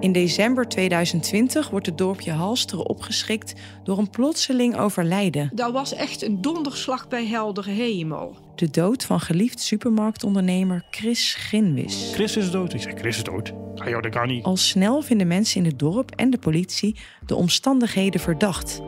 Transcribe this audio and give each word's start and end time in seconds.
In 0.00 0.12
december 0.12 0.68
2020 0.68 1.70
wordt 1.70 1.86
het 1.86 1.98
dorpje 1.98 2.30
Halsteren 2.30 2.88
opgeschrikt 2.88 3.52
door 3.84 3.98
een 3.98 4.10
plotseling 4.10 4.76
overlijden. 4.76 5.50
Dat 5.54 5.72
was 5.72 5.94
echt 5.94 6.22
een 6.22 6.40
donderslag 6.40 7.08
bij 7.08 7.26
heldere 7.26 7.70
hemel. 7.70 8.36
De 8.54 8.70
dood 8.70 9.04
van 9.04 9.20
geliefd 9.20 9.60
supermarktondernemer 9.60 10.84
Chris 10.90 11.34
Grinwis. 11.34 12.10
Chris 12.14 12.36
is 12.36 12.50
dood. 12.50 12.72
Ik 12.72 12.80
zeg, 12.80 12.92
Chris 12.94 13.16
is 13.16 13.22
dood. 13.22 13.52
Ah 13.74 13.88
joh, 13.88 14.02
dat 14.02 14.12
kan 14.12 14.28
niet. 14.28 14.44
Al 14.44 14.56
snel 14.56 15.02
vinden 15.02 15.26
mensen 15.26 15.60
in 15.60 15.66
het 15.66 15.78
dorp 15.78 16.10
en 16.10 16.30
de 16.30 16.38
politie 16.38 16.96
de 17.26 17.34
omstandigheden 17.34 18.20
verdacht. 18.20 18.80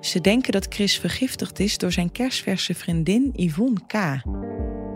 Ze 0.00 0.20
denken 0.20 0.52
dat 0.52 0.66
Chris 0.68 0.98
vergiftigd 0.98 1.58
is 1.58 1.78
door 1.78 1.92
zijn 1.92 2.12
kerstverse 2.12 2.74
vriendin 2.74 3.32
Yvonne 3.36 3.80
K. 3.86 4.22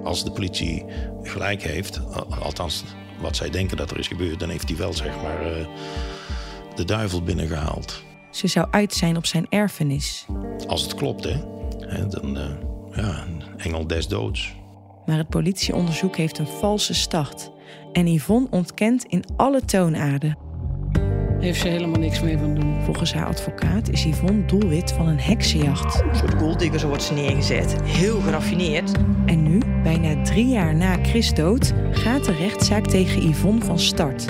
Als 0.05 0.25
de 0.25 0.33
politie 0.33 0.85
gelijk 1.23 1.63
heeft, 1.63 2.01
althans 2.41 2.85
wat 3.25 3.37
zij 3.37 3.51
denken 3.51 3.77
dat 3.77 3.91
er 3.91 3.99
is 3.99 4.09
gebeurd, 4.09 4.41
dan 4.41 4.49
heeft 4.49 4.69
hij 4.69 4.79
wel 4.79 4.93
zeg 4.93 5.23
maar 5.23 5.59
uh, 5.59 5.67
de 6.75 6.85
duivel 6.85 7.23
binnengehaald. 7.23 8.03
Ze 8.31 8.47
zou 8.47 8.67
uit 8.71 8.95
zijn 8.95 9.17
op 9.17 9.27
zijn 9.27 9.47
erfenis. 9.49 10.27
Als 10.67 10.83
het 10.83 10.95
klopt, 10.95 11.25
hè? 11.25 11.37
hè 11.79 12.07
dan, 12.07 12.37
uh, 12.37 12.45
ja, 12.95 13.25
een 13.27 13.43
engel 13.57 13.87
des 13.87 14.09
doods. 14.09 14.55
Maar 15.07 15.17
het 15.17 15.29
politieonderzoek 15.29 16.17
heeft 16.17 16.39
een 16.39 16.47
valse 16.47 16.95
start. 16.95 17.51
En 17.93 18.13
Yvonne 18.13 18.49
ontkent 18.51 19.05
in 19.05 19.25
alle 19.37 19.65
toonaarden. 19.65 20.44
Heeft 21.45 21.61
ze 21.61 21.69
helemaal 21.69 22.01
niks 22.01 22.21
mee 22.21 22.39
van 22.39 22.55
doen. 22.55 22.83
Volgens 22.85 23.15
haar 23.15 23.27
advocaat 23.27 23.91
is 23.91 24.05
Yvonne 24.05 24.45
doelwit 24.45 24.93
van 24.93 25.09
een 25.09 25.21
heksenjacht. 25.21 26.03
Een 26.03 26.17
soort 26.17 26.35
golddigger, 26.35 26.79
zo 26.79 26.89
wordt 26.89 27.03
ze 27.03 27.15
neergezet. 27.15 27.77
Heel 27.85 28.21
geraffineerd. 28.21 28.93
En 29.27 29.43
nu, 29.43 29.61
bijna 29.83 30.23
drie 30.23 30.47
jaar 30.47 30.75
na 30.75 30.97
Chris 31.03 31.35
dood, 31.35 31.73
gaat 31.91 32.25
de 32.25 32.33
rechtszaak 32.33 32.87
tegen 32.87 33.29
Yvonne 33.29 33.65
van 33.65 33.79
start. 33.79 34.25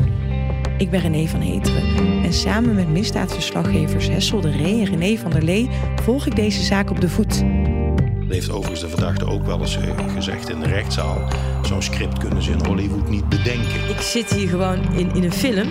Ik 0.78 0.90
ben 0.90 1.00
René 1.00 1.27
van 1.27 1.40
Heteren 1.40 2.23
en 2.24 2.32
samen 2.32 2.74
met 2.74 2.88
misdaadverslaggevers 2.88 4.09
Hessel 4.09 4.40
de 4.40 4.51
Ree 4.51 4.80
en 4.80 4.99
René 4.99 5.16
van 5.16 5.30
der 5.30 5.43
Lee 5.43 5.68
volg 6.02 6.26
ik 6.26 6.37
deze 6.37 6.62
zaak 6.62 6.90
op 6.90 7.01
de 7.01 7.09
voet. 7.09 7.45
Heeft 8.35 8.51
overigens 8.51 8.80
de 8.80 8.88
verdachte 8.88 9.27
ook 9.27 9.46
wel 9.46 9.60
eens 9.60 9.77
eh, 9.77 10.13
gezegd 10.15 10.49
in 10.49 10.60
de 10.60 10.66
rechtszaal. 10.66 11.29
Zo'n 11.63 11.82
script 11.82 12.18
kunnen 12.18 12.43
ze 12.43 12.51
in 12.51 12.65
Hollywood 12.65 13.09
niet 13.09 13.29
bedenken. 13.29 13.88
Ik 13.88 14.01
zit 14.01 14.30
hier 14.30 14.49
gewoon 14.49 14.93
in, 14.93 15.15
in 15.15 15.24
een 15.24 15.32
film 15.32 15.68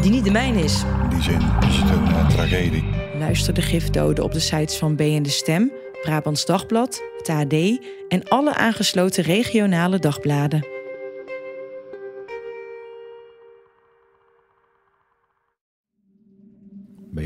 die 0.00 0.10
niet 0.10 0.24
de 0.24 0.30
mijne 0.30 0.62
is. 0.62 0.82
In 1.02 1.08
die 1.08 1.22
zin 1.22 1.40
is 1.68 1.76
het 1.76 1.90
een 1.90 2.04
uh, 2.04 2.28
tragedie. 2.28 2.84
Luister 3.18 3.54
de 3.54 3.62
gifdoden 3.62 4.24
op 4.24 4.32
de 4.32 4.40
sites 4.40 4.76
van 4.76 4.96
B 4.96 5.00
en 5.00 5.22
de 5.22 5.30
Stem, 5.30 5.72
Brabants 6.02 6.46
Dagblad, 6.46 7.02
het 7.16 7.28
AD 7.28 7.78
en 8.08 8.28
alle 8.28 8.54
aangesloten 8.54 9.24
regionale 9.24 9.98
dagbladen. 9.98 10.77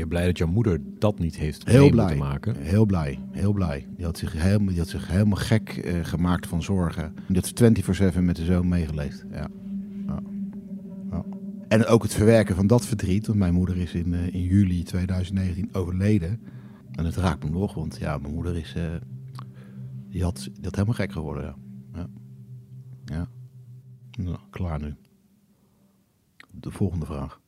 Je 0.03 0.09
blij 0.09 0.25
dat 0.25 0.37
jouw 0.37 0.47
moeder 0.47 0.81
dat 0.99 1.19
niet 1.19 1.35
heeft 1.35 1.67
heel 1.67 1.89
blij, 1.89 2.15
maken? 2.15 2.55
Heel 2.55 2.85
blij, 2.85 3.19
heel 3.31 3.53
blij. 3.53 3.87
Die 3.95 4.05
had 4.05 4.17
zich 4.17 4.33
helemaal, 4.33 4.67
die 4.67 4.77
had 4.77 4.87
zich 4.87 5.07
helemaal 5.07 5.37
gek 5.37 5.81
uh, 5.85 6.05
gemaakt 6.05 6.47
van 6.47 6.63
zorgen. 6.63 7.13
Die 7.27 7.41
had 7.41 8.13
24-7 8.13 8.19
met 8.19 8.35
de 8.35 8.45
zoon 8.45 8.67
meegeleefd. 8.67 9.25
Ja. 9.31 9.47
ja. 10.07 10.19
ja. 11.11 11.23
En 11.67 11.85
ook 11.85 12.03
het 12.03 12.13
verwerken 12.13 12.55
van 12.55 12.67
dat 12.67 12.85
verdriet. 12.85 13.27
Want 13.27 13.39
mijn 13.39 13.53
moeder 13.53 13.77
is 13.77 13.93
in, 13.93 14.13
uh, 14.13 14.33
in 14.33 14.41
juli 14.41 14.83
2019 14.83 15.69
overleden. 15.73 16.41
En 16.91 17.05
het 17.05 17.15
raakt 17.15 17.43
me 17.43 17.49
nog, 17.49 17.73
want 17.73 17.97
ja, 17.97 18.17
mijn 18.17 18.33
moeder 18.33 18.57
is... 18.57 18.73
Uh, 18.77 18.83
die, 20.09 20.23
had, 20.23 20.49
had 20.61 20.75
helemaal 20.75 20.95
gek 20.95 21.11
geworden, 21.11 21.43
ja. 21.43 21.55
Ja. 21.93 22.07
ja. 23.05 23.27
Nou, 24.23 24.37
klaar 24.49 24.81
nu. 24.81 24.95
De 26.51 26.71
volgende 26.71 27.05
vraag. 27.05 27.41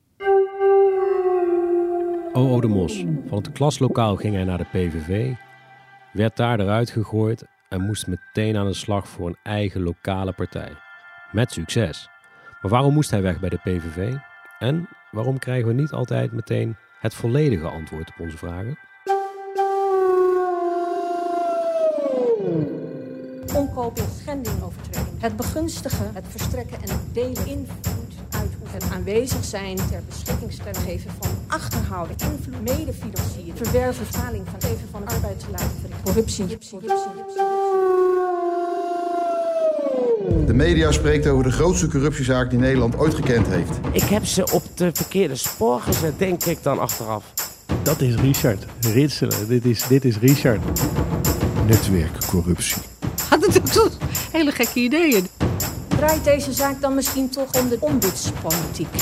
O.O. 2.35 2.61
de 2.61 2.67
Mos. 2.67 3.05
Van 3.27 3.37
het 3.37 3.51
klaslokaal 3.51 4.15
ging 4.15 4.35
hij 4.35 4.43
naar 4.43 4.57
de 4.57 4.65
PVV, 4.71 5.33
werd 6.11 6.37
daar 6.37 6.59
eruit 6.59 6.89
gegooid 6.89 7.43
en 7.69 7.81
moest 7.81 8.07
meteen 8.07 8.57
aan 8.57 8.65
de 8.65 8.73
slag 8.73 9.07
voor 9.07 9.27
een 9.27 9.37
eigen 9.43 9.83
lokale 9.83 10.31
partij. 10.31 10.71
Met 11.31 11.51
succes. 11.51 12.09
Maar 12.61 12.71
waarom 12.71 12.93
moest 12.93 13.11
hij 13.11 13.21
weg 13.21 13.39
bij 13.39 13.49
de 13.49 13.57
PVV? 13.57 14.13
En 14.59 14.87
waarom 15.11 15.39
krijgen 15.39 15.67
we 15.67 15.73
niet 15.73 15.91
altijd 15.91 16.31
meteen 16.31 16.75
het 16.99 17.13
volledige 17.13 17.67
antwoord 17.67 18.09
op 18.09 18.19
onze 18.19 18.37
vragen? 18.37 18.77
Omkoop 23.55 23.97
en 23.97 24.09
schending 24.19 24.61
overtreding. 24.61 25.21
Het 25.21 25.35
begunstigen, 25.35 26.13
het 26.13 26.25
verstrekken 26.27 26.81
en 26.81 26.89
het 26.89 27.13
delen 27.13 27.47
uitoefenen. 28.39 28.83
Het 28.83 28.91
aanwezig 28.91 29.43
zijn 29.43 29.75
ter 29.75 30.01
beschikking 30.09 30.51
stellen 30.51 30.81
geven 30.81 31.11
van 31.19 31.29
achterhouden, 31.47 32.15
invloed, 32.17 32.77
medefinancieren, 32.77 33.57
verwerven, 33.57 34.05
vertaling 34.05 34.47
van 34.51 34.61
geven 34.69 34.87
van 34.91 35.03
corruptie, 36.03 36.43
corruptie, 36.43 36.79
corruptie, 36.79 37.11
De 40.45 40.53
media 40.53 40.91
spreekt 40.91 41.27
over 41.27 41.43
de 41.43 41.51
grootste 41.51 41.87
corruptiezaak 41.87 42.49
die 42.49 42.59
Nederland 42.59 42.97
ooit 42.97 43.15
gekend 43.15 43.47
heeft. 43.47 43.79
Ik 43.91 44.01
heb 44.01 44.25
ze 44.25 44.51
op 44.51 44.63
de 44.73 44.89
verkeerde 44.93 45.35
spoor 45.35 45.81
gezet, 45.81 46.19
denk 46.19 46.43
ik 46.43 46.63
dan 46.63 46.79
achteraf. 46.79 47.23
Dat 47.83 48.01
is 48.01 48.15
Richard. 48.15 48.65
Ritselen. 48.79 49.47
Dit 49.47 49.65
is, 49.65 49.87
dit 49.87 50.05
is 50.05 50.17
Richard. 50.17 50.61
Netwerkcorruptie. 51.67 52.81
Had 53.29 53.39
natuurlijk 53.39 53.95
hele 54.31 54.51
gekke 54.51 54.79
ideeën. 54.79 55.27
Draait 55.95 56.23
deze 56.23 56.53
zaak 56.53 56.81
dan 56.81 56.95
misschien 56.95 57.29
toch 57.29 57.61
om 57.61 57.69
de 57.69 57.77
ombudspolitiek? 57.79 58.95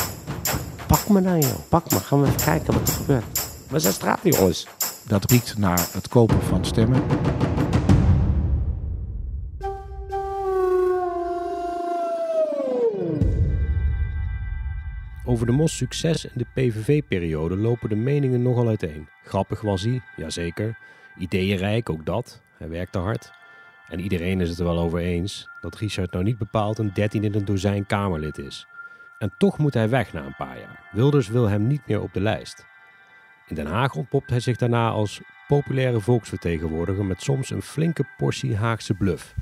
Pak 0.87 1.09
me 1.09 1.21
dan, 1.21 1.39
joh. 1.39 1.69
Pak 1.69 1.91
me. 1.91 1.99
Gaan 1.99 2.21
we 2.21 2.27
even 2.27 2.43
kijken 2.43 2.73
wat 2.73 2.87
er 2.87 2.93
gebeurt. 2.93 3.47
We 3.69 3.79
zijn 3.79 3.93
straatjongens. 3.93 4.67
Dat 5.07 5.31
riekt 5.31 5.57
naar 5.57 5.87
het 5.91 6.07
kopen 6.07 6.41
van 6.41 6.65
stemmen. 6.65 7.03
Over 15.25 15.45
de 15.45 15.51
Mos 15.51 15.77
succes 15.77 16.25
in 16.25 16.31
de 16.33 16.45
PVV-periode 16.53 17.57
lopen 17.57 17.89
de 17.89 17.95
meningen 17.95 18.41
nogal 18.41 18.67
uiteen. 18.67 19.07
Grappig 19.23 19.61
was 19.61 19.81
hij, 19.81 20.01
jazeker. 20.15 20.77
Ideeënrijk, 21.17 21.89
ook 21.89 22.05
dat. 22.05 22.41
Hij 22.57 22.69
werkte 22.69 22.97
hard. 22.97 23.31
En 23.87 23.99
iedereen 23.99 24.41
is 24.41 24.49
het 24.49 24.59
er 24.59 24.65
wel 24.65 24.79
over 24.79 24.99
eens 24.99 25.49
dat 25.61 25.75
Richard 25.75 26.11
nou 26.11 26.23
niet 26.23 26.37
bepaald 26.37 26.77
een 26.77 26.91
13 26.93 27.23
in 27.23 27.33
een 27.33 27.45
dozijn 27.45 27.85
Kamerlid 27.85 28.37
is. 28.37 28.67
En 29.19 29.33
toch 29.37 29.57
moet 29.57 29.73
hij 29.73 29.89
weg 29.89 30.13
na 30.13 30.25
een 30.25 30.35
paar 30.35 30.59
jaar. 30.59 30.89
Wilders 30.91 31.27
wil 31.27 31.49
hem 31.49 31.67
niet 31.67 31.87
meer 31.87 32.01
op 32.01 32.13
de 32.13 32.21
lijst. 32.21 32.65
In 33.47 33.55
Den 33.55 33.65
Haag 33.65 33.95
ontpopt 33.95 34.29
hij 34.29 34.39
zich 34.39 34.57
daarna 34.57 34.89
als 34.89 35.21
populaire 35.47 35.99
volksvertegenwoordiger 35.99 37.05
met 37.05 37.21
soms 37.21 37.49
een 37.49 37.61
flinke 37.61 38.05
portie 38.17 38.55
Haagse 38.55 38.93
bluff. 38.93 39.35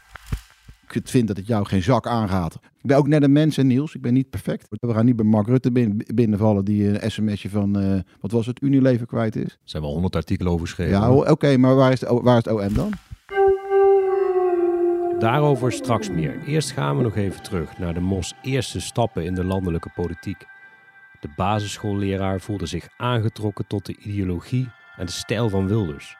Ik 0.91 1.07
vind 1.07 1.27
dat 1.27 1.37
het 1.37 1.47
jou 1.47 1.65
geen 1.65 1.83
zak 1.83 2.07
aangaat. 2.07 2.53
Ik 2.53 2.87
ben 2.87 2.97
ook 2.97 3.07
net 3.07 3.23
een 3.23 3.31
mens, 3.31 3.57
en 3.57 3.67
Niels. 3.67 3.95
Ik 3.95 4.01
ben 4.01 4.13
niet 4.13 4.29
perfect. 4.29 4.67
We 4.69 4.93
gaan 4.93 5.05
niet 5.05 5.15
bij 5.15 5.25
Mark 5.25 5.47
Rutte 5.47 5.71
binnenvallen 6.13 6.65
die 6.65 7.01
een 7.01 7.11
sms'je 7.11 7.49
van, 7.49 7.83
uh, 7.83 7.99
wat 8.19 8.31
was 8.31 8.45
het, 8.45 8.61
Unilever 8.61 9.05
kwijt 9.05 9.35
is. 9.35 9.43
Er 9.51 9.57
zijn 9.63 9.83
wel 9.83 9.91
honderd 9.91 10.15
artikelen 10.15 10.51
over 10.51 10.65
geschreven. 10.65 10.93
Ja, 10.93 11.11
oké, 11.13 11.31
okay, 11.31 11.55
maar 11.55 11.75
waar 11.75 11.91
is, 11.91 12.01
het, 12.01 12.09
waar 12.09 12.37
is 12.37 12.45
het 12.45 12.53
OM 12.53 12.73
dan? 12.73 12.93
Daarover 15.21 15.71
straks 15.71 16.09
meer. 16.09 16.43
Eerst 16.45 16.71
gaan 16.71 16.97
we 16.97 17.03
nog 17.03 17.15
even 17.15 17.43
terug 17.43 17.77
naar 17.77 17.93
de 17.93 17.99
Mos 17.99 18.33
eerste 18.41 18.79
stappen 18.79 19.25
in 19.25 19.35
de 19.35 19.43
landelijke 19.43 19.89
politiek. 19.95 20.45
De 21.19 21.29
basisschoolleraar 21.35 22.41
voelde 22.41 22.65
zich 22.65 22.87
aangetrokken 22.97 23.67
tot 23.67 23.85
de 23.85 23.95
ideologie 23.97 24.69
en 24.97 25.05
de 25.05 25.11
stijl 25.11 25.49
van 25.49 25.67
Wilders. 25.67 26.17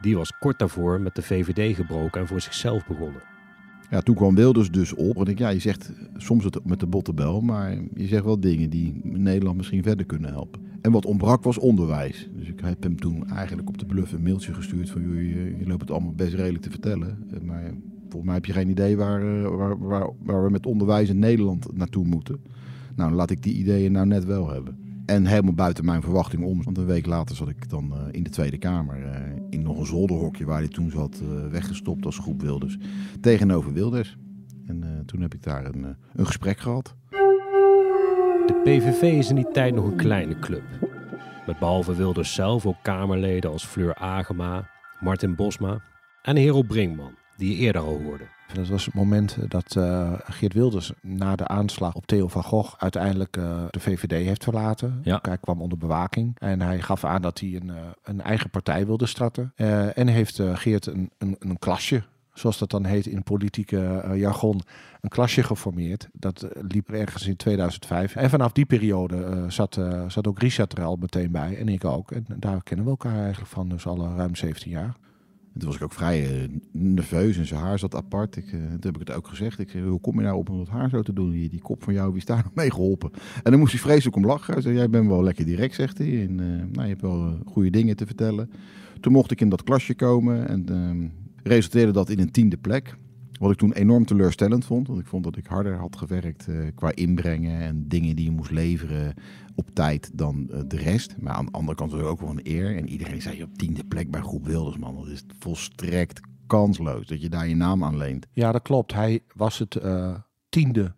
Die 0.00 0.16
was 0.16 0.38
kort 0.38 0.58
daarvoor 0.58 1.00
met 1.00 1.14
de 1.14 1.22
VVD 1.22 1.76
gebroken 1.76 2.20
en 2.20 2.26
voor 2.26 2.40
zichzelf 2.40 2.86
begonnen. 2.86 3.22
Ja, 3.90 4.00
toen 4.00 4.14
kwam 4.14 4.34
Wilders 4.34 4.70
dus 4.70 4.94
op. 4.94 5.16
En 5.16 5.26
ik, 5.26 5.38
ja, 5.38 5.48
je 5.48 5.60
zegt 5.60 5.92
soms 6.16 6.44
het 6.44 6.64
met 6.64 6.80
de 6.80 6.86
bottebel, 6.86 7.40
maar 7.40 7.72
je 7.94 8.06
zegt 8.06 8.24
wel 8.24 8.40
dingen 8.40 8.70
die 8.70 9.00
Nederland 9.02 9.56
misschien 9.56 9.82
verder 9.82 10.06
kunnen 10.06 10.30
helpen. 10.30 10.60
En 10.82 10.92
wat 10.92 11.06
ontbrak 11.06 11.42
was 11.42 11.58
onderwijs. 11.58 12.28
Dus 12.32 12.48
ik 12.48 12.60
heb 12.60 12.82
hem 12.82 13.00
toen 13.00 13.28
eigenlijk 13.30 13.68
op 13.68 13.78
de 13.78 13.86
bluff 13.86 14.12
een 14.12 14.22
mailtje 14.22 14.54
gestuurd 14.54 14.90
van 14.90 15.02
je, 15.02 15.56
je 15.58 15.66
loopt 15.66 15.80
het 15.80 15.90
allemaal 15.90 16.14
best 16.14 16.34
redelijk 16.34 16.62
te 16.62 16.70
vertellen. 16.70 17.28
Maar 17.42 17.72
volgens 18.10 18.24
mij 18.24 18.34
heb 18.34 18.44
je 18.44 18.52
geen 18.52 18.68
idee 18.68 18.96
waar, 18.96 19.42
waar, 19.56 19.78
waar, 19.78 20.10
waar 20.22 20.44
we 20.44 20.50
met 20.50 20.66
onderwijs 20.66 21.08
in 21.08 21.18
Nederland 21.18 21.76
naartoe 21.76 22.04
moeten. 22.04 22.42
Nou, 22.96 23.12
laat 23.12 23.30
ik 23.30 23.42
die 23.42 23.54
ideeën 23.54 23.92
nou 23.92 24.06
net 24.06 24.24
wel 24.24 24.50
hebben. 24.50 25.02
En 25.06 25.26
helemaal 25.26 25.54
buiten 25.54 25.84
mijn 25.84 26.02
verwachting 26.02 26.44
om. 26.44 26.62
Want 26.64 26.78
een 26.78 26.86
week 26.86 27.06
later 27.06 27.36
zat 27.36 27.48
ik 27.48 27.68
dan 27.68 27.92
uh, 27.92 28.00
in 28.10 28.22
de 28.22 28.30
Tweede 28.30 28.58
Kamer. 28.58 28.98
Uh, 28.98 29.12
in 29.50 29.62
nog 29.62 29.78
een 29.78 29.86
zolderhokje 29.86 30.44
waar 30.44 30.58
hij 30.58 30.68
toen 30.68 30.90
zat, 30.90 31.22
weggestopt 31.50 32.04
als 32.04 32.18
groep 32.18 32.42
Wilders. 32.42 32.78
Tegenover 33.20 33.72
Wilders. 33.72 34.16
En 34.66 35.02
toen 35.06 35.20
heb 35.20 35.34
ik 35.34 35.42
daar 35.42 35.64
een, 35.64 35.96
een 36.14 36.26
gesprek 36.26 36.58
gehad. 36.58 36.94
De 38.46 38.60
PVV 38.64 39.02
is 39.02 39.28
in 39.28 39.34
die 39.34 39.50
tijd 39.52 39.74
nog 39.74 39.84
een 39.84 39.96
kleine 39.96 40.38
club. 40.38 40.62
Met 41.46 41.58
behalve 41.58 41.94
Wilders 41.94 42.34
zelf 42.34 42.66
ook 42.66 42.82
Kamerleden 42.82 43.50
als 43.50 43.64
Fleur 43.64 43.94
Agema, 43.94 44.68
Martin 45.00 45.34
Bosma 45.34 45.82
en 46.22 46.36
Hero 46.36 46.62
Brinkman. 46.62 47.12
Die 47.38 47.50
je 47.50 47.56
eerder 47.56 47.82
al 47.82 48.00
hoorde. 48.02 48.24
Dat 48.52 48.68
was 48.68 48.84
het 48.84 48.94
moment 48.94 49.36
dat 49.48 49.74
uh, 49.78 50.12
Geert 50.24 50.52
Wilders 50.52 50.92
na 51.02 51.36
de 51.36 51.48
aanslag 51.48 51.94
op 51.94 52.06
Theo 52.06 52.28
van 52.28 52.42
Gogh 52.42 52.74
uiteindelijk 52.78 53.36
uh, 53.36 53.64
de 53.70 53.80
VVD 53.80 54.10
heeft 54.10 54.44
verlaten. 54.44 55.00
Ja. 55.02 55.18
Hij 55.22 55.38
kwam 55.38 55.62
onder 55.62 55.78
bewaking 55.78 56.36
en 56.38 56.60
hij 56.60 56.80
gaf 56.80 57.04
aan 57.04 57.22
dat 57.22 57.40
hij 57.40 57.54
een, 57.54 57.68
uh, 57.68 57.74
een 58.02 58.20
eigen 58.20 58.50
partij 58.50 58.86
wilde 58.86 59.06
starten. 59.06 59.52
en 59.94 60.06
heeft 60.06 60.40
Geert 60.54 60.86
een, 60.86 61.10
een, 61.18 61.36
een 61.38 61.58
klasje 61.58 62.02
zoals 62.38 62.58
dat 62.58 62.70
dan 62.70 62.84
heet 62.84 63.06
in 63.06 63.22
politieke 63.22 64.02
uh, 64.04 64.16
jargon, 64.16 64.60
een 65.00 65.08
klasje 65.08 65.42
geformeerd. 65.42 66.08
Dat 66.12 66.42
uh, 66.44 66.50
liep 66.68 66.90
ergens 66.90 67.26
in 67.26 67.36
2005. 67.36 68.16
En 68.16 68.30
vanaf 68.30 68.52
die 68.52 68.66
periode 68.66 69.16
uh, 69.16 69.50
zat, 69.50 69.80
zat 70.08 70.26
ook 70.26 70.38
Richard 70.38 70.78
er 70.78 70.84
al 70.84 70.96
meteen 70.96 71.30
bij 71.30 71.58
en 71.58 71.68
ik 71.68 71.84
ook. 71.84 72.10
En 72.10 72.26
daar 72.36 72.62
kennen 72.62 72.84
we 72.84 72.90
elkaar 72.90 73.18
eigenlijk 73.18 73.50
van, 73.50 73.68
dus 73.68 73.86
al 73.86 74.14
ruim 74.16 74.34
17 74.34 74.70
jaar. 74.70 74.96
En 75.58 75.64
toen 75.64 75.72
was 75.72 75.82
ik 75.82 75.86
ook 75.86 75.98
vrij 75.98 76.48
nerveus 76.72 77.36
en 77.36 77.46
zijn 77.46 77.60
haar 77.60 77.78
zat 77.78 77.94
apart. 77.94 78.36
Ik, 78.36 78.50
toen 78.50 78.78
heb 78.80 78.94
ik 78.94 79.08
het 79.08 79.16
ook 79.16 79.26
gezegd. 79.26 79.58
Ik 79.58 79.70
zei, 79.70 79.84
hoe 79.84 80.00
kom 80.00 80.16
je 80.16 80.24
nou 80.24 80.36
op 80.36 80.50
om 80.50 80.58
dat 80.58 80.68
haar 80.68 80.88
zo 80.88 81.02
te 81.02 81.12
doen? 81.12 81.30
Die, 81.30 81.60
kop 81.60 81.84
van 81.84 81.92
jou, 81.92 82.08
wie 82.08 82.18
is 82.18 82.24
daar 82.24 82.42
nog 82.44 82.54
mee 82.54 82.70
geholpen? 82.70 83.10
En 83.42 83.50
dan 83.50 83.58
moest 83.58 83.72
hij 83.72 83.80
vreselijk 83.80 84.16
om 84.16 84.26
lachen. 84.26 84.52
Hij 84.52 84.62
zei, 84.62 84.74
jij 84.74 84.90
bent 84.90 85.06
wel 85.06 85.22
lekker 85.22 85.44
direct, 85.44 85.74
zegt 85.74 85.98
hij. 85.98 86.22
En 86.22 86.34
nou, 86.34 86.82
je 86.82 86.88
hebt 86.88 87.00
wel 87.00 87.38
goede 87.46 87.70
dingen 87.70 87.96
te 87.96 88.06
vertellen. 88.06 88.50
Toen 89.00 89.12
mocht 89.12 89.30
ik 89.30 89.40
in 89.40 89.48
dat 89.48 89.62
klasje 89.62 89.94
komen 89.94 90.48
en 90.48 90.68
ehm, 90.68 91.06
resulteerde 91.42 91.92
dat 91.92 92.10
in 92.10 92.18
een 92.18 92.30
tiende 92.30 92.56
plek. 92.56 92.96
Wat 93.38 93.50
ik 93.50 93.56
toen 93.56 93.72
enorm 93.72 94.04
teleurstellend 94.04 94.64
vond. 94.64 94.86
Want 94.88 95.00
ik 95.00 95.06
vond 95.06 95.24
dat 95.24 95.36
ik 95.36 95.46
harder 95.46 95.76
had 95.76 95.96
gewerkt 95.96 96.46
uh, 96.48 96.68
qua 96.74 96.94
inbrengen 96.94 97.60
en 97.60 97.88
dingen 97.88 98.16
die 98.16 98.24
je 98.24 98.30
moest 98.30 98.50
leveren 98.50 99.14
op 99.54 99.70
tijd 99.72 100.10
dan 100.14 100.48
uh, 100.50 100.60
de 100.66 100.76
rest. 100.76 101.16
Maar 101.18 101.34
aan 101.34 101.46
de 101.46 101.52
andere 101.52 101.76
kant 101.76 101.92
was 101.92 102.00
ook 102.00 102.20
wel 102.20 102.30
een 102.30 102.40
eer. 102.42 102.76
En 102.76 102.88
iedereen 102.88 103.22
zei 103.22 103.42
op 103.42 103.58
tiende 103.58 103.84
plek 103.84 104.10
bij 104.10 104.20
Groep 104.20 104.46
Wilders, 104.46 104.78
man. 104.78 104.96
Dat 104.96 105.06
is 105.06 105.24
volstrekt 105.38 106.20
kansloos 106.46 107.06
dat 107.06 107.20
je 107.22 107.28
daar 107.28 107.48
je 107.48 107.56
naam 107.56 107.84
aan 107.84 107.96
leent. 107.96 108.26
Ja, 108.32 108.52
dat 108.52 108.62
klopt. 108.62 108.92
Hij 108.92 109.20
was 109.34 109.58
het 109.58 109.74
uh, 109.74 110.14
tiende 110.48 110.94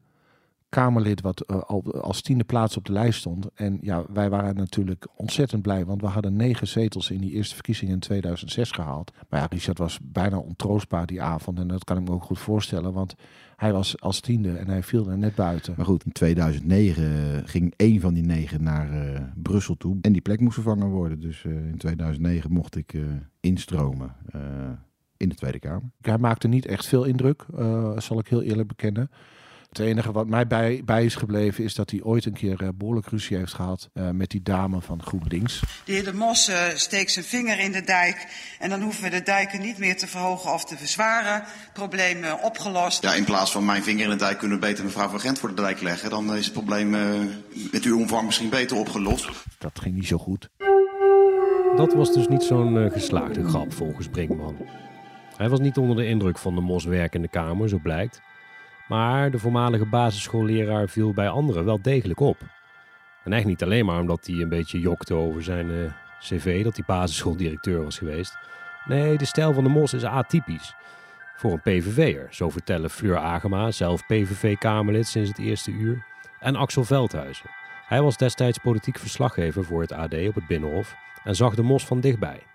Kamerlid 0.70 1.20
wat 1.20 1.44
uh, 1.50 1.60
al 1.60 2.00
als 2.00 2.22
tiende 2.22 2.44
plaats 2.44 2.76
op 2.76 2.84
de 2.84 2.92
lijst 2.92 3.18
stond. 3.18 3.46
En 3.54 3.78
ja, 3.80 4.04
wij 4.12 4.30
waren 4.30 4.56
natuurlijk 4.56 5.06
ontzettend 5.16 5.62
blij, 5.62 5.84
want 5.84 6.00
we 6.00 6.06
hadden 6.06 6.36
negen 6.36 6.68
zetels 6.68 7.10
in 7.10 7.20
die 7.20 7.32
eerste 7.32 7.54
verkiezingen 7.54 7.94
in 7.94 8.00
2006 8.00 8.70
gehaald. 8.70 9.12
Maar 9.28 9.40
ja, 9.40 9.46
Richard 9.46 9.78
was 9.78 9.98
bijna 10.02 10.38
ontroostbaar 10.38 11.06
die 11.06 11.22
avond 11.22 11.58
en 11.58 11.68
dat 11.68 11.84
kan 11.84 11.96
ik 11.98 12.08
me 12.08 12.14
ook 12.14 12.24
goed 12.24 12.38
voorstellen, 12.38 12.92
want 12.92 13.14
hij 13.56 13.72
was 13.72 14.00
als 14.00 14.20
tiende 14.20 14.56
en 14.56 14.68
hij 14.68 14.82
viel 14.82 15.10
er 15.10 15.18
net 15.18 15.34
buiten. 15.34 15.74
Maar 15.76 15.86
goed, 15.86 16.04
in 16.04 16.12
2009 16.12 17.48
ging 17.48 17.74
één 17.76 18.00
van 18.00 18.14
die 18.14 18.24
negen 18.24 18.62
naar 18.62 18.92
uh, 18.92 19.20
Brussel 19.34 19.76
toe 19.76 19.98
en 20.00 20.12
die 20.12 20.22
plek 20.22 20.40
moest 20.40 20.54
vervangen 20.54 20.88
worden. 20.88 21.20
Dus 21.20 21.44
uh, 21.44 21.52
in 21.52 21.76
2009 21.76 22.52
mocht 22.52 22.76
ik 22.76 22.94
instromen 23.40 24.14
in 25.16 25.28
de 25.28 25.34
Tweede 25.34 25.58
Kamer. 25.58 25.90
Hij 26.00 26.18
maakte 26.18 26.48
niet 26.48 26.66
echt 26.66 26.86
veel 26.86 27.04
indruk, 27.04 27.46
zal 27.96 28.18
ik 28.18 28.28
heel 28.28 28.42
eerlijk 28.42 28.68
bekennen. 28.68 29.10
Het 29.70 29.78
enige 29.78 30.12
wat 30.12 30.26
mij 30.26 30.46
bij, 30.46 30.82
bij 30.84 31.04
is 31.04 31.14
gebleven 31.14 31.64
is 31.64 31.74
dat 31.74 31.90
hij 31.90 32.02
ooit 32.02 32.24
een 32.24 32.32
keer 32.32 32.62
uh, 32.62 32.68
behoorlijk 32.74 33.06
ruzie 33.06 33.36
heeft 33.36 33.54
gehad 33.54 33.88
uh, 33.94 34.10
met 34.10 34.30
die 34.30 34.42
dame 34.42 34.80
van 34.80 35.02
GroenLinks. 35.02 35.60
De 35.84 35.92
heer 35.92 36.04
De 36.04 36.12
Mos 36.12 36.48
uh, 36.48 36.56
steekt 36.74 37.12
zijn 37.12 37.24
vinger 37.24 37.58
in 37.58 37.72
de 37.72 37.82
dijk 37.82 38.26
en 38.58 38.70
dan 38.70 38.82
hoeven 38.82 39.02
we 39.02 39.10
de 39.10 39.22
dijken 39.22 39.60
niet 39.60 39.78
meer 39.78 39.96
te 39.96 40.06
verhogen 40.06 40.52
of 40.52 40.64
te 40.64 40.76
verzwaren. 40.76 41.44
Probleem 41.72 42.24
opgelost. 42.42 43.02
Ja, 43.02 43.14
in 43.14 43.24
plaats 43.24 43.52
van 43.52 43.64
mijn 43.64 43.82
vinger 43.82 44.04
in 44.04 44.10
de 44.10 44.16
dijk 44.16 44.38
kunnen 44.38 44.60
we 44.60 44.66
beter 44.66 44.84
mevrouw 44.84 45.08
van 45.08 45.20
Gent 45.20 45.38
voor 45.38 45.48
de 45.54 45.62
dijk 45.62 45.80
leggen. 45.80 46.10
Dan 46.10 46.36
is 46.36 46.44
het 46.44 46.52
probleem 46.52 46.90
met 47.72 47.82
uw 47.82 47.98
omvang 47.98 48.26
misschien 48.26 48.50
beter 48.50 48.76
opgelost. 48.76 49.28
Dat 49.58 49.80
ging 49.80 49.94
niet 49.94 50.06
zo 50.06 50.18
goed. 50.18 50.48
Dat 51.76 51.94
was 51.94 52.12
dus 52.12 52.28
niet 52.28 52.42
zo'n 52.42 52.90
geslaagde 52.92 53.44
grap 53.44 53.72
volgens 53.72 54.08
Brinkman. 54.08 54.56
Hij 55.36 55.48
was 55.48 55.60
niet 55.60 55.76
onder 55.76 55.96
de 55.96 56.06
indruk 56.06 56.38
van 56.38 56.54
de 56.54 56.60
Mos 56.60 56.84
werk 56.84 57.14
in 57.14 57.22
de 57.22 57.28
Kamer, 57.28 57.68
zo 57.68 57.78
blijkt. 57.82 58.20
Maar 58.90 59.30
de 59.30 59.38
voormalige 59.38 59.86
basisschoolleraar 59.86 60.88
viel 60.88 61.12
bij 61.12 61.28
anderen 61.28 61.64
wel 61.64 61.82
degelijk 61.82 62.20
op. 62.20 62.40
En 63.24 63.32
eigenlijk 63.32 63.46
niet 63.46 63.62
alleen 63.62 63.84
maar 63.84 64.00
omdat 64.00 64.26
hij 64.26 64.36
een 64.36 64.48
beetje 64.48 64.80
jokte 64.80 65.14
over 65.14 65.42
zijn 65.42 65.70
uh, 65.70 65.92
cv, 66.20 66.64
dat 66.64 66.76
hij 66.76 66.84
basisschooldirecteur 66.86 67.84
was 67.84 67.98
geweest. 67.98 68.38
Nee, 68.84 69.18
de 69.18 69.24
stijl 69.24 69.52
van 69.52 69.64
de 69.64 69.70
Mos 69.70 69.94
is 69.94 70.04
atypisch. 70.04 70.74
Voor 71.36 71.52
een 71.52 71.60
PVV'er, 71.60 72.26
zo 72.30 72.48
vertellen 72.50 72.90
Fleur 72.90 73.16
Agema, 73.16 73.70
zelf 73.70 74.06
PVV-Kamerlid 74.06 75.06
sinds 75.06 75.28
het 75.28 75.38
eerste 75.38 75.70
uur, 75.70 76.04
en 76.40 76.56
Axel 76.56 76.84
Veldhuizen. 76.84 77.50
Hij 77.86 78.02
was 78.02 78.16
destijds 78.16 78.58
politiek 78.58 78.98
verslaggever 78.98 79.64
voor 79.64 79.80
het 79.80 79.92
AD 79.92 80.14
op 80.28 80.34
het 80.34 80.46
Binnenhof 80.46 80.94
en 81.24 81.36
zag 81.36 81.54
de 81.54 81.62
Mos 81.62 81.86
van 81.86 82.00
dichtbij. 82.00 82.49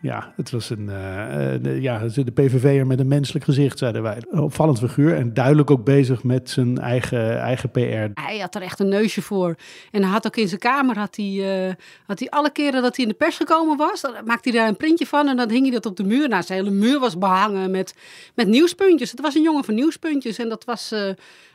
Ja, 0.00 0.32
het 0.36 0.50
was 0.50 0.70
een, 0.70 0.88
uh, 0.88 1.54
de, 1.62 1.78
ja, 1.80 1.98
de 1.98 2.30
PVV'er 2.30 2.86
met 2.86 2.98
een 2.98 3.08
menselijk 3.08 3.44
gezicht, 3.44 3.78
zeiden 3.78 4.02
wij. 4.02 4.22
Opvallend 4.30 4.78
figuur 4.78 5.14
en 5.14 5.34
duidelijk 5.34 5.70
ook 5.70 5.84
bezig 5.84 6.22
met 6.22 6.50
zijn 6.50 6.78
eigen, 6.78 7.40
eigen 7.40 7.70
PR. 7.70 8.20
Hij 8.20 8.38
had 8.40 8.54
er 8.54 8.62
echt 8.62 8.80
een 8.80 8.88
neusje 8.88 9.22
voor. 9.22 9.54
En 9.90 10.02
hij 10.02 10.10
had 10.10 10.26
ook 10.26 10.36
in 10.36 10.48
zijn 10.48 10.60
kamer, 10.60 10.98
had 10.98 11.16
hij, 11.16 11.66
uh, 11.66 11.74
had 12.06 12.18
hij 12.18 12.30
alle 12.30 12.50
keren 12.50 12.82
dat 12.82 12.96
hij 12.96 13.04
in 13.04 13.10
de 13.10 13.16
pers 13.16 13.36
gekomen 13.36 13.76
was, 13.76 14.02
maakte 14.24 14.50
hij 14.50 14.58
daar 14.58 14.68
een 14.68 14.76
printje 14.76 15.06
van 15.06 15.28
en 15.28 15.36
dan 15.36 15.50
hing 15.50 15.62
hij 15.62 15.70
dat 15.70 15.86
op 15.86 15.96
de 15.96 16.04
muur. 16.04 16.28
Nou, 16.28 16.42
zijn 16.42 16.58
hele 16.58 16.74
muur 16.74 17.00
was 17.00 17.18
behangen 17.18 17.70
met, 17.70 17.94
met 18.34 18.46
nieuwspuntjes. 18.46 19.10
Het 19.10 19.20
was 19.20 19.34
een 19.34 19.42
jongen 19.42 19.64
van 19.64 19.74
nieuwspuntjes 19.74 20.38
en 20.38 20.48
dat 20.48 20.64
was... 20.64 20.94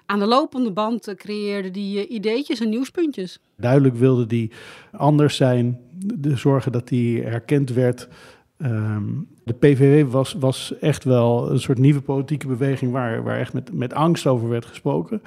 Aan 0.05 0.19
de 0.19 0.25
lopende 0.25 0.71
band 0.71 1.13
creëerde 1.15 1.71
die 1.71 2.07
ideetjes 2.07 2.59
en 2.59 2.69
nieuwspuntjes. 2.69 3.39
Duidelijk 3.63 3.95
wilde 3.95 4.25
die 4.25 4.51
anders 4.91 5.35
zijn, 5.35 5.79
de 6.15 6.35
zorgen 6.35 6.71
dat 6.71 6.89
hij 6.89 7.21
herkend 7.25 7.69
werd. 7.69 8.09
Um, 8.57 9.27
de 9.43 9.53
PVV 9.53 10.05
was, 10.11 10.33
was 10.39 10.77
echt 10.79 11.03
wel 11.03 11.51
een 11.51 11.59
soort 11.59 11.77
nieuwe 11.77 12.01
politieke 12.01 12.47
beweging 12.47 12.91
waar, 12.91 13.23
waar 13.23 13.39
echt 13.39 13.53
met, 13.53 13.73
met 13.73 13.93
angst 13.93 14.27
over 14.27 14.49
werd 14.49 14.65
gesproken. 14.65 15.21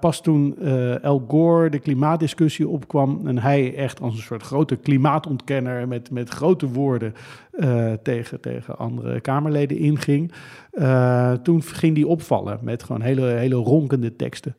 Pas 0.00 0.22
toen 0.22 0.54
uh, 0.58 1.04
El 1.04 1.24
Gore 1.28 1.70
de 1.70 1.78
klimaatdiscussie 1.78 2.68
opkwam 2.68 3.26
en 3.26 3.38
hij 3.38 3.74
echt 3.74 4.00
als 4.00 4.14
een 4.14 4.22
soort 4.22 4.42
grote 4.42 4.76
klimaatontkenner 4.76 5.88
met, 5.88 6.10
met 6.10 6.28
grote 6.28 6.68
woorden 6.68 7.14
uh, 7.52 7.92
tegen, 8.02 8.40
tegen 8.40 8.78
andere 8.78 9.20
Kamerleden 9.20 9.76
inging, 9.76 10.32
uh, 10.72 11.32
toen 11.32 11.62
ging 11.62 11.94
die 11.94 12.06
opvallen 12.06 12.58
met 12.62 12.82
gewoon 12.82 13.02
hele, 13.02 13.26
hele 13.26 13.54
ronkende 13.54 14.16
teksten. 14.16 14.56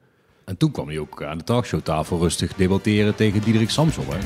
En 0.49 0.57
toen 0.57 0.71
kwam 0.71 0.87
hij 0.87 0.99
ook 0.99 1.23
aan 1.23 1.37
de 1.37 1.43
talkshowtafel 1.43 2.17
rustig 2.17 2.53
debatteren 2.53 3.15
tegen 3.15 3.41
Diederik 3.41 3.69
Samson. 3.69 4.05
Hè? 4.09 4.17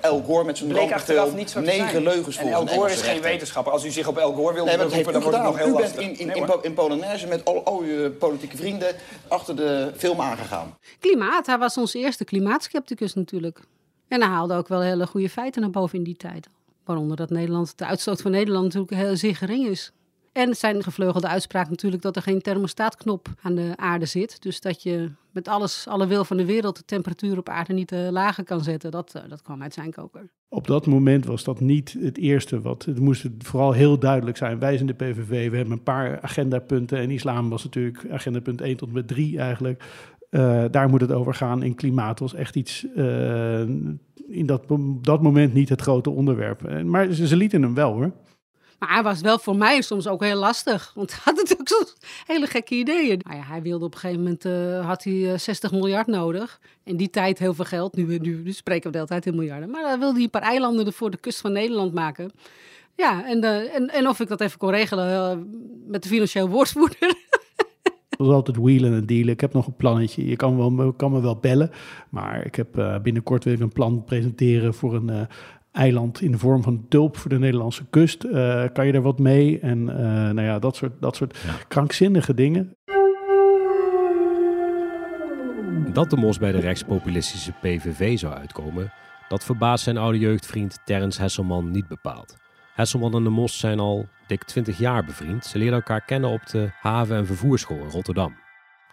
El 0.00 0.22
Gore 0.22 0.44
met 0.44 0.58
zijn 0.58 0.68
bleek 0.70 0.92
achteraf 0.92 1.34
niet 1.34 1.50
zo 1.50 1.60
negen 1.60 1.90
zijn. 1.90 2.02
leugens 2.02 2.36
En 2.36 2.48
El 2.48 2.66
Gore 2.66 2.92
is 2.92 3.02
geen 3.02 3.20
wetenschapper. 3.20 3.72
Als 3.72 3.84
u 3.84 3.90
zich 3.90 4.06
op 4.06 4.16
El 4.16 4.32
Gore 4.32 4.54
wil 4.54 4.64
nee, 4.64 4.76
beroepen, 4.76 5.12
dan 5.12 5.22
wordt 5.22 5.36
het 5.36 5.46
nog 5.46 5.58
heel 5.58 5.66
U 5.66 5.70
bent 5.70 5.82
lastig. 5.82 6.02
in, 6.02 6.18
in, 6.18 6.26
Nee, 6.26 6.36
in, 6.36 6.62
in 6.62 6.74
Polonaise 6.74 7.26
met 7.26 7.44
al, 7.44 7.64
al 7.64 7.80
uw 7.80 8.10
politieke 8.10 8.56
vrienden 8.56 8.94
achter 9.28 9.56
de 9.56 9.92
film 9.96 10.20
aangegaan. 10.20 10.76
Klimaat, 11.00 11.46
hij 11.46 11.58
was 11.58 11.76
onze 11.76 11.98
eerste 11.98 12.24
klimaatskepticus 12.24 13.14
natuurlijk. 13.14 13.60
En 14.08 14.20
hij 14.20 14.30
haalde 14.30 14.54
ook 14.54 14.68
wel 14.68 14.80
hele 14.80 15.06
goede 15.06 15.30
feiten 15.30 15.60
naar 15.60 15.70
boven 15.70 15.98
in 15.98 16.04
die 16.04 16.16
tijd. 16.16 16.48
Waaronder 16.84 17.16
dat 17.16 17.30
Nederland, 17.30 17.78
de 17.78 17.86
uitstoot 17.86 18.22
van 18.22 18.30
Nederland 18.30 18.64
natuurlijk 18.64 18.92
heel 18.92 19.16
zeer 19.16 19.36
gering 19.36 19.66
is. 19.66 19.92
En 20.36 20.54
zijn 20.54 20.82
gevleugelde 20.82 21.28
uitspraak 21.28 21.68
natuurlijk 21.68 22.02
dat 22.02 22.16
er 22.16 22.22
geen 22.22 22.42
thermostaatknop 22.42 23.28
aan 23.42 23.54
de 23.54 23.72
aarde 23.76 24.06
zit. 24.06 24.42
Dus 24.42 24.60
dat 24.60 24.82
je 24.82 25.10
met 25.30 25.48
alles, 25.48 25.86
alle 25.88 26.06
wil 26.06 26.24
van 26.24 26.36
de 26.36 26.44
wereld 26.44 26.76
de 26.76 26.84
temperatuur 26.84 27.38
op 27.38 27.48
aarde 27.48 27.72
niet 27.72 27.92
uh, 27.92 28.08
lager 28.10 28.44
kan 28.44 28.62
zetten. 28.62 28.90
Dat, 28.90 29.12
uh, 29.16 29.22
dat 29.28 29.42
kwam 29.42 29.62
uit 29.62 29.74
zijn 29.74 29.92
koker. 29.92 30.30
Op 30.48 30.66
dat 30.66 30.86
moment 30.86 31.24
was 31.24 31.44
dat 31.44 31.60
niet 31.60 31.96
het 32.00 32.18
eerste 32.18 32.60
wat. 32.60 32.84
Het 32.84 33.00
moest 33.00 33.26
vooral 33.38 33.72
heel 33.72 33.98
duidelijk 33.98 34.36
zijn. 34.36 34.58
Wij 34.58 34.74
zijn 34.74 34.86
de 34.86 34.94
PVV, 34.94 35.50
we 35.50 35.56
hebben 35.56 35.74
een 35.74 35.82
paar 35.82 36.20
agendapunten. 36.20 36.98
En 36.98 37.10
islam 37.10 37.48
was 37.48 37.64
natuurlijk 37.64 38.04
agendapunt 38.10 38.60
1 38.60 38.76
tot 38.76 38.88
en 38.88 38.94
met 38.94 39.08
3 39.08 39.38
eigenlijk. 39.38 39.84
Uh, 40.30 40.64
daar 40.70 40.88
moet 40.88 41.00
het 41.00 41.12
over 41.12 41.34
gaan. 41.34 41.62
En 41.62 41.74
klimaat 41.74 42.18
was 42.18 42.34
echt 42.34 42.56
iets 42.56 42.86
in 44.28 44.46
dat, 44.46 44.64
dat 45.00 45.22
moment 45.22 45.54
niet 45.54 45.68
het 45.68 45.82
grote 45.82 46.10
onderwerp. 46.10 46.82
Maar 46.84 47.12
ze, 47.12 47.26
ze 47.26 47.36
lieten 47.36 47.62
hem 47.62 47.74
wel 47.74 47.92
hoor. 47.92 48.12
Maar 48.78 48.92
hij 48.92 49.02
was 49.02 49.20
wel 49.20 49.38
voor 49.38 49.56
mij 49.56 49.80
soms 49.80 50.06
ook 50.08 50.22
heel 50.22 50.38
lastig. 50.38 50.92
Want 50.94 51.10
hij 51.10 51.20
had 51.24 51.34
natuurlijk 51.36 51.68
soms 51.68 51.96
hele 52.26 52.46
gekke 52.46 52.74
ideeën. 52.74 53.20
Nou 53.22 53.36
ja, 53.36 53.44
hij 53.44 53.62
wilde 53.62 53.84
op 53.84 53.94
een 53.94 54.00
gegeven 54.00 54.22
moment, 54.22 54.44
uh, 54.44 54.86
had 54.86 55.04
hij 55.04 55.12
uh, 55.12 55.38
60 55.38 55.70
miljard 55.70 56.06
nodig. 56.06 56.60
In 56.84 56.96
die 56.96 57.10
tijd 57.10 57.38
heel 57.38 57.54
veel 57.54 57.64
geld. 57.64 57.96
Nu, 57.96 58.18
nu, 58.18 58.42
nu 58.44 58.52
spreken 58.52 58.84
we 58.84 58.90
de 58.90 58.96
hele 58.96 59.08
tijd 59.08 59.26
in 59.26 59.34
miljarden. 59.34 59.70
Maar 59.70 59.82
dan 59.82 59.98
wilde 59.98 60.14
hij 60.14 60.22
een 60.22 60.30
paar 60.30 60.42
eilanden 60.42 60.92
voor 60.92 61.10
de 61.10 61.16
kust 61.16 61.40
van 61.40 61.52
Nederland 61.52 61.94
maken. 61.94 62.30
Ja, 62.96 63.26
en, 63.26 63.44
uh, 63.44 63.74
en, 63.74 63.88
en 63.88 64.08
of 64.08 64.20
ik 64.20 64.28
dat 64.28 64.40
even 64.40 64.58
kon 64.58 64.70
regelen 64.70 65.10
eh, 65.10 65.38
met 65.86 66.02
de 66.02 66.08
financieel 66.08 66.48
woordvoerder. 66.48 67.14
Het 68.08 68.26
was 68.26 68.34
altijd 68.34 68.56
wheelen 68.56 68.92
en 68.92 69.06
dealen. 69.06 69.28
Ik 69.28 69.40
heb 69.40 69.52
nog 69.52 69.66
een 69.66 69.76
plannetje. 69.76 70.26
Je 70.26 70.36
kan, 70.36 70.76
wel, 70.76 70.92
kan 70.92 71.12
me 71.12 71.20
wel 71.20 71.36
bellen. 71.36 71.70
Maar 72.08 72.46
ik 72.46 72.54
heb 72.54 73.00
binnenkort 73.02 73.44
ik 73.44 73.60
een 73.60 73.72
plan 73.72 74.04
presenteren 74.04 74.74
voor 74.74 74.94
een 74.94 75.28
eiland 75.76 76.20
in 76.20 76.30
de 76.30 76.38
vorm 76.38 76.62
van 76.62 76.86
tulp 76.88 77.16
voor 77.16 77.30
de 77.30 77.38
Nederlandse 77.38 77.84
kust. 77.90 78.24
Uh, 78.24 78.64
kan 78.72 78.86
je 78.86 78.92
er 78.92 79.02
wat 79.02 79.18
mee? 79.18 79.60
En 79.60 79.84
nou 79.84 80.42
ja, 80.42 80.58
dat 80.58 80.76
soort, 80.76 80.92
dat 81.00 81.16
soort 81.16 81.38
ja. 81.46 81.52
krankzinnige 81.68 82.34
dingen. 82.34 82.76
Dat 85.92 86.10
de 86.10 86.16
mos 86.16 86.38
bij 86.38 86.52
de 86.52 86.60
rechtspopulistische 86.60 87.52
PVV 87.52 88.18
zou 88.18 88.34
uitkomen, 88.34 88.92
dat 89.28 89.44
verbaast 89.44 89.84
zijn 89.84 89.96
oude 89.96 90.18
jeugdvriend 90.18 90.78
Terrence 90.84 91.20
Hesselman 91.20 91.70
niet 91.70 91.88
bepaald. 91.88 92.36
Hesselman 92.76 93.14
en 93.14 93.24
de 93.24 93.30
Mos 93.30 93.58
zijn 93.58 93.78
al 93.78 94.06
dik 94.26 94.44
20 94.44 94.78
jaar 94.78 95.04
bevriend. 95.04 95.44
Ze 95.44 95.58
leerden 95.58 95.76
elkaar 95.76 96.04
kennen 96.04 96.30
op 96.30 96.46
de 96.46 96.68
haven- 96.80 97.16
en 97.16 97.26
vervoersschool 97.26 97.78
in 97.78 97.90
Rotterdam. 97.90 98.36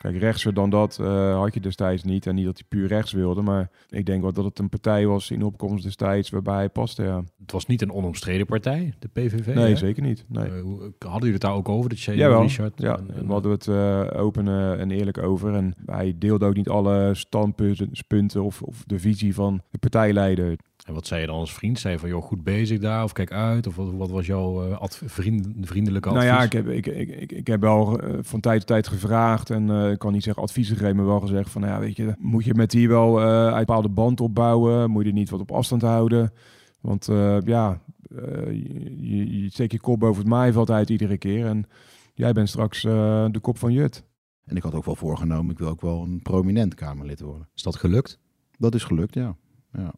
Kijk, 0.04 0.18
rechtser 0.18 0.54
dan 0.54 0.70
dat 0.70 0.98
eh, 1.02 1.38
had 1.40 1.54
je 1.54 1.60
destijds 1.60 2.04
niet. 2.04 2.26
En 2.28 2.36
niet 2.36 2.46
dat 2.46 2.58
hij 2.58 2.66
puur 2.70 2.88
rechts 2.88 3.12
wilde. 3.12 3.42
Maar 3.42 3.70
ik 3.90 4.06
denk 4.06 4.22
wel 4.22 4.34
dat 4.34 4.46
het 4.46 4.60
een 4.60 4.70
partij 4.70 5.06
was 5.06 5.32
in 5.32 5.44
opkomst 5.44 5.84
destijds 5.84 6.30
waarbij 6.30 6.56
hij 6.56 6.70
paste. 6.70 7.04
Ja. 7.04 7.24
Het 7.42 7.52
was 7.52 7.66
niet 7.66 7.82
een 7.82 7.92
onomstreden 7.92 8.46
partij, 8.46 8.94
de 9.00 9.08
PVV. 9.08 9.56
Nee, 9.56 9.70
hè? 9.70 9.76
zeker 9.76 10.04
niet. 10.04 10.26
Nee. 10.28 10.46
Eh, 10.46 10.52
hadden 11.00 11.20
jullie 11.20 11.32
het 11.32 11.42
daar 11.42 11.54
ook 11.54 11.70
over? 11.70 11.90
Dat 11.90 12.02
jij, 12.02 12.16
Jawel, 12.16 12.42
Richard? 12.42 12.74
ja, 12.82 12.98
en- 12.98 13.16
en- 13.16 13.28
hadden 13.28 13.52
we 13.52 13.58
het 13.58 13.68
eh, 14.14 14.22
open 14.22 14.48
en 14.80 14.92
eerlijk 14.92 15.18
over. 15.18 15.54
En 15.54 15.74
hij 15.86 16.16
deelde 16.18 16.46
ook 16.46 16.56
niet 16.56 16.70
alle 16.70 17.10
standpunten 17.14 18.44
of, 18.44 18.62
of 18.62 18.84
de 18.86 19.00
visie 19.00 19.34
van 19.34 19.62
de 19.72 19.78
partijleider. 19.78 20.58
En 20.86 20.94
wat 20.94 21.08
zei 21.08 21.22
je 21.22 21.28
dan 21.28 21.36
als 21.36 21.54
vriend? 21.54 21.80
Zei 21.80 21.94
je 21.94 22.00
van, 22.00 22.10
joh, 22.10 22.24
goed 22.24 22.44
bezig 22.44 22.80
daar, 22.80 23.04
of 23.04 23.12
kijk 23.12 23.32
uit? 23.32 23.68
Of 23.68 23.76
wat, 23.76 23.92
wat 23.92 24.10
was 24.10 24.26
jouw 24.26 24.66
eh, 24.70 24.78
adv- 24.78 25.02
vriend, 25.06 25.48
vriendelijke 25.62 26.10
advies? 26.10 26.24
Nou 26.24 26.36
ja, 26.36 26.44
ik 26.44 26.52
heb, 26.52 26.68
ik, 26.68 26.86
ik, 26.88 27.10
ik, 27.10 27.32
ik 27.32 27.48
heb 27.48 27.62
wel 27.62 28.00
eh, 28.00 28.18
van 28.22 28.40
tijd 28.40 28.58
tot 28.60 28.68
tijd 28.68 28.88
gevraagd 28.88 29.50
en 29.50 29.70
eh, 29.70 29.92
ik 29.92 30.00
kan 30.00 30.14
niet 30.14 30.24
zeggen 30.24 30.44
advies 30.44 30.68
gegeven, 30.70 30.96
maar 30.96 31.06
wel 31.06 31.20
gezegd 31.20 31.50
van, 31.50 31.62
nou 31.62 31.74
ja, 31.74 31.80
weet 31.80 31.96
je, 31.96 32.16
moet 32.20 32.46
je 32.46 32.54
met 32.54 32.72
die 32.72 32.88
wel 32.88 33.20
eh 33.22 33.26
uit 33.28 33.54
een 33.54 33.58
bepaalde 33.66 33.90
band 33.90 34.22
opbouwen? 34.22 34.92
Moet 34.92 35.04
je 35.04 35.10
er 35.10 35.16
niet 35.16 35.30
wat 35.30 35.40
op 35.40 35.52
afstand 35.52 35.82
houden? 35.82 36.34
Want 36.82 37.08
eh, 37.08 37.38
ja, 37.42 37.82
je, 38.10 38.96
je, 39.00 39.42
je 39.42 39.50
steekt 39.50 39.72
je 39.72 39.80
kop 39.80 40.00
boven 40.00 40.22
het 40.22 40.30
maaiveld 40.32 40.72
uit 40.72 40.90
iedere 40.90 41.18
keer 41.18 41.46
en 41.46 41.66
jij 42.14 42.34
bent 42.34 42.50
straks 42.50 42.84
eh, 42.84 43.26
de 43.32 43.40
kop 43.40 43.58
van 43.58 43.74
Jut. 43.74 44.04
En 44.46 44.56
ik 44.56 44.64
had 44.64 44.74
ook 44.76 44.86
wel 44.86 44.96
voorgenomen, 44.96 45.52
ik 45.52 45.60
wil 45.60 45.70
ook 45.70 45.82
wel 45.82 46.02
een 46.02 46.22
prominent 46.22 46.74
Kamerlid 46.76 47.20
worden. 47.22 47.50
Is 47.56 47.64
dat 47.64 47.76
gelukt? 47.76 48.20
Dat 48.58 48.76
is 48.76 48.84
gelukt, 48.84 49.14
ja. 49.14 49.36
ja. 49.74 49.94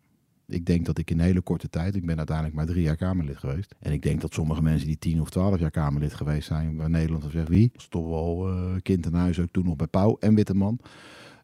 Ik 0.47 0.65
denk 0.65 0.85
dat 0.85 0.97
ik 0.97 1.11
in 1.11 1.19
een 1.19 1.25
hele 1.25 1.41
korte 1.41 1.69
tijd, 1.69 1.95
ik 1.95 2.05
ben 2.05 2.17
uiteindelijk 2.17 2.55
maar 2.55 2.65
drie 2.65 2.83
jaar 2.83 2.95
Kamerlid 2.95 3.37
geweest. 3.37 3.75
En 3.79 3.91
ik 3.91 4.01
denk 4.01 4.21
dat 4.21 4.33
sommige 4.33 4.61
mensen 4.61 4.87
die 4.87 4.97
tien 4.97 5.21
of 5.21 5.29
twaalf 5.29 5.59
jaar 5.59 5.71
Kamerlid 5.71 6.13
geweest 6.13 6.47
zijn, 6.47 6.75
waar 6.75 6.89
Nederland 6.89 7.21
dan 7.21 7.31
zegt 7.31 7.47
wie, 7.47 7.71
was 7.73 7.87
toch 7.87 8.07
wel 8.07 8.49
eh, 8.49 8.75
kind 8.81 9.05
in 9.05 9.13
huis, 9.13 9.39
ook 9.39 9.51
toen 9.51 9.65
nog 9.65 9.75
bij 9.75 9.87
Pauw 9.87 10.17
en 10.19 10.35
Witteman. 10.35 10.79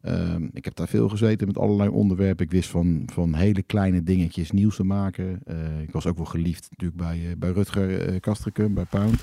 Ehm, 0.02 0.48
ik 0.54 0.66
heb 0.66 0.76
daar 0.76 0.88
veel 0.88 1.10
gezeten 1.10 1.48
met 1.48 1.58
allerlei 1.58 1.90
onderwerpen. 1.90 2.46
Ik 2.46 2.52
wist 2.52 2.70
van, 2.70 3.04
van 3.14 3.34
hele 3.34 3.62
kleine 3.62 4.04
dingetjes 4.04 4.52
nieuws 4.52 4.76
te 4.76 4.84
maken. 4.84 5.42
Eh, 5.46 5.82
ik 5.82 5.92
was 5.92 6.08
ook 6.08 6.18
wel 6.18 6.26
geliefd 6.26 6.68
natuurlijk 6.70 7.02
bij, 7.02 7.30
eh, 7.30 7.38
bij 7.38 7.50
Rutger 7.50 8.14
uh, 8.14 8.20
Kastrikum, 8.20 8.74
bij 8.74 8.86
Pound. 8.90 9.20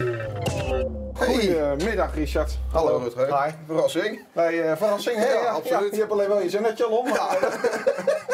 Goedemiddag, 1.12 2.14
Richard. 2.14 2.58
Hallo, 2.72 2.96
Rutger. 2.96 3.26
Hi. 3.26 3.50
Verrassing. 3.66 4.24
Bij 4.34 4.70
uh, 4.70 4.76
verrassing, 4.76 5.16
hè? 5.16 5.32
Ja, 5.32 5.50
absoluut. 5.50 5.94
je 5.94 5.98
hebt 5.98 6.12
alleen 6.12 6.28
wel 6.28 6.42
je 6.42 6.50
zinnetje 6.50 6.84
al 6.84 6.96
om. 6.96 7.06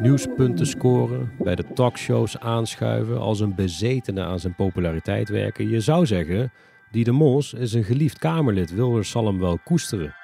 Nieuwspunten 0.00 0.66
scoren, 0.66 1.32
bij 1.38 1.54
de 1.54 1.64
talkshows 1.74 2.38
aanschuiven, 2.38 3.20
als 3.20 3.40
een 3.40 3.54
bezetene 3.54 4.22
aan 4.22 4.40
zijn 4.40 4.54
populariteit 4.54 5.28
werken. 5.28 5.68
Je 5.68 5.80
zou 5.80 6.06
zeggen, 6.06 6.52
Die 6.90 7.04
de 7.04 7.12
Mos 7.12 7.52
is 7.52 7.72
een 7.72 7.84
geliefd 7.84 8.18
Kamerlid, 8.18 8.74
Wilders 8.74 9.10
zal 9.10 9.26
hem 9.26 9.38
wel 9.38 9.58
koesteren. 9.64 10.14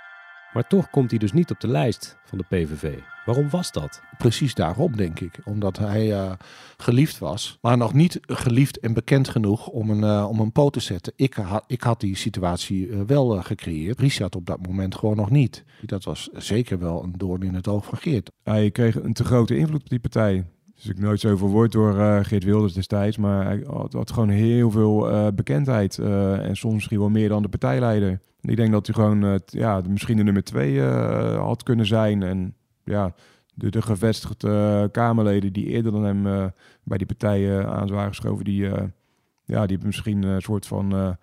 Maar 0.56 0.66
toch 0.66 0.90
komt 0.90 1.10
hij 1.10 1.18
dus 1.18 1.32
niet 1.32 1.50
op 1.50 1.60
de 1.60 1.68
lijst 1.68 2.16
van 2.24 2.38
de 2.38 2.44
PVV. 2.48 2.98
Waarom 3.24 3.50
was 3.50 3.72
dat? 3.72 4.02
Precies 4.18 4.54
daarom, 4.54 4.96
denk 4.96 5.20
ik. 5.20 5.38
Omdat 5.44 5.78
hij 5.78 6.08
uh, 6.08 6.32
geliefd 6.76 7.18
was, 7.18 7.58
maar 7.60 7.76
nog 7.76 7.92
niet 7.92 8.18
geliefd 8.22 8.78
en 8.78 8.92
bekend 8.92 9.28
genoeg 9.28 9.66
om 9.66 9.90
een, 9.90 10.02
uh, 10.02 10.28
om 10.28 10.40
een 10.40 10.52
poot 10.52 10.72
te 10.72 10.80
zetten. 10.80 11.12
Ik, 11.16 11.34
ha 11.34 11.64
ik 11.66 11.82
had 11.82 12.00
die 12.00 12.16
situatie 12.16 12.86
uh, 12.86 13.00
wel 13.00 13.42
gecreëerd. 13.42 14.00
Richard 14.00 14.36
op 14.36 14.46
dat 14.46 14.66
moment 14.66 14.94
gewoon 14.94 15.16
nog 15.16 15.30
niet. 15.30 15.64
Dat 15.82 16.04
was 16.04 16.28
zeker 16.32 16.78
wel 16.78 17.02
een 17.02 17.14
doorn 17.16 17.42
in 17.42 17.54
het 17.54 17.68
oog 17.68 17.84
van 17.84 17.98
Geert. 17.98 18.30
Hij 18.42 18.70
kreeg 18.70 19.02
een 19.02 19.12
te 19.12 19.24
grote 19.24 19.56
invloed 19.56 19.82
op 19.82 19.88
die 19.88 20.00
partij. 20.00 20.44
Dus 20.76 20.86
ik 20.86 20.98
nooit 20.98 21.20
zo 21.20 21.36
verwoord 21.36 21.72
door 21.72 21.94
uh, 21.94 22.18
Geert 22.22 22.44
Wilders 22.44 22.72
destijds, 22.72 23.16
maar 23.16 23.44
hij 23.44 23.64
had, 23.90 24.10
gewoon 24.10 24.28
heel 24.28 24.70
veel 24.70 25.10
uh, 25.10 25.26
bekendheid. 25.34 25.96
Uh, 25.96 26.46
en 26.46 26.56
soms 26.56 26.74
misschien 26.74 26.98
wel 26.98 27.08
meer 27.08 27.28
dan 27.28 27.42
de 27.42 27.48
partijleider. 27.48 28.20
Ik 28.40 28.56
denk 28.56 28.72
dat 28.72 28.86
hij 28.86 28.94
gewoon 28.94 29.40
ja, 29.46 29.82
misschien 29.88 30.16
de 30.16 30.22
nummer 30.22 30.44
twee 30.44 30.80
had 31.36 31.62
kunnen 31.62 31.86
zijn. 31.86 32.22
En 32.22 32.54
ja, 32.84 33.14
de, 33.54 33.70
de 33.70 33.82
gevestigde 33.82 34.88
Kamerleden 34.92 35.52
die 35.52 35.66
eerder 35.66 35.92
dan 35.92 36.04
hem 36.04 36.52
bij 36.82 36.98
die 36.98 37.06
partijen 37.06 37.68
aan 37.68 37.88
waren 37.88 38.08
geschoven, 38.08 38.44
die, 38.44 38.68
ja, 39.44 39.66
die 39.66 39.78
misschien 39.82 40.22
een 40.22 40.42
soort 40.42 40.66
van 40.66 41.16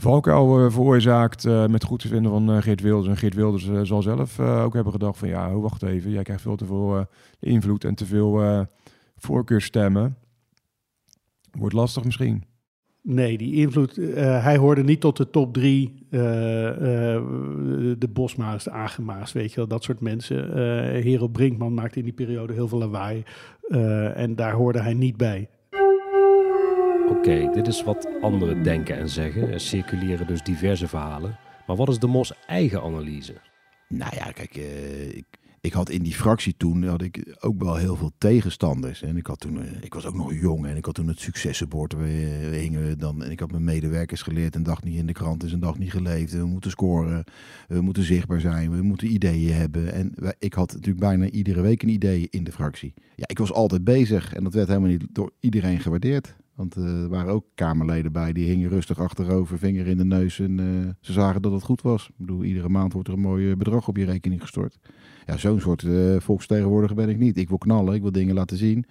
valkuil 0.00 0.70
veroorzaakt 0.70 1.44
met 1.68 1.84
goed 1.84 2.00
te 2.00 2.08
vinden 2.08 2.30
van 2.30 2.62
Geert 2.62 2.80
Wilders. 2.80 3.08
En 3.08 3.16
Geert 3.16 3.34
Wilders 3.34 3.88
zal 3.88 4.02
zelf 4.02 4.40
ook 4.40 4.74
hebben 4.74 4.92
gedacht 4.92 5.18
van 5.18 5.28
ja, 5.28 5.52
wacht 5.52 5.82
even, 5.82 6.10
jij 6.10 6.22
krijgt 6.22 6.42
veel 6.42 6.56
te 6.56 6.66
veel 6.66 7.06
invloed 7.40 7.84
en 7.84 7.94
te 7.94 8.06
veel 8.06 8.66
voorkeurstemmen. 9.16 10.16
Wordt 11.58 11.74
lastig 11.74 12.04
misschien. 12.04 12.44
Nee, 13.02 13.38
die 13.38 13.54
invloed. 13.54 13.96
Hij 14.16 14.56
hoorde 14.56 14.82
niet 14.82 15.00
tot 15.00 15.16
de 15.16 15.30
top 15.30 15.54
drie. 15.54 16.06
De 16.10 18.08
Bosma's, 18.12 18.64
de 18.64 18.70
Agema's, 18.70 19.32
weet 19.32 19.50
je 19.50 19.56
wel, 19.56 19.68
dat 19.68 19.84
soort 19.84 20.00
mensen. 20.00 20.52
Hero 21.02 21.28
Brinkman 21.28 21.74
maakte 21.74 21.98
in 21.98 22.04
die 22.04 22.12
periode 22.12 22.52
heel 22.52 22.68
veel 22.68 22.78
lawaai. 22.78 23.22
en 24.14 24.34
daar 24.34 24.52
hoorde 24.52 24.80
hij 24.80 24.94
niet 24.94 25.16
bij. 25.16 25.48
Oké, 27.10 27.50
dit 27.54 27.66
is 27.66 27.82
wat 27.82 28.08
anderen 28.20 28.62
denken 28.62 28.96
en 28.96 29.08
zeggen. 29.08 29.52
Er 29.52 29.60
circuleren 29.60 30.26
dus 30.26 30.42
diverse 30.42 30.88
verhalen. 30.88 31.38
Maar 31.66 31.76
wat 31.76 31.88
is 31.88 31.98
de 31.98 32.06
Mos 32.06 32.32
eigen 32.46 32.82
analyse? 32.82 33.34
Nou 33.88 34.12
ja, 34.16 34.32
kijk, 34.32 34.56
ik, 35.14 35.24
ik 35.60 35.72
had 35.72 35.90
in 35.90 36.02
die 36.02 36.14
fractie 36.14 36.54
toen 36.56 36.84
had 36.84 37.02
ik 37.02 37.36
ook 37.40 37.62
wel 37.62 37.76
heel 37.76 37.96
veel 37.96 38.12
tegenstanders. 38.18 39.02
En 39.02 39.16
ik, 39.16 39.26
had 39.26 39.40
toen, 39.40 39.60
ik 39.80 39.94
was 39.94 40.06
ook 40.06 40.14
nog 40.14 40.34
jong 40.34 40.66
en 40.66 40.76
ik 40.76 40.84
had 40.84 40.94
toen 40.94 41.08
het 41.08 41.20
successenbord. 41.20 41.92
We, 41.92 41.98
we 42.50 42.56
hingen 42.56 42.98
dan, 42.98 43.24
en 43.24 43.30
ik 43.30 43.40
had 43.40 43.50
mijn 43.50 43.64
medewerkers 43.64 44.22
geleerd. 44.22 44.54
Een 44.54 44.62
dag 44.62 44.82
niet 44.82 44.96
in 44.96 45.06
de 45.06 45.12
krant 45.12 45.44
is 45.44 45.52
een 45.52 45.60
dag 45.60 45.78
niet 45.78 45.90
geleefd. 45.90 46.32
We 46.32 46.44
moeten 46.44 46.70
scoren, 46.70 47.24
we 47.68 47.80
moeten 47.80 48.02
zichtbaar 48.02 48.40
zijn, 48.40 48.76
we 48.76 48.82
moeten 48.82 49.12
ideeën 49.12 49.54
hebben. 49.54 49.92
En 49.92 50.14
ik 50.38 50.54
had 50.54 50.72
natuurlijk 50.72 51.00
bijna 51.00 51.30
iedere 51.30 51.60
week 51.60 51.82
een 51.82 51.88
idee 51.88 52.28
in 52.30 52.44
de 52.44 52.52
fractie. 52.52 52.94
Ja, 53.14 53.28
ik 53.28 53.38
was 53.38 53.52
altijd 53.52 53.84
bezig 53.84 54.34
en 54.34 54.44
dat 54.44 54.54
werd 54.54 54.68
helemaal 54.68 54.90
niet 54.90 55.06
door 55.12 55.32
iedereen 55.40 55.80
gewaardeerd. 55.80 56.36
Want 56.58 56.76
uh, 56.76 57.02
er 57.02 57.08
waren 57.08 57.32
ook 57.32 57.44
Kamerleden 57.54 58.12
bij, 58.12 58.32
die 58.32 58.46
hingen 58.46 58.68
rustig 58.68 58.98
achterover, 58.98 59.58
vinger 59.58 59.86
in 59.86 59.96
de 59.96 60.04
neus. 60.04 60.38
En 60.38 60.58
uh, 60.58 60.88
ze 61.00 61.12
zagen 61.12 61.42
dat 61.42 61.52
het 61.52 61.62
goed 61.62 61.82
was. 61.82 62.08
Ik 62.08 62.14
bedoel, 62.16 62.44
iedere 62.44 62.68
maand 62.68 62.92
wordt 62.92 63.08
er 63.08 63.14
een 63.14 63.20
mooi 63.20 63.56
bedrag 63.56 63.88
op 63.88 63.96
je 63.96 64.04
rekening 64.04 64.40
gestort. 64.40 64.78
Ja, 65.26 65.36
zo'n 65.36 65.60
soort 65.60 65.86
volksvertegenwoordiger 66.18 66.96
ben 66.96 67.08
ik 67.08 67.18
niet. 67.18 67.36
Ik 67.36 67.48
wil 67.48 67.58
knallen, 67.58 67.94
ik 67.94 68.02
wil 68.02 68.12
dingen 68.12 68.34
laten 68.34 68.56
zien. 68.56 68.84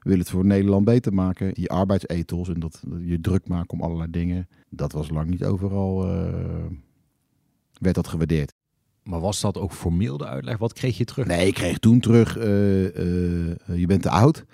Wil 0.00 0.18
het 0.18 0.30
voor 0.30 0.44
Nederland 0.44 0.84
beter 0.84 1.14
maken. 1.14 1.54
Die 1.54 1.70
arbeidsethos 1.70 2.48
en 2.48 2.60
dat, 2.60 2.82
dat 2.86 3.00
je 3.02 3.20
druk 3.20 3.48
maken 3.48 3.70
om 3.70 3.82
allerlei 3.82 4.10
dingen. 4.10 4.48
Dat 4.70 4.92
was 4.92 5.10
lang 5.10 5.30
niet 5.30 5.44
overal, 5.44 6.06
werd 7.78 7.94
dat 7.94 8.08
gewaardeerd. 8.08 8.52
Maar 9.02 9.20
was 9.20 9.40
dat 9.40 9.58
ook 9.58 9.72
formeel 9.72 10.16
de 10.16 10.26
uitleg? 10.26 10.58
Wat 10.58 10.72
kreeg 10.72 10.98
je 10.98 11.04
terug? 11.04 11.26
Nee, 11.26 11.46
ik 11.46 11.54
kreeg 11.54 11.78
toen 11.78 12.00
terug, 12.00 12.34
je 12.34 13.84
bent 13.86 14.02
te 14.02 14.10
oud. 14.10 14.44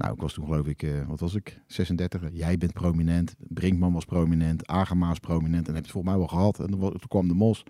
Nou, 0.00 0.12
ik 0.14 0.20
was 0.20 0.32
toen 0.32 0.44
geloof 0.44 0.66
ik, 0.66 0.82
uh, 0.82 1.06
wat 1.06 1.20
was 1.20 1.34
ik, 1.34 1.60
36. 1.66 2.22
Jij 2.32 2.58
bent 2.58 2.72
prominent, 2.72 3.34
Brinkman 3.38 3.92
was 3.92 4.04
prominent, 4.04 4.66
Agema 4.66 5.08
was 5.08 5.18
prominent. 5.18 5.68
En 5.68 5.74
heb 5.74 5.82
het 5.82 5.92
volgens 5.92 6.12
mij 6.12 6.22
wel 6.22 6.30
gehad. 6.30 6.60
En 6.60 6.70
toen, 6.70 7.00
kwam 7.08 7.28
de 7.28 7.34
mos. 7.34 7.64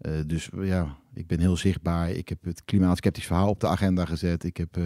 Uh, 0.00 0.12
dus 0.26 0.50
ja, 0.62 0.96
ik 1.14 1.26
ben 1.26 1.40
heel 1.40 1.56
zichtbaar. 1.56 2.10
Ik 2.10 2.28
heb 2.28 2.44
het 2.44 2.64
klimaatskeptisch 2.64 3.26
verhaal 3.26 3.48
op 3.48 3.60
de 3.60 3.66
agenda 3.66 4.04
gezet. 4.04 4.44
Ik 4.44 4.56
heb 4.56 4.76
uh, 4.76 4.84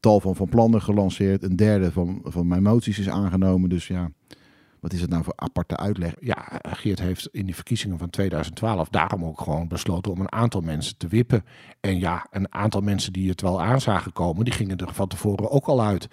tal 0.00 0.20
van, 0.20 0.36
van 0.36 0.48
plannen 0.48 0.82
gelanceerd. 0.82 1.42
Een 1.42 1.56
derde 1.56 1.92
van, 1.92 2.20
van 2.24 2.46
mijn 2.46 2.62
moties 2.62 2.98
is 2.98 3.08
aangenomen. 3.08 3.68
Dus 3.68 3.86
ja, 3.86 4.10
wat 4.80 4.92
is 4.92 5.00
het 5.00 5.10
nou 5.10 5.24
voor 5.24 5.32
aparte 5.36 5.76
uitleg? 5.76 6.14
Ja, 6.20 6.60
Geert 6.62 7.00
heeft 7.00 7.28
in 7.32 7.44
die 7.44 7.54
verkiezingen 7.54 7.98
van 7.98 8.10
2012 8.10 8.88
daarom 8.88 9.24
ook 9.24 9.40
gewoon 9.40 9.68
besloten 9.68 10.12
om 10.12 10.20
een 10.20 10.32
aantal 10.32 10.60
mensen 10.60 10.96
te 10.96 11.08
wippen. 11.08 11.44
En 11.80 11.98
ja, 11.98 12.26
een 12.30 12.54
aantal 12.54 12.80
mensen 12.80 13.12
die 13.12 13.28
het 13.28 13.40
wel 13.40 13.62
aan 13.62 13.80
zagen 13.80 14.12
komen, 14.12 14.44
die 14.44 14.54
gingen 14.54 14.76
er 14.76 14.94
van 14.94 15.08
tevoren 15.08 15.50
ook 15.50 15.66
al 15.66 15.82
uit. 15.82 16.08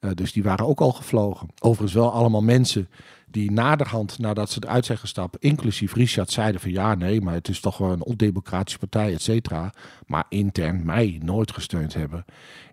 Uh, 0.00 0.10
dus 0.14 0.32
die 0.32 0.42
waren 0.42 0.66
ook 0.66 0.80
al 0.80 0.92
gevlogen. 0.92 1.48
Overigens 1.58 1.92
wel 1.92 2.12
allemaal 2.12 2.42
mensen 2.42 2.88
die 3.30 3.50
naderhand, 3.50 4.18
nadat 4.18 4.50
ze 4.50 4.60
eruit 4.64 4.84
zijn 4.84 4.98
gestapt, 4.98 5.36
inclusief 5.36 5.94
Richard, 5.94 6.30
zeiden 6.30 6.60
van 6.60 6.70
ja, 6.70 6.94
nee, 6.94 7.20
maar 7.20 7.34
het 7.34 7.48
is 7.48 7.60
toch 7.60 7.78
wel 7.78 7.92
een 7.92 8.04
ondemocratische 8.04 8.78
partij, 8.78 9.12
et 9.12 9.22
cetera. 9.22 9.72
Maar 10.06 10.24
intern 10.28 10.84
mij 10.84 11.20
nooit 11.22 11.52
gesteund 11.52 11.94
hebben 11.94 12.24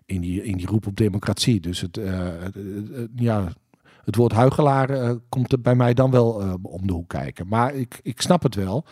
in 0.06 0.20
die, 0.20 0.44
in 0.44 0.56
die 0.56 0.66
roep 0.66 0.86
op 0.86 0.96
democratie. 0.96 1.60
Dus 1.60 1.80
het, 1.80 1.96
uh, 1.96 2.28
uh, 2.54 3.04
ja, 3.16 3.52
het 4.04 4.16
woord 4.16 4.32
huigelaar 4.32 4.90
uh, 4.90 5.10
komt 5.28 5.52
er 5.52 5.60
bij 5.60 5.74
mij 5.74 5.94
dan 5.94 6.10
wel 6.10 6.42
uh, 6.42 6.54
om 6.62 6.86
de 6.86 6.92
hoek 6.92 7.08
kijken. 7.08 7.48
Maar 7.48 7.74
ik, 7.74 8.00
ik 8.02 8.20
snap 8.20 8.42
het 8.42 8.54
wel. 8.54 8.84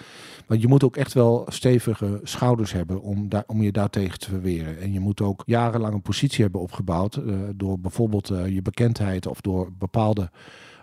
Want 0.47 0.61
je 0.61 0.69
moet 0.69 0.85
ook 0.85 0.97
echt 0.97 1.13
wel 1.13 1.45
stevige 1.49 2.21
schouders 2.23 2.73
hebben 2.73 3.01
om, 3.03 3.29
daar, 3.29 3.45
om 3.47 3.63
je 3.63 3.73
daartegen 3.73 4.19
te 4.19 4.31
verweren. 4.31 4.81
En 4.81 4.93
je 4.93 5.01
moet 5.01 5.21
ook 5.21 5.43
jarenlang 5.47 5.95
een 5.95 6.03
positie 6.03 6.43
hebben 6.43 6.61
opgebouwd. 6.61 7.17
Uh, 7.17 7.35
door 7.55 7.79
bijvoorbeeld 7.79 8.29
je 8.29 8.63
bekendheid 8.63 9.27
of 9.27 9.41
door 9.41 9.73
bepaalde 9.79 10.31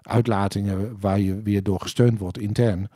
uitlatingen 0.02 0.98
waar 1.00 1.20
je 1.20 1.42
weer 1.42 1.64
door 1.64 1.80
gesteund 1.82 2.20
wordt 2.20 2.38
intern. 2.38 2.90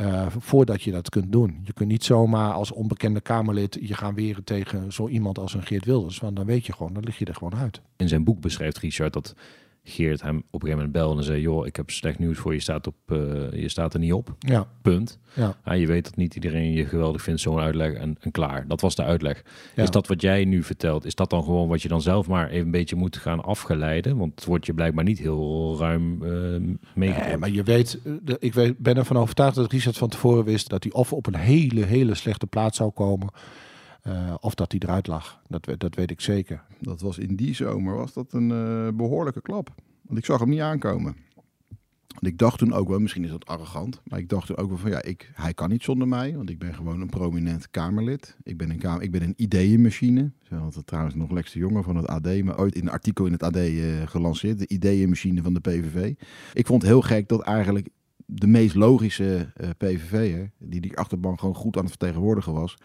eh, 0.00 0.26
voordat 0.38 0.82
je 0.82 0.90
dat 0.90 1.08
kunt 1.08 1.32
doen. 1.32 1.60
Je 1.62 1.72
kunt 1.72 1.88
niet 1.88 2.04
zomaar 2.04 2.52
als 2.52 2.72
onbekende 2.72 3.20
Kamerlid 3.20 3.78
je 3.80 3.94
gaan 3.94 4.14
weren 4.14 4.44
tegen 4.44 4.92
zo 4.92 5.08
iemand 5.08 5.38
als 5.38 5.54
een 5.54 5.62
Geert 5.62 5.84
Wilders. 5.84 6.18
Want 6.18 6.36
dan 6.36 6.46
weet 6.46 6.66
je 6.66 6.72
gewoon, 6.72 6.92
dan 6.92 7.02
lig 7.02 7.18
je 7.18 7.24
er 7.24 7.34
gewoon 7.34 7.56
uit. 7.56 7.80
In 7.96 8.08
zijn 8.08 8.24
boek 8.24 8.40
beschrijft 8.40 8.78
Richard 8.78 9.12
dat 9.12 9.34
Geert 9.82 10.22
hem 10.22 10.36
op 10.36 10.42
een 10.42 10.50
gegeven 10.50 10.76
moment 10.76 10.92
belde 10.92 11.18
en 11.18 11.24
zei: 11.24 11.40
Joh, 11.40 11.66
ik 11.66 11.76
heb 11.76 11.90
slecht 11.90 12.18
nieuws 12.18 12.38
voor 12.38 12.54
je, 12.54 12.60
staat, 12.60 12.86
op, 12.86 12.94
eh, 13.06 13.16
je 13.52 13.68
staat 13.68 13.94
er 13.94 14.00
niet 14.00 14.12
op. 14.12 14.34
Ja. 14.38 14.66
Punt. 14.82 15.18
Ja. 15.34 15.72
je 15.74 15.86
weet 15.86 16.04
dat 16.04 16.16
niet 16.16 16.34
iedereen 16.34 16.72
je 16.72 16.86
geweldig 16.86 17.22
vindt, 17.22 17.40
zo'n 17.40 17.58
uitleg 17.58 17.92
en, 17.92 18.16
en 18.20 18.30
klaar. 18.30 18.64
Dat 18.68 18.80
was 18.80 18.94
de 18.94 19.02
uitleg. 19.02 19.42
Ja. 19.76 19.82
Is 19.82 19.90
dat 19.90 20.06
wat 20.06 20.20
jij 20.20 20.44
nu 20.44 20.62
vertelt, 20.62 21.04
is 21.04 21.14
dat 21.14 21.30
dan 21.30 21.44
gewoon 21.44 21.68
wat 21.68 21.82
je 21.82 21.88
dan 21.88 22.02
zelf 22.02 22.28
maar 22.28 22.48
even 22.48 22.64
een 22.64 22.70
beetje 22.70 22.96
moet 22.96 23.16
gaan 23.16 23.44
afgeleiden? 23.44 24.16
Want 24.16 24.34
het 24.34 24.44
wordt 24.44 24.66
je 24.66 24.74
blijkbaar 24.74 25.04
niet 25.04 25.18
heel 25.18 25.76
ruim 25.78 26.22
uh. 26.22 26.74
Nee, 26.94 27.36
maar 27.38 27.50
je 27.50 27.62
weet, 27.62 28.00
eh, 28.04 28.34
ik 28.38 28.54
weet, 28.54 28.78
ben 28.78 28.96
ervan 28.96 29.16
overtuigd 29.16 29.54
dat 29.54 29.72
Richard 29.72 29.98
van 29.98 30.08
tevoren 30.08 30.44
wist 30.44 30.68
dat 30.68 30.82
hij 30.82 30.92
of 30.92 31.12
op 31.12 31.26
een 31.26 31.36
hele, 31.36 31.84
hele 31.84 32.14
slechte 32.14 32.46
plaats 32.46 32.76
zou 32.76 32.90
komen. 32.90 33.28
Eh, 34.02 34.34
of 34.40 34.54
dat 34.54 34.72
hij 34.72 34.80
eruit 34.84 35.06
lag. 35.06 35.40
Dat, 35.48 35.68
dat 35.78 35.94
weet 35.94 36.10
ik 36.10 36.20
zeker. 36.20 36.64
Dat 36.80 37.00
was 37.00 37.18
in 37.18 37.36
die 37.36 37.54
zomer 37.54 37.96
was 37.96 38.12
dat 38.12 38.32
een 38.32 38.50
eh, 38.50 38.96
behoorlijke 38.96 39.42
klap. 39.42 39.74
Want 40.02 40.18
ik 40.18 40.24
zag 40.24 40.40
hem 40.40 40.48
niet 40.48 40.60
aankomen. 40.60 41.16
En 42.20 42.26
ik 42.28 42.38
dacht 42.38 42.58
toen 42.58 42.72
ook 42.72 42.88
wel, 42.88 42.98
misschien 42.98 43.24
is 43.24 43.30
dat 43.30 43.46
arrogant, 43.46 44.00
maar 44.04 44.18
ik 44.18 44.28
dacht 44.28 44.46
toen 44.46 44.56
ook 44.56 44.68
wel 44.68 44.78
van 44.78 44.90
ja, 44.90 45.02
ik, 45.02 45.30
hij 45.34 45.54
kan 45.54 45.68
niet 45.68 45.82
zonder 45.82 46.08
mij, 46.08 46.36
want 46.36 46.50
ik 46.50 46.58
ben 46.58 46.74
gewoon 46.74 47.00
een 47.00 47.08
prominent 47.08 47.70
Kamerlid. 47.70 48.36
Ik 48.42 48.56
ben 48.56 48.70
een, 48.70 48.78
kamer, 48.78 49.02
ik 49.02 49.10
ben 49.10 49.22
een 49.22 49.34
ideeënmachine. 49.36 50.30
Had 50.48 50.74
het 50.74 50.86
trouwens 50.86 51.14
nog 51.14 51.30
Lex 51.30 51.52
de 51.52 51.82
van 51.82 51.96
het 51.96 52.06
AD, 52.06 52.42
maar 52.42 52.58
ooit 52.58 52.74
in 52.74 52.82
een 52.82 52.90
artikel 52.90 53.26
in 53.26 53.32
het 53.32 53.42
AD 53.42 53.56
eh, 53.56 54.06
gelanceerd, 54.06 54.58
de 54.58 54.68
ideeënmachine 54.68 55.42
van 55.42 55.54
de 55.54 55.60
PVV. 55.60 56.14
Ik 56.54 56.66
vond 56.66 56.82
heel 56.82 57.02
gek 57.02 57.28
dat 57.28 57.40
eigenlijk 57.40 57.88
de 58.26 58.46
meest 58.46 58.74
logische 58.74 59.52
eh 59.54 59.68
PVV'er, 59.78 60.50
die 60.58 60.80
die 60.80 60.96
achterban 60.96 61.38
gewoon 61.38 61.54
goed 61.54 61.76
aan 61.76 61.84
het 61.84 61.90
vertegenwoordigen 61.90 62.52
was, 62.52 62.76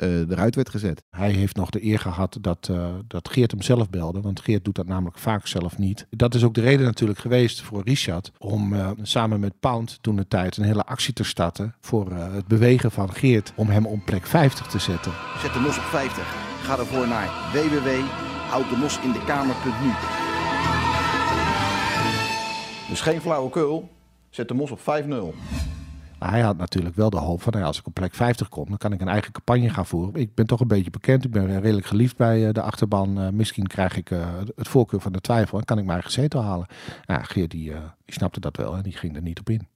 eruit 0.00 0.54
werd 0.54 0.70
gezet. 0.70 1.02
Hij 1.10 1.30
heeft 1.30 1.56
nog 1.56 1.70
de 1.70 1.84
eer 1.84 1.98
gehad 1.98 2.38
dat, 2.40 2.68
eh, 2.70 2.86
dat 3.06 3.28
Geert 3.28 3.50
hem 3.50 3.62
zelf 3.62 3.90
belde. 3.90 4.20
Want 4.20 4.40
Geert 4.40 4.64
doet 4.64 4.74
dat 4.74 4.86
namelijk 4.86 5.18
vaak 5.18 5.46
zelf 5.46 5.78
niet. 5.78 6.06
Dat 6.10 6.34
is 6.34 6.44
ook 6.44 6.54
de 6.54 6.60
reden 6.60 6.86
natuurlijk 6.86 7.18
geweest 7.18 7.62
voor 7.62 7.82
Richard. 7.84 8.32
Om 8.38 8.74
eh, 8.74 8.90
samen 9.02 9.40
met 9.40 9.60
Pound 9.60 9.98
toen 10.00 10.16
de 10.16 10.28
tijd 10.28 10.56
een 10.56 10.64
hele 10.64 10.84
actie 10.84 11.12
te 11.12 11.24
starten. 11.24 11.74
Voor 11.80 12.10
eh, 12.10 12.32
het 12.32 12.46
bewegen 12.46 12.90
van 12.90 13.12
Geert. 13.12 13.52
Om 13.56 13.68
hem 13.68 13.86
op 13.86 14.04
plek 14.04 14.26
50 14.26 14.66
te 14.66 14.78
zetten. 14.78 15.12
Zet 15.38 15.52
de 15.52 15.58
mos 15.58 15.78
op 15.78 15.84
50. 15.84 16.34
Ga 16.62 16.78
ervoor 16.78 17.08
naar 17.08 17.30
www.houddemosinDeKamer.nu 17.52 19.90
Dus 22.88 23.00
geen 23.00 23.20
flauwekul. 23.20 23.88
Zet 24.30 24.48
de 24.48 24.54
mos 24.54 24.70
op 24.70 24.80
5-0. 24.80 24.84
Maar 26.20 26.30
hij 26.30 26.40
had 26.40 26.56
natuurlijk 26.56 26.94
wel 26.94 27.10
de 27.10 27.18
hoop 27.18 27.42
van, 27.42 27.52
nou 27.52 27.64
als 27.64 27.78
ik 27.78 27.86
op 27.86 27.94
plek 27.94 28.14
50 28.14 28.48
kom, 28.48 28.68
dan 28.68 28.78
kan 28.78 28.92
ik 28.92 29.00
een 29.00 29.08
eigen 29.08 29.32
campagne 29.32 29.70
gaan 29.70 29.86
voeren. 29.86 30.20
Ik 30.20 30.34
ben 30.34 30.46
toch 30.46 30.60
een 30.60 30.68
beetje 30.68 30.90
bekend, 30.90 31.24
ik 31.24 31.30
ben 31.30 31.60
redelijk 31.60 31.86
geliefd 31.86 32.16
bij 32.16 32.46
eh, 32.46 32.52
de 32.52 32.62
achterban. 32.62 33.20
Eh, 33.20 33.28
misschien 33.28 33.66
krijg 33.66 33.96
ik 33.96 34.10
eh, 34.10 34.28
het 34.56 34.68
voorkeur 34.68 35.00
van 35.00 35.12
de 35.12 35.20
twijfel 35.20 35.58
en 35.58 35.64
kan 35.64 35.78
ik 35.78 35.84
mijn 35.84 35.94
eigen 35.94 36.12
zetel 36.12 36.42
halen. 36.42 36.66
Ja, 37.04 37.22
Geert 37.22 37.50
die, 37.50 37.72
die 38.04 38.14
snapte 38.14 38.40
dat 38.40 38.56
wel 38.56 38.76
en 38.76 38.82
die 38.82 38.92
ging 38.92 39.16
er 39.16 39.22
niet 39.22 39.40
op 39.40 39.50
in. 39.50 39.68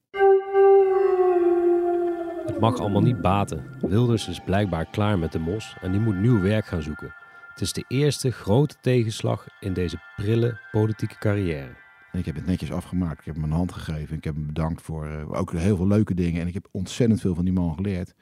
Het 2.47 2.61
mag 2.61 2.79
allemaal 2.79 3.03
niet 3.03 3.21
baten. 3.21 3.65
Wilders 3.81 4.29
is 4.29 4.41
blijkbaar 4.45 4.87
klaar 4.91 5.19
met 5.19 5.33
de 5.33 5.39
mos 5.39 5.77
en 5.81 5.93
die 5.93 6.01
moet 6.01 6.17
nieuw 6.17 6.41
werk 6.41 6.67
gaan 6.67 6.83
zoeken. 6.83 7.15
Het 7.51 7.61
is 7.61 7.73
de 7.73 7.85
eerste 7.89 8.31
grote 8.31 8.77
tegenslag 8.81 9.47
in 9.61 9.73
deze 9.73 9.99
prille 10.17 10.59
politieke 10.71 11.19
carrière. 11.19 11.84
Ik 12.15 12.25
heb 12.27 12.35
het 12.35 12.47
netjes 12.47 12.73
afgemaakt. 12.73 13.19
Ik 13.19 13.25
heb 13.25 13.35
hem 13.35 13.45
een 13.45 13.51
hand 13.51 13.73
gegeven. 13.73 14.17
Ik 14.17 14.25
heb 14.25 14.35
hem 14.35 14.47
bedankt 14.47 14.83
voor 14.83 15.07
eh, 15.07 15.31
ook 15.33 15.53
heel 15.53 15.77
veel 15.77 15.87
leuke 15.87 16.15
dingen. 16.15 16.41
En 16.41 16.47
ik 16.47 16.55
heb 16.55 16.69
ontzettend 16.71 17.21
veel 17.21 17.35
van 17.35 17.45
die 17.45 17.55
man 17.55 17.75
geleerd. 17.75 18.15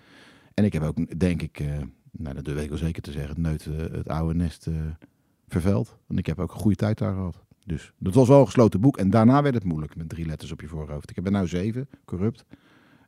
En 0.55 0.65
ik 0.65 0.73
heb 0.73 0.83
ook, 0.83 1.19
denk 1.19 1.43
ik, 1.43 1.61
eh, 1.61 1.79
nou 2.11 2.35
dat 2.35 2.47
weet 2.47 2.63
ik 2.63 2.69
wel 2.69 2.79
zeker 2.79 3.03
te 3.03 3.13
zeggen, 3.13 3.41
neut 3.41 3.67
eh, 3.67 3.77
het 3.77 4.09
oude 4.09 4.35
nest 4.35 4.69
verveld. 5.49 5.99
En 6.09 6.19
ik 6.19 6.27
heb 6.27 6.39
ook 6.39 6.53
een 6.53 6.61
goede 6.61 6.77
tijd 6.77 6.99
daar 6.99 7.15
gehad. 7.15 7.45
Dus 7.65 7.93
dat 7.99 8.15
was 8.15 8.29
wel 8.29 8.41
een 8.41 8.45
gesloten 8.45 8.81
boek. 8.81 8.97
En 8.97 9.11
daarna 9.11 9.43
werd 9.43 9.55
het 9.55 9.65
moeilijk 9.65 9.97
met 9.97 10.09
drie 10.09 10.27
letters 10.27 10.53
op 10.53 10.61
je 10.61 10.69
voorhoofd. 10.69 11.11
Ik 11.11 11.17
heb 11.17 11.25
er 11.25 11.33
nou 11.33 11.47
zeven, 11.47 11.89
corrupt. 12.05 12.45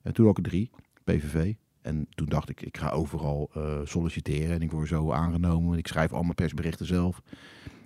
En 0.02 0.12
toen 0.12 0.28
ook 0.28 0.40
drie, 0.40 0.70
PVV. 1.04 1.54
En 1.82 2.06
toen 2.10 2.26
dacht 2.26 2.48
ik, 2.48 2.62
ik 2.62 2.78
ga 2.78 2.90
overal 2.90 3.50
solliciteren. 3.84 4.54
En 4.54 4.62
ik 4.62 4.70
word 4.70 4.88
zo 4.88 5.12
aangenomen. 5.12 5.78
Ik 5.78 5.86
schrijf 5.86 6.12
allemaal 6.12 6.34
persberichten 6.34 6.86
zelf. 6.86 7.22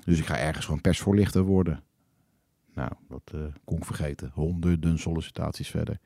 Dus 0.05 0.19
ik 0.19 0.27
ga 0.27 0.39
ergens 0.39 0.65
gewoon 0.65 0.81
persvoorlichter 0.81 1.43
worden. 1.43 1.83
Nou, 2.79 2.91
dat 3.09 3.31
eh, 3.35 3.41
kon 3.65 3.77
ik 3.77 3.85
vergeten. 3.85 4.31
Honderden 4.35 4.99
sollicitaties 4.99 5.69
verder. 5.69 5.99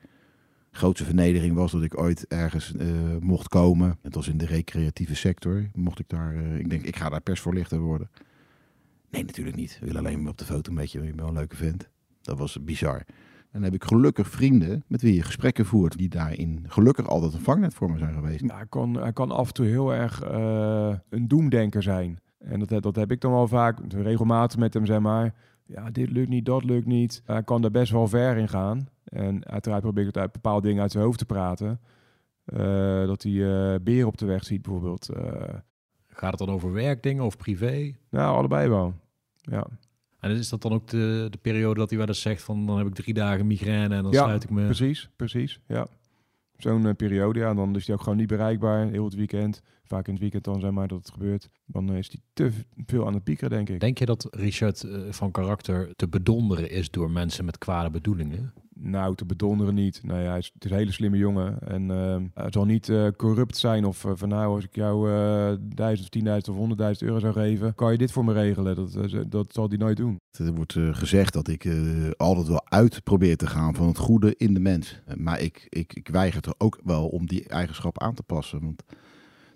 Grootste 0.71 1.05
vernedering 1.05 1.55
was 1.55 1.71
dat 1.71 1.83
ik 1.83 1.97
ooit 1.97 2.27
ergens 2.27 2.75
eh, 2.75 2.87
mocht 3.19 3.47
komen. 3.47 3.97
Het 4.01 4.15
was 4.15 4.27
in 4.27 4.37
de 4.37 4.45
recreatieve 4.45 5.15
sector. 5.15 5.69
Mocht 5.73 5.99
ik 5.99 6.09
daar, 6.09 6.35
eh, 6.35 6.57
ik 6.57 6.69
denk, 6.69 6.85
ik 6.85 6.95
ga 6.95 7.09
daar 7.09 7.21
persvoorlichter 7.21 7.79
worden. 7.79 8.09
Nee, 9.09 9.23
natuurlijk 9.23 9.55
niet. 9.55 9.79
Ik 9.81 9.87
wil 9.87 9.97
alleen 9.97 10.21
maar 10.21 10.31
op 10.31 10.37
de 10.37 10.45
foto 10.45 10.71
met 10.71 10.91
je. 10.91 11.03
Je 11.03 11.13
een 11.15 11.33
leuke 11.33 11.55
vent. 11.55 11.89
Dat 12.21 12.37
was 12.37 12.63
bizar. 12.63 12.97
En 12.97 13.05
dan 13.51 13.63
heb 13.63 13.73
ik 13.73 13.83
gelukkig 13.83 14.29
vrienden 14.29 14.83
met 14.87 15.01
wie 15.01 15.13
je 15.13 15.23
gesprekken 15.23 15.65
voert. 15.65 15.97
Die 15.97 16.09
daarin 16.09 16.65
gelukkig 16.67 17.07
altijd 17.07 17.33
een 17.33 17.39
vangnet 17.39 17.73
voor 17.73 17.91
me 17.91 17.97
zijn 17.97 18.13
geweest. 18.13 18.41
Ja, 18.41 18.55
hij, 18.55 18.65
kan, 18.69 19.11
kan 19.13 19.31
af 19.31 19.47
en 19.47 19.53
toe 19.53 19.65
heel 19.65 19.93
erg 19.93 20.21
een 21.09 21.27
doemdenker 21.27 21.83
zijn. 21.83 22.19
En 22.39 22.59
dat, 22.59 22.83
dat 22.83 22.95
heb 22.95 23.11
ik 23.11 23.21
dan 23.21 23.31
wel 23.31 23.47
vaak 23.47 23.79
regelmatig 23.87 24.59
met 24.59 24.73
hem, 24.73 24.85
zeg 24.85 24.99
maar. 24.99 25.33
Ja, 25.73 25.89
dit 25.91 26.09
lukt 26.09 26.29
niet, 26.29 26.45
dat 26.45 26.63
lukt 26.63 26.85
niet. 26.85 27.21
Hij 27.25 27.43
kan 27.43 27.61
daar 27.61 27.71
best 27.71 27.91
wel 27.91 28.07
ver 28.07 28.37
in 28.37 28.49
gaan. 28.49 28.87
En 29.03 29.45
uiteraard 29.45 29.81
probeer 29.81 30.01
ik 30.01 30.07
het 30.07 30.17
uit 30.17 30.31
bepaalde 30.31 30.67
dingen 30.67 30.81
uit 30.81 30.91
zijn 30.91 31.03
hoofd 31.03 31.17
te 31.17 31.25
praten. 31.25 31.79
Eh, 32.45 33.05
dat 33.05 33.23
hij 33.23 33.31
eh 33.31 33.79
beren 33.81 34.07
op 34.07 34.17
de 34.17 34.25
weg 34.25 34.43
ziet, 34.43 34.61
bijvoorbeeld. 34.61 35.09
Eh, 35.09 35.53
Gaat 36.07 36.29
het 36.29 36.39
dan 36.39 36.55
over 36.55 36.71
werkdingen 36.71 37.23
of 37.23 37.37
privé? 37.37 37.95
nou, 38.09 38.37
allebei 38.37 38.69
wel. 38.69 38.93
Ja. 39.41 39.67
En 40.19 40.31
is 40.31 40.49
dat 40.49 40.61
dan 40.61 40.71
ook 40.71 40.87
de, 40.87 41.27
de 41.29 41.37
periode 41.37 41.79
dat 41.79 41.89
hij 41.89 41.97
wel 41.97 42.07
eens 42.07 42.21
zegt 42.21 42.43
van 42.43 42.65
dan 42.65 42.77
heb 42.77 42.87
ik 42.87 42.93
drie 42.93 43.13
dagen 43.13 43.47
migraine 43.47 43.95
en 43.95 44.03
dan 44.03 44.11
ja, 44.11 44.23
sluit 44.23 44.43
ik 44.43 44.49
me... 44.49 44.65
precies, 44.65 45.09
precies, 45.15 45.59
ja. 45.67 45.87
Zo'n 46.57 46.95
periode, 46.95 47.39
ja, 47.39 47.53
dan 47.53 47.75
is 47.75 47.85
hij 47.85 47.95
ook 47.95 48.01
gewoon 48.01 48.17
niet 48.17 48.27
bereikbaar, 48.27 48.87
heel 48.87 49.05
het 49.05 49.15
weekend. 49.15 49.61
Vaak 49.83 50.05
in 50.07 50.13
het 50.13 50.21
weekend 50.21 50.43
dan, 50.43 50.59
zeg 50.59 50.71
maar, 50.71 50.87
dat 50.87 50.97
het 50.99 51.11
gebeurt. 51.11 51.49
Dan 51.65 51.89
eh, 51.91 51.97
is 51.97 52.07
hij 52.11 52.21
te 52.33 52.51
veel 52.85 53.07
aan 53.07 53.13
het 53.13 53.23
piekeren, 53.23 53.49
denk 53.49 53.69
ik. 53.69 53.79
Denk 53.79 53.97
je 53.97 54.05
dat 54.05 54.27
Richard 54.31 54.83
eh, 54.83 54.99
van 55.09 55.31
karakter 55.31 55.95
te 55.95 56.07
bedonderen 56.07 56.69
is 56.69 56.91
door 56.91 57.11
mensen 57.11 57.45
met 57.45 57.57
kwade 57.57 57.89
bedoelingen? 57.89 58.53
Nou, 58.75 59.15
te 59.15 59.25
bedonderen 59.25 59.73
niet. 59.73 60.01
Nou 60.03 60.19
ja, 60.21 60.29
hij 60.29 60.37
is, 60.37 60.51
het 60.53 60.65
is 60.65 60.71
een 60.71 60.77
hele 60.77 60.91
slimme 60.91 61.17
jongen. 61.17 61.59
En 61.61 61.91
ehm 61.91 62.25
hij 62.33 62.51
zal 62.51 62.65
niet 62.65 62.89
eh, 62.89 63.07
corrupt 63.17 63.57
zijn 63.57 63.85
of 63.85 64.05
eh, 64.05 64.11
van 64.15 64.29
nou, 64.29 64.55
als 64.55 64.63
ik 64.63 64.75
jou 64.75 65.11
eh 65.11 65.53
1000 65.75 66.15
of 66.15 66.21
10.000 66.21 66.55
of 66.55 66.69
100.000 67.01 67.07
euro 67.07 67.19
zou 67.19 67.33
geven, 67.33 67.75
kan 67.75 67.91
je 67.91 67.97
dit 67.97 68.11
voor 68.11 68.25
me 68.25 68.33
regelen. 68.33 68.75
Dat, 68.75 68.95
eh, 68.95 69.21
dat 69.27 69.53
zal 69.53 69.67
hij 69.67 69.77
nooit 69.77 69.97
doen. 69.97 70.19
Er 70.31 70.53
wordt 70.53 70.75
eh, 70.75 70.93
gezegd 70.95 71.33
dat 71.33 71.47
ik 71.47 71.65
eh, 71.65 72.09
altijd 72.17 72.47
wel 72.47 72.61
uit 72.69 73.03
probeer 73.03 73.37
te 73.37 73.47
gaan 73.47 73.75
van 73.75 73.87
het 73.87 73.97
goede 73.97 74.33
in 74.37 74.53
de 74.53 74.59
mens. 74.59 75.01
Eh, 75.05 75.15
Maar 75.15 75.39
ik, 75.39 75.67
ik, 75.69 75.93
ik 75.93 76.07
weiger 76.07 76.47
er 76.47 76.53
ook 76.57 76.79
wel 76.83 77.07
om 77.07 77.27
die 77.27 77.47
eigenschap 77.47 77.99
aan 78.01 78.13
te 78.13 78.23
passen. 78.23 78.61
Want 78.61 78.83
het 78.85 78.97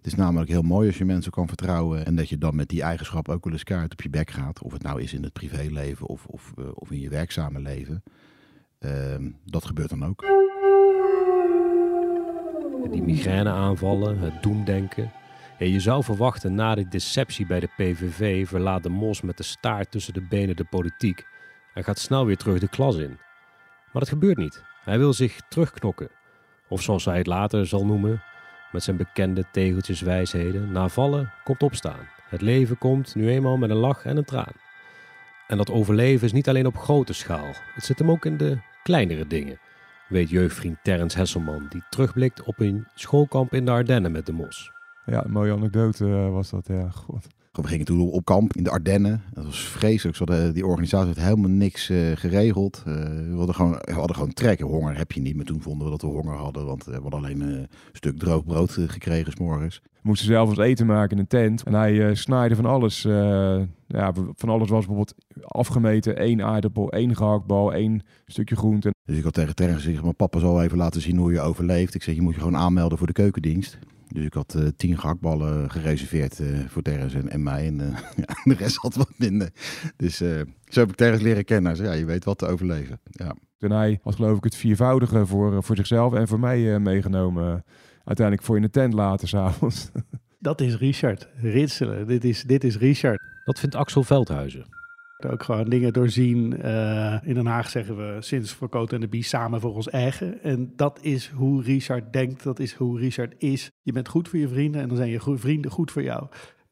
is 0.07 0.15
namelijk 0.15 0.49
heel 0.49 0.61
mooi 0.61 0.87
als 0.87 0.97
je 0.97 1.05
mensen 1.05 1.31
kan 1.31 1.47
vertrouwen. 1.47 2.05
En 2.05 2.15
dat 2.15 2.29
je 2.29 2.37
dan 2.37 2.55
met 2.55 2.69
die 2.69 2.81
eigenschap 2.81 3.29
ook 3.29 3.43
wel 3.43 3.53
eens 3.53 3.63
kaart 3.63 3.91
op 3.91 4.01
je 4.01 4.09
bek 4.09 4.31
gaat. 4.31 4.61
Of 4.61 4.71
het 4.71 4.83
nou 4.83 5.01
is 5.01 5.13
in 5.13 5.23
het 5.23 5.33
privéleven 5.33 6.07
of, 6.07 6.25
of, 6.25 6.53
eh, 6.57 6.65
of 6.73 6.91
in 6.91 6.99
je 6.99 7.09
werkzame 7.09 7.59
leven. 7.59 8.03
Ehm, 8.79 9.29
dat 9.45 9.65
gebeurt 9.65 9.89
dan 9.89 10.05
ook. 10.05 10.25
Die 12.91 13.03
migraineaanvallen, 13.03 14.19
het 14.19 14.43
doemdenken. 14.43 15.11
Je 15.59 15.79
zou 15.79 16.03
verwachten 16.03 16.55
na 16.55 16.75
de 16.75 16.87
deceptie 16.87 17.45
bij 17.45 17.59
de 17.59 17.69
PVV 17.75 18.47
verlaat 18.47 18.83
de 18.83 18.89
mos 18.89 19.21
met 19.21 19.37
de 19.37 19.43
staart 19.43 19.91
tussen 19.91 20.13
de 20.13 20.21
benen 20.21 20.55
de 20.55 20.65
politiek 20.65 21.27
en 21.73 21.83
gaat 21.83 21.99
snel 21.99 22.25
weer 22.25 22.37
terug 22.37 22.59
de 22.59 22.69
klas 22.69 22.95
in. 22.95 23.17
Maar 23.91 24.01
dat 24.01 24.09
gebeurt 24.09 24.37
niet. 24.37 24.63
Hij 24.83 24.97
wil 24.97 25.13
zich 25.13 25.41
terugknokken. 25.49 26.09
Of 26.69 26.81
zoals 26.81 27.05
hij 27.05 27.17
het 27.17 27.27
later 27.27 27.67
zal 27.67 27.85
noemen, 27.85 28.21
met 28.71 28.83
zijn 28.83 28.97
bekende 28.97 29.45
tegeltjeswijsheden, 29.51 30.71
na 30.71 30.87
vallen 30.87 31.31
komt 31.43 31.63
opstaan. 31.63 32.09
Het 32.29 32.41
leven 32.41 32.77
komt 32.77 33.15
nu 33.15 33.29
eenmaal 33.29 33.57
met 33.57 33.69
een 33.69 33.75
lach 33.75 34.05
en 34.05 34.17
een 34.17 34.25
traan. 34.25 34.53
En 35.47 35.57
dat 35.57 35.71
overleven 35.71 36.25
is 36.25 36.33
niet 36.33 36.49
alleen 36.49 36.65
op 36.65 36.77
grote 36.77 37.13
schaal. 37.13 37.51
Het 37.73 37.83
zit 37.83 37.99
hem 37.99 38.11
ook 38.11 38.25
in 38.25 38.37
de 38.37 38.57
kleinere 38.83 39.27
dingen, 39.27 39.59
weet 40.07 40.29
jeugdvriend 40.29 40.77
Terrence 40.83 41.17
Hesselman, 41.17 41.65
die 41.69 41.83
terugblikt 41.89 42.43
op 42.43 42.59
een 42.59 42.87
schoolkamp 42.95 43.53
in 43.53 43.65
de 43.65 43.71
Ardennen 43.71 44.11
met 44.11 44.25
de 44.25 44.33
mos. 44.33 44.71
Ja, 45.05 45.25
een 45.25 45.31
mooie 45.31 45.51
anekdote 45.51 46.05
eh, 46.05 46.29
was 46.29 46.49
dat, 46.49 46.67
ja. 46.67 46.89
God. 46.89 47.27
We 47.63 47.67
gingen 47.67 47.85
toen 47.85 48.09
op 48.11 48.25
kamp 48.25 48.55
in 48.55 48.63
de 48.63 48.69
Ardennen. 48.69 49.21
Dat 49.33 49.45
was 49.45 49.59
vreselijk. 49.59 50.17
Ze 50.17 50.23
hadden, 50.25 50.53
die 50.53 50.65
organisatie 50.65 51.07
had 51.07 51.23
helemaal 51.23 51.49
niks 51.49 51.89
eh, 51.89 51.97
geregeld. 52.15 52.83
Eh, 52.85 52.93
we, 53.03 53.33
hadden 53.35 53.55
gewoon, 53.55 53.71
we 53.81 53.91
hadden 53.91 54.15
gewoon 54.15 54.33
trek. 54.33 54.59
Honger 54.59 54.97
heb 54.97 55.11
je 55.11 55.21
niet. 55.21 55.35
Maar 55.35 55.45
toen 55.45 55.61
vonden 55.61 55.85
we 55.85 55.91
dat 55.91 56.01
we 56.01 56.07
honger 56.07 56.35
hadden. 56.35 56.65
Want 56.65 56.87
eh, 56.87 56.95
we 56.95 57.01
hadden 57.01 57.19
alleen 57.19 57.41
een 57.41 57.67
stuk 57.91 58.19
droog 58.19 58.45
brood 58.45 58.71
gekregen 58.71 59.31
s 59.31 59.35
morgens. 59.35 59.81
We 59.83 59.99
moesten 60.01 60.27
zelf 60.27 60.49
ons 60.49 60.57
eten 60.57 60.85
maken 60.85 61.11
in 61.11 61.17
een 61.17 61.27
tent. 61.27 61.63
En 61.63 61.73
hij 61.73 62.09
eh 62.09 62.15
snijde 62.15 62.55
van 62.55 62.65
alles. 62.65 63.01
ja, 63.87 64.13
van 64.35 64.49
alles 64.49 64.69
was 64.69 64.85
bijvoorbeeld 64.85 65.15
afgemeten. 65.41 66.17
één 66.17 66.41
aardappel, 66.41 66.91
één 66.91 67.15
gehaktbal, 67.15 67.73
één 67.73 68.01
stukje 68.25 68.55
groente. 68.55 68.93
Dus 69.05 69.17
ik 69.17 69.23
had 69.23 69.33
tegen 69.33 69.55
Terrence 69.55 69.83
gezegd, 69.83 70.01
mijn 70.01 70.15
papa 70.15 70.39
zal 70.39 70.63
even 70.63 70.77
laten 70.77 71.01
zien 71.01 71.17
hoe 71.17 71.31
je 71.31 71.41
overleeft. 71.41 71.95
Ik 71.95 72.03
zeg, 72.03 72.15
je 72.15 72.21
moet 72.21 72.33
je 72.33 72.39
gewoon 72.39 72.57
aanmelden 72.57 72.97
voor 72.97 73.07
de 73.07 73.13
keukendienst. 73.13 73.77
Dus 74.07 74.25
ik 74.25 74.33
had 74.33 74.55
eh, 74.55 74.67
tien 74.77 74.97
gehaktballen 74.97 75.71
gereserveerd 75.71 76.39
eh, 76.39 76.47
voor 76.67 76.81
Terrence 76.81 77.17
en, 77.17 77.29
en 77.29 77.43
mij. 77.43 77.67
En 77.67 77.81
eh, 77.81 77.87
ja, 78.25 78.35
de 78.43 78.53
rest 78.53 78.75
had 78.75 78.95
wat 78.95 79.11
minder. 79.17 79.49
Dus 79.95 80.21
eh, 80.21 80.41
zo 80.65 80.79
heb 80.79 80.89
ik 80.89 80.95
Terrence 80.95 81.23
leren 81.23 81.45
kennen. 81.45 81.83
Ja, 81.83 81.91
je 81.91 82.05
weet 82.05 82.25
wat 82.25 82.37
te 82.37 82.47
overleven. 82.47 82.99
Ja. 83.11 83.35
En 83.59 83.71
hij 83.71 83.99
had 84.03 84.15
geloof 84.15 84.37
ik 84.37 84.43
het 84.43 84.55
viervoudige 84.55 85.25
voor, 85.25 85.63
voor 85.63 85.75
zichzelf 85.75 86.13
en 86.13 86.27
voor 86.27 86.39
mij 86.39 86.73
eh, 86.73 86.79
meegenomen. 86.79 87.63
Uiteindelijk 88.03 88.47
voor 88.47 88.55
in 88.55 88.61
de 88.61 88.69
tent 88.69 88.93
later 88.93 89.27
s'avonds. 89.33 89.91
Dat 90.39 90.61
is 90.61 90.75
Richard. 90.75 91.27
Ritselen. 91.41 92.07
Dit 92.07 92.23
is, 92.23 92.43
dit 92.43 92.63
is 92.63 92.77
Richard. 92.77 93.21
Dat 93.45 93.59
vindt 93.59 93.75
Axel 93.75 94.03
Veldhuizen. 94.03 94.65
Ook 95.25 95.43
gewoon 95.43 95.69
dingen 95.69 95.93
doorzien. 95.93 96.61
Eh, 96.61 97.17
in 97.23 97.33
Den 97.33 97.45
Haag 97.45 97.69
zeggen 97.69 97.97
we 97.97 98.21
sinds 98.21 98.53
voor 98.53 98.87
en 98.89 98.99
de 98.99 99.07
Bie 99.07 99.23
samen 99.23 99.61
voor 99.61 99.75
ons 99.75 99.89
eigen. 99.89 100.43
En 100.43 100.73
dat 100.75 100.99
is 101.01 101.27
hoe 101.29 101.63
Richard 101.63 102.13
denkt. 102.13 102.43
Dat 102.43 102.59
is 102.59 102.73
hoe 102.73 102.99
Richard 102.99 103.33
is. 103.37 103.71
Je 103.81 103.91
bent 103.91 104.07
goed 104.07 104.29
voor 104.29 104.39
je 104.39 104.47
vrienden 104.47 104.81
en 104.81 104.87
dan 104.87 104.97
zijn 104.97 105.09
je 105.09 105.37
vrienden 105.37 105.71
goed 105.71 105.91
voor 105.91 106.03
jou. 106.03 106.27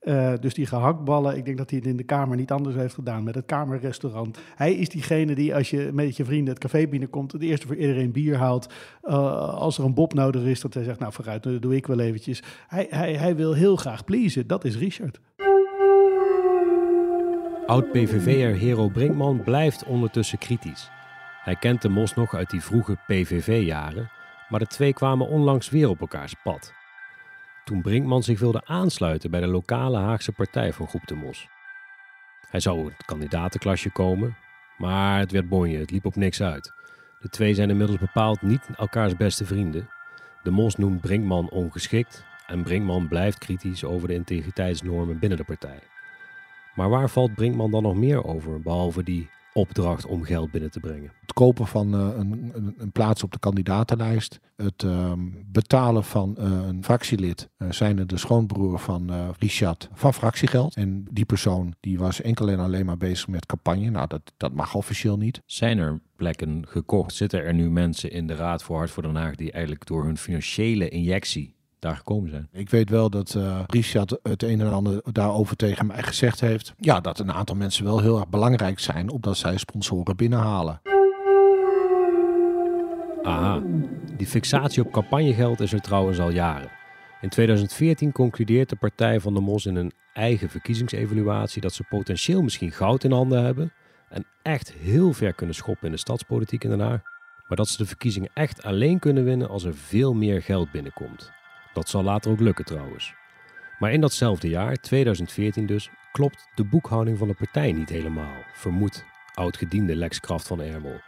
Eh, 0.06 0.34
dus 0.40 0.54
die 0.54 0.66
gehaktballen, 0.66 1.38
ik 1.38 1.46
denk 1.46 1.58
dat 1.58 1.70
hij 1.70 1.80
het 1.80 1.88
in 1.88 1.98
de 1.98 2.04
kamer 2.04 2.38
niet 2.38 2.52
anders 2.52 2.76
heeft 2.76 2.94
gedaan 2.94 3.24
met 3.24 3.36
het 3.36 3.46
kamerrestaurant. 3.46 4.40
Hij 4.56 4.74
is 4.74 4.90
diegene 4.90 5.36
die 5.36 5.56
als 5.56 5.70
je 5.70 5.90
met 5.94 6.18
je 6.18 6.26
vrienden 6.26 6.54
het 6.54 6.64
café 6.64 6.88
binnenkomt, 6.88 7.32
het 7.32 7.42
eerste 7.42 7.68
voor 7.68 7.76
iedereen 7.76 8.12
bier 8.12 8.38
haalt. 8.38 8.74
Eh, 9.02 9.54
als 9.54 9.78
er 9.78 9.84
een 9.84 9.94
bob 9.94 10.14
nodig 10.14 10.44
is, 10.44 10.62
dat 10.62 10.74
hij 10.74 10.84
zegt, 10.84 11.00
nou 11.00 11.14
vooruit, 11.14 11.44
dat 11.44 11.62
doe 11.62 11.76
ik 11.76 11.88
wel 11.88 12.00
eventjes. 12.00 12.44
Hij, 12.68 12.88
hij, 12.90 13.14
hij 13.14 13.36
wil 13.36 13.54
heel 13.54 13.76
graag 13.76 14.04
pleasen, 14.04 14.48
dat 14.48 14.66
is 14.66 14.78
Richard. 14.78 15.20
Oud-PVV'er 17.66 18.56
Hero 18.56 18.88
Brinkman 18.88 19.44
blijft 19.44 19.84
ondertussen 19.84 20.38
kritisch. 20.38 20.90
Hij 21.44 21.56
kent 21.56 21.82
de 21.82 21.90
Mos 21.90 22.14
nog 22.14 22.36
uit 22.36 22.50
die 22.50 22.62
vroege 22.62 22.98
PVV-jaren, 23.08 24.10
maar 24.50 24.60
de 24.60 24.68
twee 24.68 24.94
kwamen 24.94 25.28
onlangs 25.28 25.70
weer 25.70 25.90
op 25.90 26.00
elkaars 26.00 26.34
pad. 26.44 26.74
Toen 27.64 27.82
Brinkman 27.82 28.24
zich 28.24 28.40
wilde 28.40 28.62
aansluiten 28.66 29.32
bij 29.32 29.40
de 29.40 29.48
lokale 29.48 29.98
Haagse 29.98 30.32
partij 30.32 30.74
van 30.74 30.88
Groep 30.88 31.08
de 31.08 31.16
Mos. 31.16 31.48
Hij 32.50 32.60
zou 32.60 32.80
in 32.80 32.86
het 32.86 33.06
kandidatenklasje 33.06 33.90
komen, 33.90 34.38
maar 34.78 35.20
het 35.20 35.32
werd 35.32 35.50
bonje, 35.50 35.78
het 35.78 35.92
liep 35.92 36.06
op 36.06 36.16
niks 36.16 36.42
uit. 36.42 36.74
De 37.20 37.30
twee 37.30 37.54
zijn 37.54 37.70
inmiddels 37.70 38.00
bepaald 38.00 38.42
niet 38.42 38.70
elkaars 38.78 39.16
beste 39.16 39.46
vrienden. 39.46 39.90
De 40.44 40.52
Mos 40.52 40.76
noemt 40.76 41.02
Brinkman 41.02 41.50
ongeschikt 41.50 42.26
en 42.48 42.64
Brinkman 42.64 43.08
blijft 43.08 43.38
kritisch 43.38 43.84
over 43.84 44.08
de 44.08 44.14
integriteitsnormen 44.14 45.20
binnen 45.20 45.38
de 45.38 45.44
partij. 45.44 45.80
Maar 46.76 46.90
waar 46.90 47.10
valt 47.10 47.36
Brinkman 47.36 47.72
dan 47.72 47.84
nog 47.84 47.96
meer 47.96 48.26
over, 48.26 48.62
behalve 48.62 49.04
die 49.04 49.30
opdracht 49.54 50.06
om 50.06 50.24
geld 50.24 50.52
binnen 50.52 50.72
te 50.72 50.80
brengen? 50.80 51.12
Het 51.22 51.34
kopen 51.34 51.68
van 51.68 51.94
eh, 51.94 52.00
een, 52.18 52.52
een, 52.54 52.76
een 52.78 52.92
plaats 52.92 53.24
op 53.24 53.32
de 53.32 53.40
kandidatenlijst. 53.40 54.40
Het 54.56 54.84
ehm, 54.84 55.20
betalen 55.46 56.04
van 56.04 56.38
eh, 56.38 56.46
een 56.68 56.84
fractielid. 56.84 57.50
Uh, 57.58 57.72
zijnde 57.72 58.06
de 58.06 58.18
schoonbroer 58.18 58.80
van 58.80 59.10
eh, 59.10 59.30
Richard 59.40 59.90
van 59.94 60.14
fractiegeld. 60.14 60.76
En 60.76 61.06
die 61.12 61.26
persoon 61.26 61.76
die 61.80 61.98
was 61.98 62.22
enkel 62.22 62.50
en 62.50 62.60
alleen 62.60 62.86
maar 62.86 62.98
bezig 62.98 63.28
met 63.28 63.46
campagne. 63.46 63.90
Nou, 63.90 64.08
dat, 64.08 64.34
dat 64.38 64.54
mag 64.54 64.76
officieel 64.76 65.18
niet. 65.18 65.42
Zijn 65.46 65.78
er 65.78 66.00
plekken 66.16 66.68
gekocht? 66.68 67.16
Zitten 67.16 67.44
er 67.44 67.54
nu 67.54 67.70
mensen 67.70 68.12
in 68.12 68.28
de 68.28 68.36
Raad 68.36 68.64
voor 68.64 68.78
Hart 68.78 68.92
voor 68.92 69.04
Den 69.04 69.16
Haag 69.16 69.36
die 69.36 69.52
eigenlijk 69.52 69.86
door 69.86 70.06
hun 70.06 70.18
financiële 70.18 70.90
injectie 70.90 71.55
daar 71.86 71.96
gekomen 71.96 72.30
zijn? 72.30 72.48
Ik 72.52 72.70
weet 72.70 72.90
wel 72.90 73.10
dat 73.10 73.36
eh 73.36 73.60
Richard 73.68 74.18
het 74.24 74.44
een 74.44 74.62
en 74.62 74.74
ander 74.74 75.02
daarover 75.12 75.56
tegen 75.56 75.86
mij 75.86 76.04
gezegd 76.04 76.40
heeft. 76.40 76.74
Ja, 76.78 77.00
dat 77.00 77.20
een 77.20 77.32
aantal 77.32 77.56
mensen 77.56 77.84
wel 77.84 78.00
heel 78.00 78.18
erg 78.18 78.28
belangrijk 78.28 78.80
zijn, 78.80 79.10
omdat 79.10 79.38
zij 79.38 79.58
sponsoren 79.58 80.16
binnenhalen. 80.16 80.82
Aha, 83.24 83.62
die 84.18 84.28
fixatie 84.28 84.86
op 84.86 84.92
campagnegeld 84.92 85.60
is 85.60 85.74
er 85.74 85.82
trouwens 85.82 86.20
al 86.20 86.30
jaren. 86.30 86.70
In 87.22 87.30
2014 87.30 88.12
concludeert 88.12 88.70
de 88.70 88.76
Partij 88.76 89.20
van 89.20 89.34
de 89.34 89.40
Mos 89.40 89.66
in 89.66 89.76
een 89.76 89.92
eigen 90.14 90.50
verkiezingsevaluatie 90.50 91.62
dat 91.62 91.74
ze 91.74 91.84
potentieel 91.90 92.42
misschien 92.42 92.72
goud 92.72 93.04
in 93.04 93.12
handen 93.12 93.44
hebben 93.44 93.72
en 94.10 94.26
echt 94.42 94.74
heel 94.74 95.14
ver 95.14 95.34
kunnen 95.34 95.56
schoppen 95.56 95.86
in 95.86 95.92
de 95.92 95.98
stadspolitiek 95.98 96.64
in 96.64 96.70
Den 96.70 96.80
Haag, 96.80 97.02
maar 97.48 97.58
dat 97.58 97.68
ze 97.68 97.78
de 97.78 97.86
verkiezingen 97.86 98.30
echt 98.34 98.64
alleen 98.64 99.00
kunnen 99.00 99.24
winnen 99.24 99.50
als 99.50 99.64
er 99.64 99.76
veel 99.76 100.14
meer 100.14 100.42
geld 100.42 100.72
binnenkomt. 100.72 101.32
Dat 101.76 101.90
zal 101.90 102.04
later 102.04 102.32
ook 102.32 102.40
lukken 102.40 102.66
trouwens. 102.66 103.14
Maar 103.80 103.92
in 103.92 104.02
datzelfde 104.02 104.50
jaar, 104.50 104.76
2014 104.76 105.66
dus, 105.66 105.90
klopt 106.12 106.48
de 106.56 106.64
boekhouding 106.64 107.18
van 107.18 107.28
de 107.28 107.34
partij 107.34 107.72
niet 107.72 107.90
helemaal, 107.90 108.36
vermoedt 108.54 109.06
oud-gediende 109.34 109.96
Lex 109.96 110.20
Kraft 110.20 110.48
van 110.48 110.62
Ermel. 110.62 111.00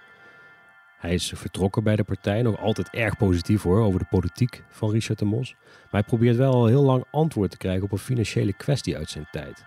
Hij 0.97 1.13
is 1.13 1.32
vertrokken 1.36 1.84
bij 1.84 1.95
de 1.95 2.03
partij, 2.03 2.41
nog 2.41 2.60
altijd 2.60 2.89
erg 2.89 3.17
positief 3.17 3.63
hoor 3.63 3.82
over 3.82 3.99
de 3.99 4.06
politiek 4.10 4.63
van 4.69 4.91
Richard 4.91 5.19
de 5.19 5.25
Mos. 5.25 5.56
Maar 5.63 5.88
hij 6.01 6.03
probeert 6.03 6.36
wel 6.36 6.53
al 6.53 6.65
heel 6.65 6.84
lang 6.84 7.03
antwoord 7.12 7.51
te 7.51 7.58
krijgen 7.58 7.84
op 7.84 7.91
een 7.91 7.97
financiële 7.97 8.53
kwestie 8.53 8.97
uit 8.97 9.10
zijn 9.10 9.27
tijd. 9.32 9.63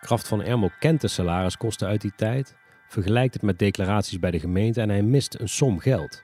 Kraft 0.00 0.28
van 0.28 0.42
Ermel 0.42 0.70
kent 0.78 1.00
de 1.00 1.08
salariskosten 1.08 1.88
uit 1.88 2.00
die 2.00 2.12
tijd, 2.16 2.56
vergelijkt 2.86 3.34
het 3.34 3.42
met 3.42 3.58
declaraties 3.58 4.18
bij 4.18 4.30
de 4.30 4.40
gemeente 4.40 4.80
en 4.80 4.88
hij 4.88 5.02
mist 5.02 5.34
een 5.40 5.48
som 5.48 5.78
geld. 5.78 6.22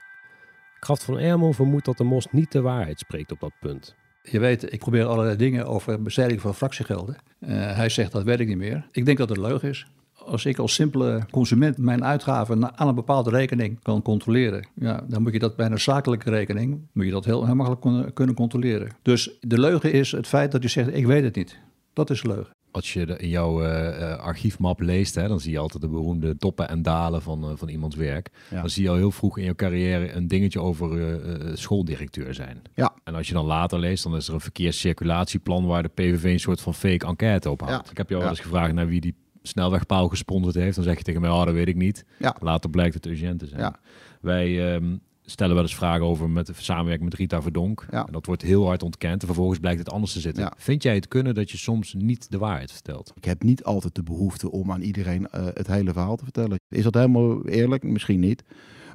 Kraft 0.78 1.04
van 1.04 1.18
Ermel 1.18 1.52
vermoedt 1.52 1.84
dat 1.84 1.96
de 1.96 2.04
Mos 2.04 2.26
niet 2.30 2.52
de 2.52 2.60
waarheid 2.60 2.98
spreekt 2.98 3.32
op 3.32 3.40
dat 3.40 3.52
punt. 3.60 3.94
Je 4.30 4.38
weet, 4.38 4.72
ik 4.72 4.78
probeer 4.78 5.04
allerlei 5.04 5.36
dingen 5.36 5.66
over 5.66 6.02
bestrijding 6.02 6.40
van 6.40 6.54
fractiegelden. 6.54 7.16
Uh, 7.38 7.48
hij 7.50 7.88
zegt 7.88 8.12
dat 8.12 8.22
weet 8.22 8.40
ik 8.40 8.48
niet 8.48 8.56
meer. 8.56 8.86
Ik 8.92 9.04
denk 9.04 9.18
dat 9.18 9.28
het 9.28 9.38
leugen 9.38 9.68
is. 9.68 9.86
Als 10.14 10.44
ik 10.44 10.58
als 10.58 10.74
simpele 10.74 11.26
consument 11.30 11.78
mijn 11.78 12.04
uitgaven 12.04 12.78
aan 12.78 12.88
een 12.88 12.94
bepaalde 12.94 13.30
rekening 13.30 13.82
kan 13.82 14.02
controleren, 14.02 14.68
ja, 14.74 15.04
dan 15.08 15.22
moet 15.22 15.32
je 15.32 15.38
dat 15.38 15.56
bij 15.56 15.70
een 15.70 15.80
zakelijke 15.80 16.30
rekening 16.30 16.80
moet 16.92 17.04
je 17.04 17.10
dat 17.10 17.24
heel, 17.24 17.46
heel 17.46 17.54
makkelijk 17.54 18.14
kunnen 18.14 18.34
controleren. 18.34 18.90
Dus 19.02 19.30
de 19.40 19.60
leugen 19.60 19.92
is 19.92 20.12
het 20.12 20.26
feit 20.26 20.52
dat 20.52 20.62
je 20.62 20.68
zegt: 20.68 20.94
ik 20.94 21.06
weet 21.06 21.24
het 21.24 21.36
niet. 21.36 21.58
Dat 21.92 22.10
is 22.10 22.22
leugen. 22.22 22.53
Als 22.74 22.92
je 22.92 23.06
de, 23.06 23.16
in 23.16 23.28
jouw 23.28 23.62
uh, 23.62 24.16
archiefmap 24.16 24.80
leest, 24.80 25.14
hè, 25.14 25.28
dan 25.28 25.40
zie 25.40 25.52
je 25.52 25.58
altijd 25.58 25.82
de 25.82 25.88
beroemde 25.88 26.36
toppen 26.36 26.68
en 26.68 26.82
dalen 26.82 27.22
van, 27.22 27.50
uh, 27.50 27.56
van 27.56 27.68
iemands 27.68 27.96
werk. 27.96 28.30
Ja. 28.50 28.60
Dan 28.60 28.70
zie 28.70 28.82
je 28.82 28.88
al 28.88 28.96
heel 28.96 29.10
vroeg 29.10 29.38
in 29.38 29.44
je 29.44 29.54
carrière 29.54 30.12
een 30.12 30.28
dingetje 30.28 30.60
over 30.60 30.92
uh, 30.92 31.56
schooldirecteur 31.56 32.34
zijn. 32.34 32.62
Ja. 32.74 32.94
En 33.04 33.14
als 33.14 33.28
je 33.28 33.34
dan 33.34 33.44
later 33.44 33.78
leest, 33.78 34.02
dan 34.02 34.16
is 34.16 34.28
er 34.28 34.34
een 34.34 34.40
verkeerscirculatieplan 34.40 35.66
waar 35.66 35.82
de 35.82 35.88
PVV 35.88 36.24
een 36.24 36.40
soort 36.40 36.60
van 36.60 36.74
fake 36.74 37.06
enquête 37.06 37.50
op 37.50 37.60
houdt. 37.60 37.84
Ja. 37.84 37.90
Ik 37.90 37.96
heb 37.96 38.08
jou 38.08 38.20
wel 38.20 38.30
eens 38.30 38.40
gevraagd 38.40 38.72
naar 38.72 38.86
wie 38.86 39.00
die 39.00 39.14
snelwegpaal 39.42 40.08
gesponsord 40.08 40.54
heeft. 40.54 40.74
Dan 40.74 40.84
zeg 40.84 40.96
je 40.96 41.02
tegen 41.02 41.20
mij, 41.20 41.30
oh, 41.30 41.44
dat 41.44 41.54
weet 41.54 41.68
ik 41.68 41.76
niet. 41.76 42.04
Ja. 42.18 42.36
Later 42.40 42.70
blijkt 42.70 42.94
het 42.94 43.06
urgent 43.06 43.38
te 43.38 43.46
zijn. 43.46 43.60
Ja. 43.60 43.78
Wij 44.20 44.74
um, 44.74 45.00
stellen 45.24 45.54
wel 45.54 45.62
eens 45.62 45.74
vragen 45.74 46.04
over 46.04 46.30
met 46.30 46.46
de 46.46 46.52
samenwerking 46.56 47.10
met 47.10 47.18
Rita 47.18 47.42
Verdonk. 47.42 47.86
Ja. 47.90 48.06
En 48.06 48.12
dat 48.12 48.26
wordt 48.26 48.42
heel 48.42 48.66
hard 48.66 48.82
ontkend. 48.82 49.20
En 49.20 49.26
vervolgens 49.26 49.58
blijkt 49.58 49.78
het 49.78 49.90
anders 49.90 50.12
te 50.12 50.20
zitten. 50.20 50.42
Ja. 50.42 50.52
Vind 50.56 50.82
jij 50.82 50.94
het 50.94 51.08
kunnen 51.08 51.34
dat 51.34 51.50
je 51.50 51.56
soms 51.56 51.94
niet 51.94 52.30
de 52.30 52.38
waarheid 52.38 52.72
vertelt? 52.72 53.12
Ik 53.16 53.24
heb 53.24 53.42
niet 53.42 53.64
altijd 53.64 53.94
de 53.94 54.02
behoefte 54.02 54.50
om 54.50 54.72
aan 54.72 54.80
iedereen 54.80 55.28
uh, 55.34 55.46
het 55.54 55.66
hele 55.66 55.92
verhaal 55.92 56.16
te 56.16 56.24
vertellen. 56.24 56.58
Is 56.68 56.82
dat 56.82 56.94
helemaal 56.94 57.46
eerlijk? 57.46 57.82
Misschien 57.82 58.20
niet. 58.20 58.44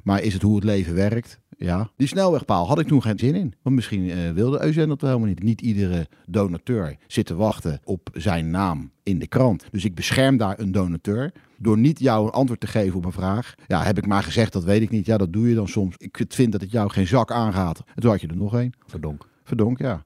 Maar 0.02 0.22
is 0.22 0.32
het 0.32 0.42
hoe 0.42 0.54
het 0.54 0.64
leven 0.64 0.94
werkt? 0.94 1.40
Ja. 1.64 1.90
Die 1.96 2.06
snelwegpaal 2.06 2.66
had 2.66 2.78
ik 2.78 2.86
toen 2.86 3.02
geen 3.02 3.18
zin 3.18 3.34
in. 3.34 3.54
Want 3.62 3.74
misschien 3.74 4.04
uh, 4.04 4.30
wilde 4.30 4.62
Eugène 4.64 4.86
dat 4.86 5.00
wel 5.00 5.10
helemaal 5.10 5.32
niet. 5.32 5.42
Niet 5.42 5.60
iedere 5.60 6.06
donateur 6.26 6.96
zit 7.06 7.26
te 7.26 7.34
wachten 7.34 7.80
op 7.84 8.08
zijn 8.12 8.50
naam 8.50 8.90
in 9.02 9.18
de 9.18 9.26
krant. 9.26 9.64
Dus 9.70 9.84
ik 9.84 9.94
bescherm 9.94 10.36
daar 10.36 10.58
een 10.58 10.72
donateur. 10.72 11.32
Door 11.58 11.78
niet 11.78 11.98
jou 11.98 12.26
een 12.26 12.32
antwoord 12.32 12.60
te 12.60 12.66
geven 12.66 12.96
op 12.96 13.04
een 13.04 13.12
vraag. 13.12 13.54
Ja, 13.66 13.82
heb 13.82 13.98
ik 13.98 14.06
maar 14.06 14.22
gezegd, 14.22 14.52
dat 14.52 14.64
weet 14.64 14.82
ik 14.82 14.90
niet. 14.90 15.06
Ja, 15.06 15.16
dat 15.16 15.32
doe 15.32 15.48
je 15.48 15.54
dan 15.54 15.68
soms. 15.68 15.94
Ik 15.96 16.24
vind 16.28 16.52
dat 16.52 16.60
het 16.60 16.70
jou 16.70 16.90
geen 16.90 17.06
zak 17.06 17.30
aangaat. 17.30 17.78
En 17.94 18.02
toen 18.02 18.10
had 18.10 18.20
je 18.20 18.28
er 18.28 18.36
nog 18.36 18.54
één. 18.54 18.72
Verdonk. 18.86 19.26
Verdonk, 19.44 19.78
ja. 19.78 20.04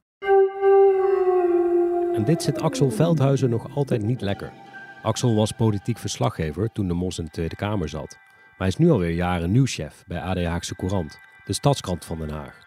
En 2.15 2.25
dit 2.25 2.43
zit 2.43 2.61
Axel 2.61 2.91
Veldhuizen 2.91 3.51
nog 3.51 3.77
altijd 3.77 4.03
niet 4.03 4.21
lekker. 4.21 4.53
Axel 5.03 5.35
was 5.35 5.53
politiek 5.53 5.99
verslaggever 5.99 6.73
toen 6.73 6.89
de 6.89 6.95
Mos 6.95 7.19
in 7.19 7.25
de 7.25 7.31
Tweede 7.31 7.57
Kamer 7.57 7.89
zat. 7.89 8.17
Maar 8.55 8.55
hij 8.59 8.69
is 8.69 8.77
nu 8.77 8.91
alweer 8.91 9.11
jaren 9.11 9.51
nieuwschef 9.53 10.05
bij 10.07 10.21
AD 10.21 10.45
Haagse 10.45 10.77
Courant, 10.77 11.19
de 11.45 11.53
stadskrant 11.53 12.05
van 12.05 12.19
Den 12.19 12.31
Haag. 12.31 12.59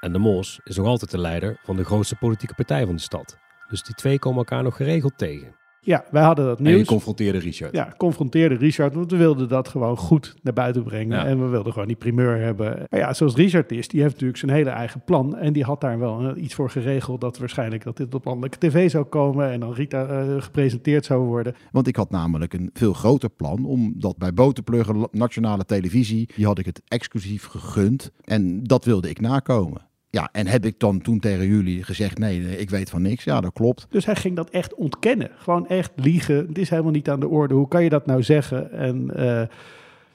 En 0.00 0.12
de 0.12 0.18
Mos 0.18 0.60
is 0.64 0.76
nog 0.76 0.86
altijd 0.86 1.10
de 1.10 1.18
leider 1.18 1.60
van 1.62 1.76
de 1.76 1.84
grootste 1.84 2.16
politieke 2.16 2.54
partij 2.54 2.86
van 2.86 2.94
de 2.94 3.02
stad. 3.02 3.38
Dus 3.68 3.82
die 3.82 3.94
twee 3.94 4.18
komen 4.18 4.38
elkaar 4.38 4.62
nog 4.62 4.76
geregeld 4.76 5.18
tegen. 5.18 5.56
Ja, 5.82 6.04
wij 6.10 6.22
hadden 6.22 6.46
dat 6.46 6.58
nieuws. 6.58 6.72
En 6.72 6.78
je 6.78 6.84
confronteerde 6.84 7.38
Richard. 7.38 7.74
Ja, 7.74 7.94
confronteerde 7.96 8.54
Richard, 8.54 8.94
want 8.94 9.10
we 9.10 9.16
wilden 9.16 9.48
dat 9.48 9.68
gewoon 9.68 9.96
goed 9.96 10.34
naar 10.42 10.52
buiten 10.52 10.82
brengen. 10.82 11.18
Ja. 11.18 11.26
En 11.26 11.42
we 11.42 11.46
wilden 11.46 11.72
gewoon 11.72 11.88
die 11.88 11.96
primeur 11.96 12.40
hebben. 12.40 12.86
Maar 12.90 13.00
ja, 13.00 13.14
zoals 13.14 13.34
Richard 13.34 13.72
is, 13.72 13.88
die 13.88 14.00
heeft 14.00 14.12
natuurlijk 14.12 14.38
zijn 14.38 14.52
hele 14.52 14.70
eigen 14.70 15.02
plan. 15.04 15.36
En 15.36 15.52
die 15.52 15.64
had 15.64 15.80
daar 15.80 15.98
wel 15.98 16.36
iets 16.36 16.54
voor 16.54 16.70
geregeld 16.70 17.20
dat 17.20 17.38
waarschijnlijk 17.38 17.84
dat 17.84 17.96
dit 17.96 18.14
op 18.14 18.24
landelijke 18.24 18.58
tv 18.58 18.90
zou 18.90 19.04
komen. 19.04 19.50
En 19.50 19.60
dan 19.60 19.72
Rita 19.72 20.24
uh, 20.24 20.42
gepresenteerd 20.42 21.04
zou 21.04 21.20
worden. 21.20 21.54
Want 21.70 21.86
ik 21.86 21.96
had 21.96 22.10
namelijk 22.10 22.52
een 22.52 22.70
veel 22.72 22.92
groter 22.92 23.30
plan, 23.30 23.64
omdat 23.64 24.16
bij 24.16 24.34
Boterpluggen, 24.34 25.08
nationale 25.10 25.64
televisie, 25.64 26.28
die 26.36 26.46
had 26.46 26.58
ik 26.58 26.66
het 26.66 26.82
exclusief 26.88 27.46
gegund. 27.46 28.10
En 28.24 28.62
dat 28.62 28.84
wilde 28.84 29.10
ik 29.10 29.20
nakomen. 29.20 29.88
Ja, 30.10 30.28
en 30.32 30.46
heb 30.46 30.64
ik 30.64 30.78
dan 30.78 31.00
toen 31.00 31.18
tegen 31.18 31.46
jullie 31.46 31.82
gezegd: 31.82 32.18
nee, 32.18 32.58
ik 32.58 32.70
weet 32.70 32.90
van 32.90 33.02
niks? 33.02 33.24
Ja, 33.24 33.40
dat 33.40 33.52
klopt. 33.52 33.86
Dus 33.90 34.06
hij 34.06 34.16
ging 34.16 34.36
dat 34.36 34.50
echt 34.50 34.74
ontkennen. 34.74 35.30
Gewoon 35.36 35.68
echt 35.68 35.92
liegen. 35.94 36.46
Het 36.46 36.58
is 36.58 36.70
helemaal 36.70 36.92
niet 36.92 37.10
aan 37.10 37.20
de 37.20 37.28
orde. 37.28 37.54
Hoe 37.54 37.68
kan 37.68 37.82
je 37.82 37.88
dat 37.88 38.06
nou 38.06 38.22
zeggen? 38.22 38.72
En 38.72 39.10
uh, 39.16 39.42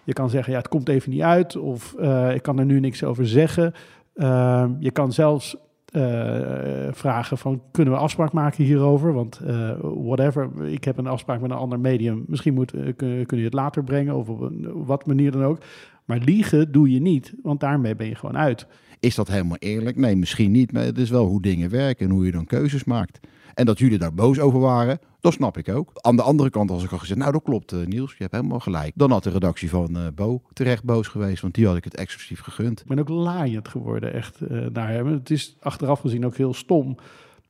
Je 0.05 0.13
kan 0.13 0.29
zeggen, 0.29 0.53
ja, 0.53 0.59
het 0.59 0.67
komt 0.67 0.89
even 0.89 1.11
niet 1.11 1.21
uit 1.21 1.55
of 1.55 1.93
eh, 1.93 2.33
ik 2.33 2.41
kan 2.41 2.59
er 2.59 2.65
nu 2.65 2.79
niks 2.79 3.03
over 3.03 3.27
zeggen. 3.27 3.73
Ehm, 4.15 4.71
je 4.79 4.91
kan 4.91 5.13
zelfs 5.13 5.55
eh, 5.85 6.87
vragen 6.91 7.37
van, 7.37 7.61
kunnen 7.71 7.93
we 7.93 7.99
afspraak 7.99 8.31
maken 8.31 8.63
hierover? 8.63 9.13
Want 9.13 9.39
eh, 9.39 9.71
whatever, 9.81 10.49
ik 10.65 10.83
heb 10.83 10.97
een 10.97 11.07
afspraak 11.07 11.41
met 11.41 11.51
een 11.51 11.57
ander 11.57 11.79
medium. 11.79 12.23
Misschien 12.27 12.53
moet, 12.53 12.71
kun 12.95 13.37
je 13.37 13.43
het 13.43 13.53
later 13.53 13.83
brengen 13.83 14.15
of 14.15 14.29
op 14.29 14.41
een, 14.41 14.67
wat 14.73 15.05
manier 15.05 15.31
dan 15.31 15.43
ook. 15.43 15.57
Maar 16.05 16.17
liegen 16.17 16.71
doe 16.71 16.91
je 16.91 17.01
niet, 17.01 17.33
want 17.43 17.59
daarmee 17.59 17.95
ben 17.95 18.07
je 18.07 18.15
gewoon 18.15 18.37
uit. 18.37 18.67
Is 19.05 19.15
dat 19.15 19.27
helemaal 19.27 19.57
eerlijk? 19.59 19.97
Nee, 19.97 20.15
misschien 20.15 20.51
niet. 20.51 20.71
Maar 20.71 20.83
het 20.83 20.97
is 20.97 21.09
wel 21.09 21.25
hoe 21.25 21.41
dingen 21.41 21.69
werken 21.69 22.05
en 22.05 22.11
hoe 22.11 22.25
je 22.25 22.31
dan 22.31 22.45
keuzes 22.45 22.83
maakt. 22.83 23.19
En 23.53 23.65
dat 23.65 23.79
jullie 23.79 23.97
daar 23.97 24.13
boos 24.13 24.39
over 24.39 24.59
waren, 24.59 24.99
dat 25.19 25.33
snap 25.33 25.57
ik 25.57 25.69
ook. 25.69 25.91
Aan 25.93 26.15
de 26.15 26.21
andere 26.21 26.49
kant, 26.49 26.71
als 26.71 26.83
ik 26.83 26.91
al 26.91 26.97
gezegd, 26.97 27.19
nou 27.19 27.31
dat 27.31 27.43
klopt 27.43 27.73
uh, 27.73 27.85
Niels, 27.85 28.11
je 28.11 28.17
hebt 28.17 28.31
helemaal 28.31 28.59
gelijk. 28.59 28.91
Dan 28.95 29.11
had 29.11 29.23
de 29.23 29.29
redactie 29.29 29.69
van 29.69 29.97
uh, 29.97 30.07
Bo 30.15 30.41
terecht 30.53 30.83
boos 30.83 31.07
geweest, 31.07 31.41
want 31.41 31.53
die 31.53 31.67
had 31.67 31.77
ik 31.77 31.83
het 31.83 31.95
exclusief 31.95 32.39
gegund. 32.39 32.79
Ik 32.79 32.87
ben 32.87 32.99
ook 32.99 33.09
laaiend 33.09 33.67
geworden 33.67 34.13
echt 34.13 34.39
uh, 34.41 34.65
naar 34.73 34.89
hem. 34.89 35.07
Het 35.07 35.29
is 35.29 35.55
achteraf 35.59 35.99
gezien 35.99 36.25
ook 36.25 36.37
heel 36.37 36.53
stom 36.53 36.97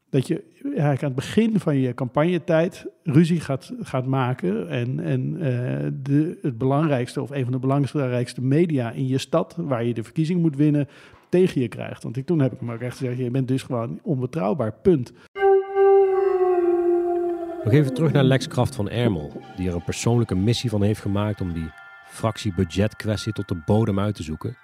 dat 0.09 0.27
je 0.27 0.43
eigenlijk 0.63 1.03
aan 1.03 1.07
het 1.07 1.15
begin 1.15 1.59
van 1.59 1.77
je 1.77 1.93
campagnetijd 1.93 2.85
ruzie 3.03 3.39
gaat, 3.39 3.73
gaat 3.81 4.05
maken 4.05 4.69
en, 4.69 4.99
en 4.99 5.33
de, 6.03 6.37
het 6.41 6.57
belangrijkste 6.57 7.21
of 7.21 7.29
een 7.29 7.43
van 7.43 7.51
de 7.51 7.59
belangrijkste 7.59 8.41
media 8.41 8.91
in 8.91 9.07
je 9.07 9.17
stad, 9.17 9.55
waar 9.57 9.83
je 9.83 9.93
de 9.93 10.03
verkiezing 10.03 10.41
moet 10.41 10.55
winnen, 10.55 10.87
tegen 11.35 11.61
je 11.61 11.67
krijgt. 11.67 12.03
Want 12.03 12.25
toen 12.25 12.39
heb 12.39 12.53
ik 12.53 12.59
hem 12.59 12.71
ook 12.71 12.79
echt 12.79 12.97
gezegd, 12.97 13.17
je 13.17 13.31
bent 13.31 13.47
dus 13.47 13.63
gewoon 13.63 13.99
onbetrouwbaar, 14.03 14.73
punt. 14.73 15.11
Nog 17.63 17.73
even 17.73 17.93
terug 17.93 18.11
naar 18.11 18.23
Lex 18.23 18.47
Kraft 18.47 18.75
van 18.75 18.89
Ermel, 18.89 19.41
die 19.55 19.67
er 19.67 19.75
een 19.75 19.83
persoonlijke 19.83 20.35
missie 20.35 20.69
van 20.69 20.83
heeft 20.83 21.01
gemaakt 21.01 21.41
om 21.41 21.53
die 21.53 21.69
fractiebudgetkwestie 22.07 23.33
tot 23.33 23.47
de 23.47 23.61
bodem 23.65 23.99
uit 23.99 24.15
te 24.15 24.23
zoeken. 24.23 24.57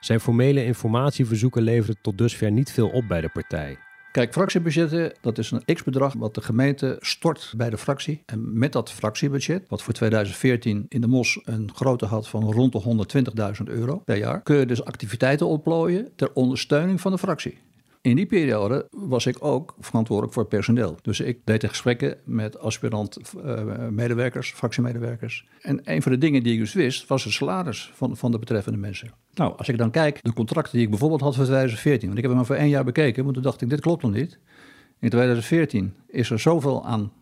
Zijn 0.00 0.20
formele 0.20 0.64
informatieverzoeken 0.64 1.62
leverden 1.62 2.02
tot 2.02 2.18
dusver 2.18 2.50
niet 2.50 2.72
veel 2.72 2.88
op 2.88 3.08
bij 3.08 3.20
de 3.20 3.28
partij. 3.28 3.78
Kijk, 4.12 4.32
fractiebudgetten, 4.32 5.12
dat 5.20 5.38
is 5.38 5.50
een 5.50 5.74
x-bedrag 5.74 6.14
wat 6.14 6.34
de 6.34 6.40
gemeente 6.40 6.96
stort 7.00 7.52
bij 7.56 7.70
de 7.70 7.78
fractie. 7.78 8.22
En 8.26 8.58
met 8.58 8.72
dat 8.72 8.92
fractiebudget, 8.92 9.68
wat 9.68 9.82
voor 9.82 9.92
2014 9.92 10.86
in 10.88 11.00
de 11.00 11.06
MOS 11.06 11.40
een 11.44 11.70
grootte 11.74 12.06
had 12.06 12.28
van 12.28 12.52
rond 12.52 12.72
de 12.72 13.06
120.000 13.60 13.64
euro 13.64 13.98
per 13.98 14.16
jaar, 14.16 14.42
kun 14.42 14.56
je 14.56 14.66
dus 14.66 14.84
activiteiten 14.84 15.46
ontplooien 15.46 16.08
ter 16.16 16.30
ondersteuning 16.32 17.00
van 17.00 17.12
de 17.12 17.18
fractie. 17.18 17.58
In 18.08 18.16
die 18.16 18.26
periode 18.26 18.86
was 18.90 19.26
ik 19.26 19.44
ook 19.44 19.74
verantwoordelijk 19.80 20.34
voor 20.34 20.46
personeel. 20.46 20.96
Dus 21.02 21.20
ik 21.20 21.38
deed 21.44 21.60
de 21.60 21.68
gesprekken 21.68 22.16
met 22.24 22.58
aspirant-medewerkers, 22.58 24.52
fractiemedewerkers. 24.52 25.46
En 25.60 25.80
een 25.84 26.02
van 26.02 26.12
de 26.12 26.18
dingen 26.18 26.42
die 26.42 26.52
ik 26.52 26.58
dus 26.58 26.72
wist, 26.72 27.06
was 27.06 27.24
het 27.24 27.32
salaris 27.32 27.90
van, 27.94 28.16
van 28.16 28.30
de 28.30 28.38
betreffende 28.38 28.78
mensen. 28.78 29.10
Nou, 29.34 29.56
als 29.56 29.68
ik 29.68 29.78
dan 29.78 29.90
kijk, 29.90 30.22
de 30.22 30.32
contracten 30.32 30.72
die 30.72 30.82
ik 30.82 30.90
bijvoorbeeld 30.90 31.20
had 31.20 31.34
voor 31.34 31.44
2014, 31.44 32.06
want 32.06 32.18
ik 32.18 32.24
heb 32.24 32.32
hem 32.32 32.40
maar 32.40 32.56
voor 32.56 32.64
één 32.64 32.68
jaar 32.72 32.84
bekeken, 32.84 33.22
want 33.22 33.34
toen 33.34 33.42
dacht 33.42 33.60
ik, 33.60 33.70
dit 33.70 33.80
klopt 33.80 34.02
nog 34.02 34.12
niet. 34.12 34.38
In 34.98 35.08
2014 35.08 35.94
is 36.06 36.30
er 36.30 36.40
zoveel 36.40 36.86
aan 36.86 37.12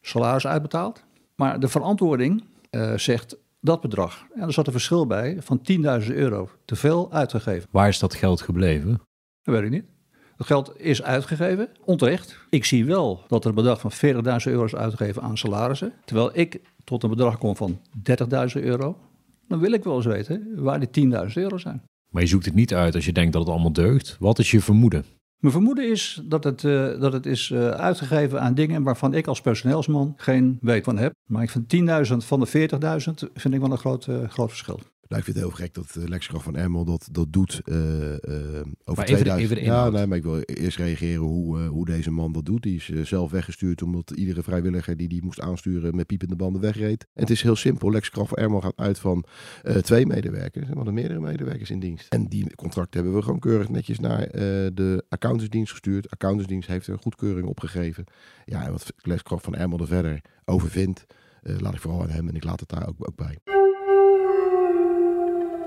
salaris 0.00 0.46
uitbetaald, 0.46 1.04
maar 1.34 1.60
de 1.60 1.68
verantwoording 1.68 2.44
uh, 2.70 2.96
zegt 2.96 3.36
dat 3.60 3.80
bedrag. 3.80 4.26
En 4.34 4.42
er 4.42 4.52
zat 4.52 4.66
een 4.66 4.72
verschil 4.72 5.06
bij 5.06 5.36
van 5.40 5.60
10.000 6.02 6.06
euro 6.06 6.48
te 6.64 6.76
veel 6.76 7.12
uitgegeven. 7.12 7.68
Waar 7.70 7.88
is 7.88 7.98
dat 7.98 8.14
geld 8.14 8.40
gebleven? 8.40 9.00
Dat 9.42 9.54
weet 9.54 9.64
ik 9.64 9.70
niet. 9.70 9.84
Het 10.40 10.48
geld 10.48 10.72
is 10.76 11.02
uitgegeven, 11.02 11.68
onterecht. 11.84 12.38
Ik 12.50 12.64
zie 12.64 12.84
wel 12.84 13.24
dat 13.28 13.42
er 13.44 13.48
een 13.48 13.56
bedrag 13.56 13.80
van 13.80 13.92
40.000 13.92 14.00
euro 14.44 14.64
is 14.64 14.74
uitgegeven 14.74 15.22
aan 15.22 15.38
salarissen. 15.38 15.92
Terwijl 16.04 16.30
ik 16.32 16.60
tot 16.84 17.02
een 17.02 17.10
bedrag 17.10 17.38
kom 17.38 17.56
van 17.56 17.80
30.000 18.54 18.62
euro. 18.62 18.96
Dan 19.48 19.58
wil 19.58 19.72
ik 19.72 19.84
wel 19.84 19.96
eens 19.96 20.06
weten 20.06 20.52
waar 20.56 20.80
die 20.80 21.10
10.000 21.10 21.32
euro 21.34 21.58
zijn. 21.58 21.82
Maar 22.12 22.22
je 22.22 22.28
zoekt 22.28 22.44
het 22.44 22.54
niet 22.54 22.74
uit 22.74 22.94
als 22.94 23.04
je 23.04 23.12
denkt 23.12 23.32
dat 23.32 23.42
het 23.42 23.50
allemaal 23.50 23.72
deugt. 23.72 24.16
Wat 24.20 24.38
is 24.38 24.50
je 24.50 24.60
vermoeden? 24.60 25.04
Mijn 25.38 25.52
vermoeden 25.52 25.90
is 25.90 26.22
dat 26.24 26.44
het, 26.44 26.62
uh, 26.62 27.00
dat 27.00 27.12
het 27.12 27.26
is 27.26 27.50
uh, 27.50 27.68
uitgegeven 27.68 28.40
aan 28.40 28.54
dingen 28.54 28.82
waarvan 28.82 29.14
ik 29.14 29.26
als 29.26 29.40
personeelsman 29.40 30.14
geen 30.16 30.58
weet 30.60 30.84
van 30.84 30.98
heb. 30.98 31.12
Maar 31.26 31.42
ik 31.42 31.50
vind 31.50 31.74
10.000 32.10 32.16
van 32.16 32.40
de 32.40 32.48
40.000 32.48 33.32
vind 33.34 33.54
ik 33.54 33.60
wel 33.60 33.70
een 33.70 33.78
groot, 33.78 34.06
uh, 34.06 34.28
groot 34.28 34.48
verschil. 34.48 34.80
Nou, 35.10 35.22
ik 35.22 35.28
vind 35.28 35.36
het 35.38 35.46
heel 35.46 35.64
gek 35.64 35.74
dat 35.74 35.94
uh, 35.98 36.08
Lex 36.08 36.26
Graf 36.26 36.42
van 36.42 36.56
Emmel 36.56 36.84
dat, 36.84 37.08
dat 37.12 37.32
doet 37.32 37.60
uh, 37.64 37.76
uh, 37.76 38.16
over 38.84 38.96
maar 38.96 39.06
2000. 39.06 39.26
Even, 39.26 39.38
even 39.38 39.56
de 39.56 39.62
ja, 39.62 39.88
nee, 39.88 40.06
maar 40.06 40.16
ik 40.16 40.22
wil 40.22 40.40
eerst 40.40 40.76
reageren 40.76 41.22
hoe, 41.22 41.58
hoe 41.58 41.84
deze 41.84 42.10
man 42.10 42.32
dat 42.32 42.44
doet. 42.44 42.62
Die 42.62 42.76
is 42.76 43.08
zelf 43.08 43.30
weggestuurd 43.30 43.82
omdat 43.82 44.10
iedere 44.10 44.42
vrijwilliger 44.42 44.96
die 44.96 45.08
die 45.08 45.22
moest 45.22 45.40
aansturen 45.40 45.96
met 45.96 46.06
piepende 46.06 46.36
banden 46.36 46.60
wegreed. 46.60 47.06
En 47.14 47.20
het 47.22 47.30
is 47.30 47.42
heel 47.42 47.56
simpel. 47.56 47.90
Lex 47.90 48.08
Graf 48.08 48.28
van 48.28 48.38
Emmel 48.38 48.60
gaat 48.60 48.76
uit 48.76 48.98
van 48.98 49.24
twee 49.82 50.06
medewerkers. 50.06 50.68
We 50.68 50.74
hadden 50.74 50.94
meerdere 50.94 51.20
medewerkers 51.20 51.70
in 51.70 51.80
dienst. 51.80 52.08
En 52.08 52.26
die 52.26 52.54
contracten 52.54 53.00
hebben 53.00 53.18
we 53.18 53.24
gewoon 53.24 53.40
keurig 53.40 53.68
netjes 53.68 53.98
naar 53.98 54.28
de 54.74 55.04
accountantsdienst 55.08 55.70
gestuurd. 55.70 56.10
Accountantsdienst 56.10 56.68
heeft 56.68 56.86
er 56.86 56.92
een 56.92 57.02
goedkeuring 57.02 57.48
opgegeven. 57.48 58.04
Ja, 58.44 58.64
en 58.64 58.72
wat 58.72 58.92
Lex 58.96 59.20
Graf 59.24 59.42
van 59.42 59.54
Emmel 59.54 59.78
er 59.78 59.86
verder 59.86 60.20
over 60.44 60.70
vindt, 60.70 61.06
laat 61.42 61.74
ik 61.74 61.80
vooral 61.80 62.02
aan 62.02 62.10
hem 62.10 62.28
en 62.28 62.34
ik 62.34 62.44
laat 62.44 62.60
het 62.60 62.68
daar 62.68 62.88
ook, 62.88 63.08
ook 63.08 63.16
bij. 63.16 63.59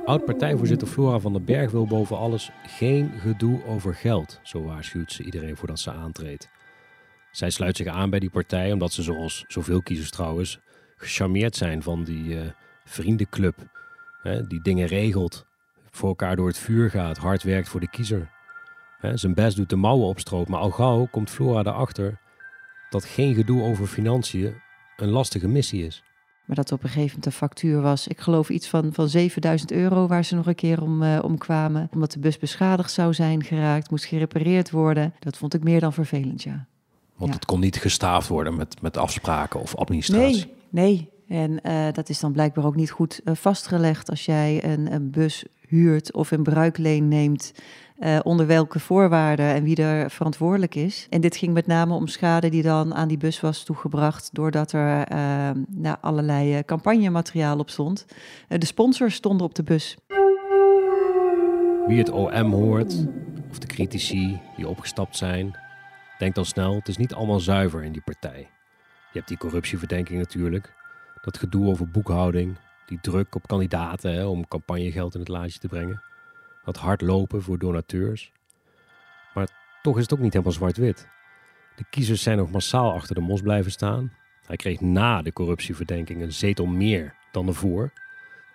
Oud-partijvoorzitter 0.05 0.87
Flora 0.87 1.19
van 1.19 1.33
den 1.33 1.45
Berg 1.45 1.71
wil 1.71 1.87
boven 1.87 2.17
alles 2.17 2.51
geen 2.67 3.11
gedoe 3.19 3.65
over 3.65 3.95
geld, 3.95 4.39
zo 4.43 4.63
waarschuwt 4.63 5.11
ze 5.11 5.23
iedereen 5.23 5.57
voordat 5.57 5.79
ze 5.79 5.91
aantreedt. 5.91 6.49
Zij 7.31 7.49
sluit 7.49 7.77
zich 7.77 7.87
aan 7.87 8.09
bij 8.09 8.19
die 8.19 8.29
partij 8.29 8.71
omdat 8.71 8.93
ze, 8.93 9.01
zoals 9.01 9.45
zoveel 9.47 9.81
kiezers 9.81 10.11
trouwens, 10.11 10.59
gecharmeerd 10.95 11.55
zijn 11.55 11.83
van 11.83 12.03
die 12.03 12.35
uh, 12.35 12.41
vriendenclub. 12.85 13.55
Hè, 14.21 14.47
die 14.47 14.61
dingen 14.61 14.87
regelt, 14.87 15.45
voor 15.89 16.09
elkaar 16.09 16.35
door 16.35 16.47
het 16.47 16.57
vuur 16.57 16.89
gaat, 16.89 17.17
hard 17.17 17.43
werkt 17.43 17.69
voor 17.69 17.79
de 17.79 17.89
kiezer. 17.89 18.29
Hè, 18.99 19.17
zijn 19.17 19.33
best 19.33 19.55
doet 19.55 19.69
de 19.69 19.75
mouwen 19.75 20.07
opstroopt, 20.07 20.49
maar 20.49 20.59
al 20.59 20.71
gauw 20.71 21.07
komt 21.11 21.29
Flora 21.29 21.59
erachter 21.59 22.19
dat 22.89 23.05
geen 23.05 23.33
gedoe 23.33 23.63
over 23.63 23.87
financiën 23.87 24.61
een 24.97 25.09
lastige 25.09 25.47
missie 25.47 25.85
is. 25.85 26.03
Maar 26.45 26.55
dat 26.55 26.71
op 26.71 26.83
een 26.83 26.89
gegeven 26.89 27.07
moment 27.07 27.25
een 27.25 27.31
factuur 27.31 27.81
was, 27.81 28.07
ik 28.07 28.19
geloof 28.19 28.49
iets 28.49 28.67
van, 28.67 28.93
van 28.93 29.09
7000 29.09 29.71
euro, 29.71 30.07
waar 30.07 30.25
ze 30.25 30.35
nog 30.35 30.45
een 30.45 30.55
keer 30.55 30.81
om, 30.81 31.03
uh, 31.03 31.19
om 31.21 31.37
kwamen. 31.37 31.89
Omdat 31.93 32.11
de 32.11 32.19
bus 32.19 32.37
beschadigd 32.37 32.91
zou 32.91 33.13
zijn 33.13 33.43
geraakt, 33.43 33.89
moest 33.89 34.05
gerepareerd 34.05 34.71
worden. 34.71 35.13
Dat 35.19 35.37
vond 35.37 35.53
ik 35.53 35.63
meer 35.63 35.79
dan 35.79 35.93
vervelend, 35.93 36.43
ja. 36.43 36.65
Want 37.15 37.29
ja. 37.29 37.35
het 37.35 37.45
kon 37.45 37.59
niet 37.59 37.77
gestaafd 37.77 38.27
worden 38.27 38.55
met, 38.55 38.81
met 38.81 38.97
afspraken 38.97 39.59
of 39.59 39.75
administratie. 39.75 40.53
Nee, 40.69 41.07
nee. 41.07 41.11
En 41.27 41.59
uh, 41.63 41.87
dat 41.91 42.09
is 42.09 42.19
dan 42.19 42.31
blijkbaar 42.31 42.65
ook 42.65 42.75
niet 42.75 42.91
goed 42.91 43.21
uh, 43.25 43.35
vastgelegd 43.35 44.09
als 44.09 44.25
jij 44.25 44.63
een, 44.63 44.93
een 44.93 45.11
bus 45.11 45.45
huurt 45.67 46.13
of 46.13 46.31
in 46.31 46.43
bruikleen 46.43 47.07
neemt. 47.07 47.53
Uh, 47.99 48.19
onder 48.23 48.47
welke 48.47 48.79
voorwaarden 48.79 49.45
en 49.45 49.63
wie 49.63 49.75
er 49.75 50.09
verantwoordelijk 50.09 50.75
is. 50.75 51.07
En 51.09 51.21
dit 51.21 51.35
ging 51.35 51.53
met 51.53 51.67
name 51.67 51.93
om 51.93 52.07
schade 52.07 52.49
die 52.49 52.61
dan 52.61 52.93
aan 52.93 53.07
die 53.07 53.17
bus 53.17 53.41
was 53.41 53.63
toegebracht 53.63 54.29
doordat 54.31 54.71
er 54.71 55.11
uh, 55.11 55.49
nou, 55.67 55.97
allerlei 56.01 56.57
uh, 56.57 56.59
campagnemateriaal 56.65 57.59
op 57.59 57.69
stond. 57.69 58.05
de 58.47 58.65
sponsors 58.65 59.15
stonden 59.15 59.47
op 59.47 59.55
de 59.55 59.63
bus. 59.63 59.97
Wie 61.87 61.97
het 61.97 62.09
OM 62.09 62.51
hoort, 62.51 63.05
of 63.49 63.59
de 63.59 63.67
critici 63.67 64.39
die 64.55 64.67
opgestapt 64.67 65.17
zijn, 65.17 65.57
denkt 66.17 66.35
dan 66.35 66.45
snel, 66.45 66.75
het 66.75 66.87
is 66.87 66.97
niet 66.97 67.13
allemaal 67.13 67.39
zuiver 67.39 67.83
in 67.83 67.91
die 67.91 68.03
partij. 68.05 68.49
Je 69.11 69.17
hebt 69.19 69.27
die 69.27 69.37
corruptieverdenking 69.37 70.19
natuurlijk, 70.19 70.73
dat 71.21 71.37
gedoe 71.37 71.67
over 71.67 71.89
boekhouding, 71.89 72.57
die 72.85 72.99
druk 73.01 73.35
op 73.35 73.47
kandidaten 73.47 74.29
om 74.29 74.47
campagnegeld 74.47 75.13
in 75.13 75.19
het 75.19 75.29
laadje 75.29 75.59
te 75.59 75.67
brengen 75.67 76.01
dat 76.65 76.77
hard 76.77 77.01
lopen 77.01 77.41
voor 77.41 77.57
donateurs. 77.57 78.31
Maar 79.33 79.47
toch 79.81 79.95
is 79.95 80.01
het 80.01 80.13
ook 80.13 80.19
niet 80.19 80.33
helemaal 80.33 80.53
zwart-wit. 80.53 81.07
De 81.75 81.85
kiezers 81.89 82.23
zijn 82.23 82.37
nog 82.37 82.51
massaal 82.51 82.93
achter 82.93 83.15
de 83.15 83.21
mos 83.21 83.41
blijven 83.41 83.71
staan. 83.71 84.11
Hij 84.45 84.55
kreeg 84.55 84.81
na 84.81 85.21
de 85.21 85.33
corruptieverdenking 85.33 86.21
een 86.21 86.33
zetel 86.33 86.65
meer 86.65 87.15
dan 87.31 87.47
ervoor. 87.47 87.91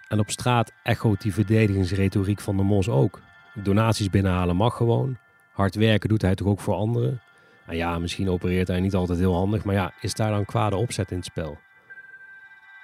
En 0.09 0.18
op 0.18 0.31
straat 0.31 0.73
echoot 0.83 1.21
die 1.21 1.33
verdedigingsretoriek 1.33 2.40
van 2.40 2.57
de 2.57 2.62
mos 2.62 2.88
ook. 2.88 3.21
Donaties 3.55 4.11
binnenhalen 4.11 4.57
mag 4.57 4.77
gewoon. 4.77 5.18
Hard 5.53 5.75
werken 5.75 6.09
doet 6.09 6.23
hij 6.23 6.35
toch 6.35 6.47
ook 6.47 6.61
voor 6.61 6.75
anderen. 6.75 7.21
En 7.66 7.77
ja, 7.77 7.99
misschien 7.99 8.31
opereert 8.31 8.68
hij 8.68 8.81
niet 8.81 8.94
altijd 8.94 9.18
heel 9.18 9.35
handig, 9.35 9.64
maar 9.64 9.75
ja, 9.75 9.92
is 10.01 10.14
daar 10.14 10.31
dan 10.31 10.44
kwade 10.44 10.77
opzet 10.77 11.11
in 11.11 11.16
het 11.16 11.27
spel? 11.27 11.59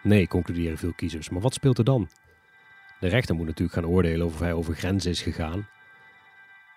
Nee, 0.03 0.29
concluderen 0.29 0.79
veel 0.79 0.93
kiezers. 0.93 1.29
Maar 1.29 1.41
wat 1.41 1.55
speelt 1.55 1.79
er 1.79 1.85
dan? 1.85 2.09
De 3.05 3.11
rechter 3.11 3.35
moet 3.35 3.47
natuurlijk 3.47 3.79
gaan 3.79 3.87
oordelen 3.87 4.27
of 4.27 4.39
hij 4.39 4.53
over 4.53 4.75
grenzen 4.75 5.11
is 5.11 5.23
gegaan. 5.23 5.67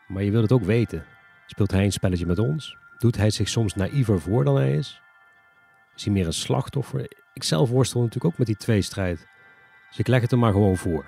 Maar 0.07 0.23
je 0.23 0.31
wilt 0.31 0.43
het 0.43 0.51
ook 0.51 0.63
weten. 0.63 1.05
Speelt 1.45 1.71
hij 1.71 1.83
een 1.83 1.91
spelletje 1.91 2.25
met 2.25 2.39
ons? 2.39 2.77
Doet 2.97 3.17
hij 3.17 3.29
zich 3.29 3.49
soms 3.49 3.75
naïver 3.75 4.21
voor 4.21 4.43
dan 4.43 4.55
hij 4.55 4.75
is? 4.75 5.01
Is 5.95 6.03
hij 6.03 6.13
meer 6.13 6.25
een 6.25 6.33
slachtoffer? 6.33 7.11
Ik 7.33 7.43
zelf 7.43 7.69
worstel 7.69 8.01
natuurlijk 8.01 8.33
ook 8.33 8.37
met 8.37 8.47
die 8.47 8.55
tweestrijd. 8.55 9.27
Dus 9.87 9.99
ik 9.99 10.07
leg 10.07 10.21
het 10.21 10.31
er 10.31 10.37
maar 10.37 10.51
gewoon 10.51 10.77
voor. 10.77 11.05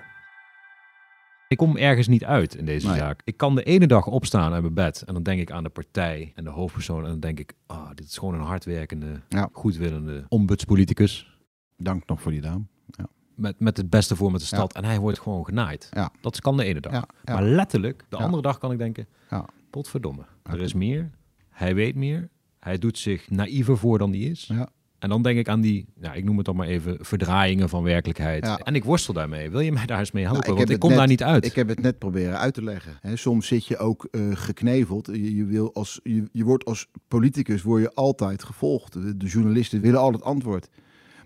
Ik 1.48 1.56
kom 1.56 1.76
ergens 1.76 2.08
niet 2.08 2.24
uit 2.24 2.54
in 2.54 2.64
deze 2.64 2.86
nee. 2.86 2.96
zaak. 2.96 3.20
Ik 3.24 3.36
kan 3.36 3.54
de 3.54 3.62
ene 3.62 3.86
dag 3.86 4.06
opstaan 4.06 4.52
uit 4.52 4.62
mijn 4.62 4.74
bed 4.74 5.02
en 5.02 5.14
dan 5.14 5.22
denk 5.22 5.40
ik 5.40 5.50
aan 5.50 5.62
de 5.62 5.70
partij 5.70 6.32
en 6.34 6.44
de 6.44 6.50
hoofdpersoon. 6.50 7.04
En 7.04 7.10
dan 7.10 7.20
denk 7.20 7.38
ik, 7.38 7.52
ah, 7.66 7.78
oh, 7.78 7.90
dit 7.94 8.06
is 8.06 8.18
gewoon 8.18 8.34
een 8.34 8.40
hardwerkende, 8.40 9.20
ja. 9.28 9.48
goedwillende 9.52 10.24
ombudspoliticus. 10.28 11.38
Dank 11.76 12.06
nog 12.06 12.22
voor 12.22 12.32
die 12.32 12.40
naam. 12.40 12.68
Ja. 12.86 13.08
Met, 13.40 13.60
met 13.60 13.76
het 13.76 13.90
beste 13.90 14.16
voor 14.16 14.30
met 14.30 14.40
de 14.40 14.46
stad. 14.46 14.72
En 14.74 14.84
hij 14.84 14.98
wordt 14.98 15.18
gewoon 15.20 15.44
genaaid. 15.44 15.88
Ja. 15.92 16.10
Dat 16.20 16.40
kan 16.40 16.56
de 16.56 16.64
ene 16.64 16.80
dag. 16.80 16.92
Ja, 16.92 17.04
ja. 17.24 17.34
Maar 17.34 17.42
letterlijk, 17.42 18.04
de 18.08 18.16
Ja. 18.16 18.24
andere 18.24 18.42
dag 18.42 18.58
kan 18.58 18.72
ik 18.72 18.78
denken... 18.78 19.06
Ja. 19.30 19.44
Potverdomme, 19.70 20.22
er 20.42 20.60
is 20.60 20.74
meer. 20.74 21.10
Hij 21.50 21.74
weet 21.74 21.94
meer. 21.94 22.28
Hij 22.58 22.78
doet 22.78 22.98
zich 22.98 23.30
naïver 23.30 23.78
voor 23.78 23.98
dan 23.98 24.10
die 24.10 24.30
is. 24.30 24.50
En 24.98 25.08
dan 25.08 25.22
denk 25.22 25.38
ik 25.38 25.48
aan 25.48 25.60
die, 25.60 25.86
nou, 25.94 26.16
ik 26.16 26.24
noem 26.24 26.36
het 26.36 26.46
dan 26.46 26.56
maar 26.56 26.66
even, 26.66 26.96
verdraaiingen 27.00 27.68
van 27.68 27.82
werkelijkheid. 27.82 28.46
Ja. 28.46 28.58
En 28.58 28.74
ik 28.74 28.84
worstel 28.84 29.14
daarmee. 29.14 29.50
Wil 29.50 29.60
je 29.60 29.72
mij 29.72 29.86
daar 29.86 29.98
eens 29.98 30.10
mee 30.10 30.24
helpen? 30.24 30.44
Nou, 30.44 30.56
Want 30.56 30.70
ik 30.70 30.78
kom 30.78 30.94
daar 30.94 31.06
niet 31.06 31.22
uit. 31.22 31.44
Ik 31.44 31.54
heb 31.54 31.68
het 31.68 31.80
net 31.80 31.98
proberen 31.98 32.38
uit 32.38 32.54
te 32.54 32.62
leggen. 32.62 32.98
Hè, 33.00 33.16
soms 33.16 33.46
zit 33.46 33.66
je 33.66 33.78
ook 33.78 34.04
eh, 34.10 34.20
gekneveld. 34.32 35.06
Je, 35.06 35.36
je, 35.36 35.44
wil 35.44 35.74
als, 35.74 36.00
je, 36.02 36.28
je 36.32 36.44
wordt 36.44 36.64
als 36.64 36.86
politicus 37.08 37.62
word 37.62 37.82
je 37.82 37.94
altijd 37.94 38.44
gevolgd. 38.44 38.92
De, 38.92 39.16
de 39.16 39.26
journalisten 39.26 39.80
willen 39.80 40.00
altijd 40.00 40.22
antwoord. 40.22 40.68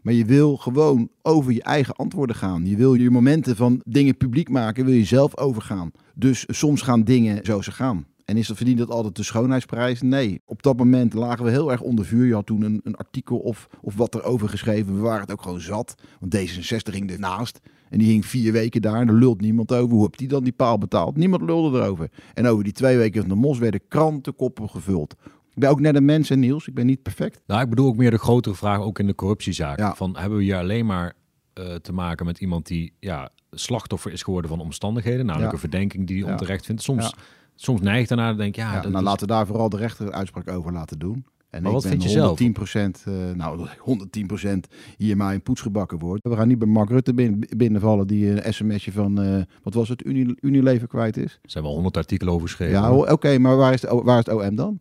Maar 0.05 0.15
je 0.15 0.25
wil 0.25 0.57
gewoon 0.57 1.09
over 1.23 1.53
je 1.53 1.63
eigen 1.63 1.95
antwoorden 1.97 2.37
gaan. 2.37 2.67
Je 2.67 2.77
wil 2.77 2.95
je 2.95 3.11
momenten 3.11 3.57
van 3.57 3.81
dingen 3.85 4.17
publiek 4.17 4.49
maken, 4.49 4.85
wil 4.85 4.95
je 4.95 5.05
zelf 5.05 5.37
overgaan. 5.37 5.91
Dus 6.15 6.45
soms 6.49 6.83
gaan 6.83 7.05
dingen 7.05 7.45
zoals 7.45 7.65
ze 7.65 7.73
gaan. 7.73 8.07
En 8.25 8.37
is 8.37 8.47
dat, 8.47 8.57
verdient 8.57 8.79
dat 8.79 8.91
altijd 8.91 9.17
de 9.17 9.23
schoonheidsprijs? 9.23 10.03
Nee. 10.03 10.41
Op 10.45 10.63
dat 10.63 10.77
moment 10.77 11.15
lagen 11.15 11.45
we 11.45 11.51
heel 11.51 11.71
erg 11.71 11.81
onder 11.81 12.05
vuur. 12.05 12.27
Je 12.27 12.35
had 12.35 12.47
toen 12.47 12.63
een, 12.63 12.81
een 12.85 12.97
artikel 12.97 13.39
of, 13.39 13.69
of 13.81 13.95
wat 13.95 14.15
erover 14.15 14.49
geschreven. 14.49 14.95
We 14.95 15.01
waren 15.01 15.21
het 15.21 15.33
ook 15.33 15.43
gewoon 15.43 15.61
zat. 15.61 15.95
Want 16.21 16.37
D66 16.37 16.93
ging 16.93 17.11
ernaast. 17.11 17.61
En 17.91 17.99
die 17.99 18.09
hing 18.09 18.27
vier 18.27 18.53
weken 18.53 18.83
daar. 18.83 19.01
En 19.01 19.09
er 19.09 19.15
lult 19.15 19.41
niemand 19.41 19.73
over. 19.73 19.95
Hoe 19.95 20.03
heb 20.03 20.17
die 20.17 20.29
dan 20.29 20.45
die 20.45 20.53
paal 20.53 20.79
betaald? 20.79 21.17
Niemand 21.17 21.43
lulde 21.43 21.79
erover. 21.79 22.11
En 22.35 22.47
over 22.47 22.65
die 22.65 22.73
twee 22.73 22.97
weken 22.97 23.21
van 23.21 23.29
de 23.29 23.35
mos 23.35 23.59
werden 23.59 23.81
krantenkoppen 23.89 24.71
gevuld. 24.71 25.15
Ik 25.55 25.61
ben 25.61 25.71
ook 25.71 25.81
net 25.81 25.95
een 25.97 26.05
mens, 26.05 26.31
en 26.31 26.39
Niels. 26.41 26.67
Ik 26.69 26.75
ben 26.75 26.87
niet 26.87 27.03
perfect. 27.03 27.41
Nou, 27.47 27.63
ik 27.63 27.69
bedoel 27.69 27.87
ook 27.87 27.97
meer 27.97 28.11
de 28.11 28.19
grotere 28.19 28.55
vraag, 28.55 28.79
ook 28.81 28.99
in 28.99 29.07
de 29.07 29.15
corruptiezaak. 29.15 29.97
Van, 29.97 30.17
hebben 30.17 30.39
we 30.39 30.45
hier 30.45 30.57
alleen 30.59 30.87
maar 30.87 31.13
eh, 31.53 31.75
te 31.75 31.93
maken 31.93 32.27
met 32.27 32.39
iemand 32.39 32.67
die 32.67 32.93
ja, 33.01 33.29
slachtoffer 33.51 34.13
is 34.13 34.23
geworden 34.23 34.51
van 34.51 34.61
omstandigheden? 34.61 35.27
Namelijk 35.27 35.47
Ja. 35.49 35.53
een 35.55 35.61
verdenking 35.71 36.07
die 36.07 36.23
hij 36.23 36.33
onterecht 36.33 36.65
vindt. 36.67 36.83
Soms, 36.83 37.15
soms 37.55 37.81
neigt 37.81 38.09
daarna 38.09 38.31
te 38.31 38.37
denken, 38.37 38.63
ja... 38.63 38.69
Ja, 38.75 38.81
dat 38.81 38.91
nou, 38.91 38.97
is- 39.05 39.09
laten 39.11 39.27
we 39.27 39.33
daar 39.33 39.47
vooral 39.47 39.69
de 39.69 39.77
rechter 39.77 40.13
uitspraak 40.13 40.49
over 40.51 40.73
laten 40.73 40.99
doen. 40.99 41.25
En 41.51 41.63
Maar 41.63 41.69
ik 41.73 41.75
wat 41.77 41.83
ben 41.83 41.91
vind 41.91 42.03
je 42.03 42.09
zelf? 42.09 42.39
110%, 42.39 43.05
eh, 43.05 43.13
nou 43.35 43.69
110% 43.79 44.69
hier 44.97 45.17
maar 45.17 45.33
in 45.35 45.43
poets 45.43 45.61
gebakken 45.61 45.99
wordt. 45.99 46.29
We 46.29 46.37
gaan 46.37 46.49
niet 46.49 46.59
bij 46.59 46.69
Mark 46.69 46.89
Rutte 46.91 47.15
bin- 47.15 47.45
binnenvallen 47.57 48.07
die 48.07 48.45
een 48.45 48.53
sms'je 48.55 48.93
van, 48.93 49.23
eh, 49.23 49.43
wat 49.63 49.75
was 49.75 49.89
het, 49.89 50.05
Uni- 50.07 50.35
Unilever 50.41 50.89
kwijt 50.89 51.17
is. 51.17 51.39
Er 51.43 51.51
zijn 51.51 51.65
wel 51.65 51.73
honderd 51.73 51.97
artikelen 51.97 52.33
over 52.35 52.47
geschreven. 52.49 52.75
Ja, 52.81 52.93
oké, 52.95 53.39
maar 53.39 53.57
waar 53.57 53.73
is, 53.73 53.81
de, 53.81 54.01
waar 54.05 54.19
is 54.19 54.27
het 54.27 54.35
OM 54.35 54.55
dan? 54.55 54.79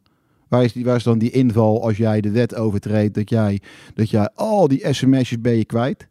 Waar 0.53 0.63
is, 0.63 0.73
die, 0.73 0.85
waar 0.85 0.95
is 0.95 1.03
dan 1.03 1.17
die 1.17 1.31
inval 1.31 1.83
als 1.83 1.97
jij 1.97 2.21
de 2.21 2.31
wet 2.31 2.55
overtreedt, 2.55 3.13
dat 3.13 3.29
jij, 3.29 3.61
dat 3.93 4.09
jij 4.09 4.29
al 4.35 4.67
die 4.67 4.93
sms'jes 4.93 5.41
ben 5.41 5.57
je 5.57 5.65
kwijt? 5.65 6.07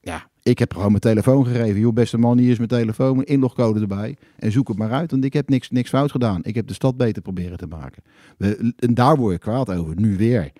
Ja, 0.00 0.28
ik 0.42 0.58
heb 0.58 0.72
gewoon 0.72 0.88
mijn 0.88 1.00
telefoon 1.00 1.46
gegeven. 1.46 1.80
Joh, 1.80 1.92
beste 1.92 2.18
man, 2.18 2.38
hier 2.38 2.50
is 2.50 2.56
mijn 2.56 2.68
telefoon, 2.68 3.14
mijn 3.14 3.26
inlogcode 3.26 3.80
erbij. 3.80 4.16
En 4.38 4.52
zoek 4.52 4.68
het 4.68 4.78
maar 4.78 4.90
uit, 4.90 5.10
want 5.10 5.24
ik 5.24 5.32
heb 5.32 5.48
niks, 5.48 5.70
niks 5.70 5.88
fout 5.88 6.10
gedaan. 6.10 6.40
Ik 6.44 6.54
heb 6.54 6.66
de 6.66 6.74
stad 6.74 6.96
beter 6.96 7.22
proberen 7.22 7.58
te 7.58 7.66
maken. 7.66 8.02
We, 8.38 8.72
en 8.78 8.94
daar 8.94 9.16
word 9.16 9.32
je 9.32 9.38
kwaad 9.38 9.70
over, 9.70 10.00
nu 10.00 10.16
weer. 10.16 10.52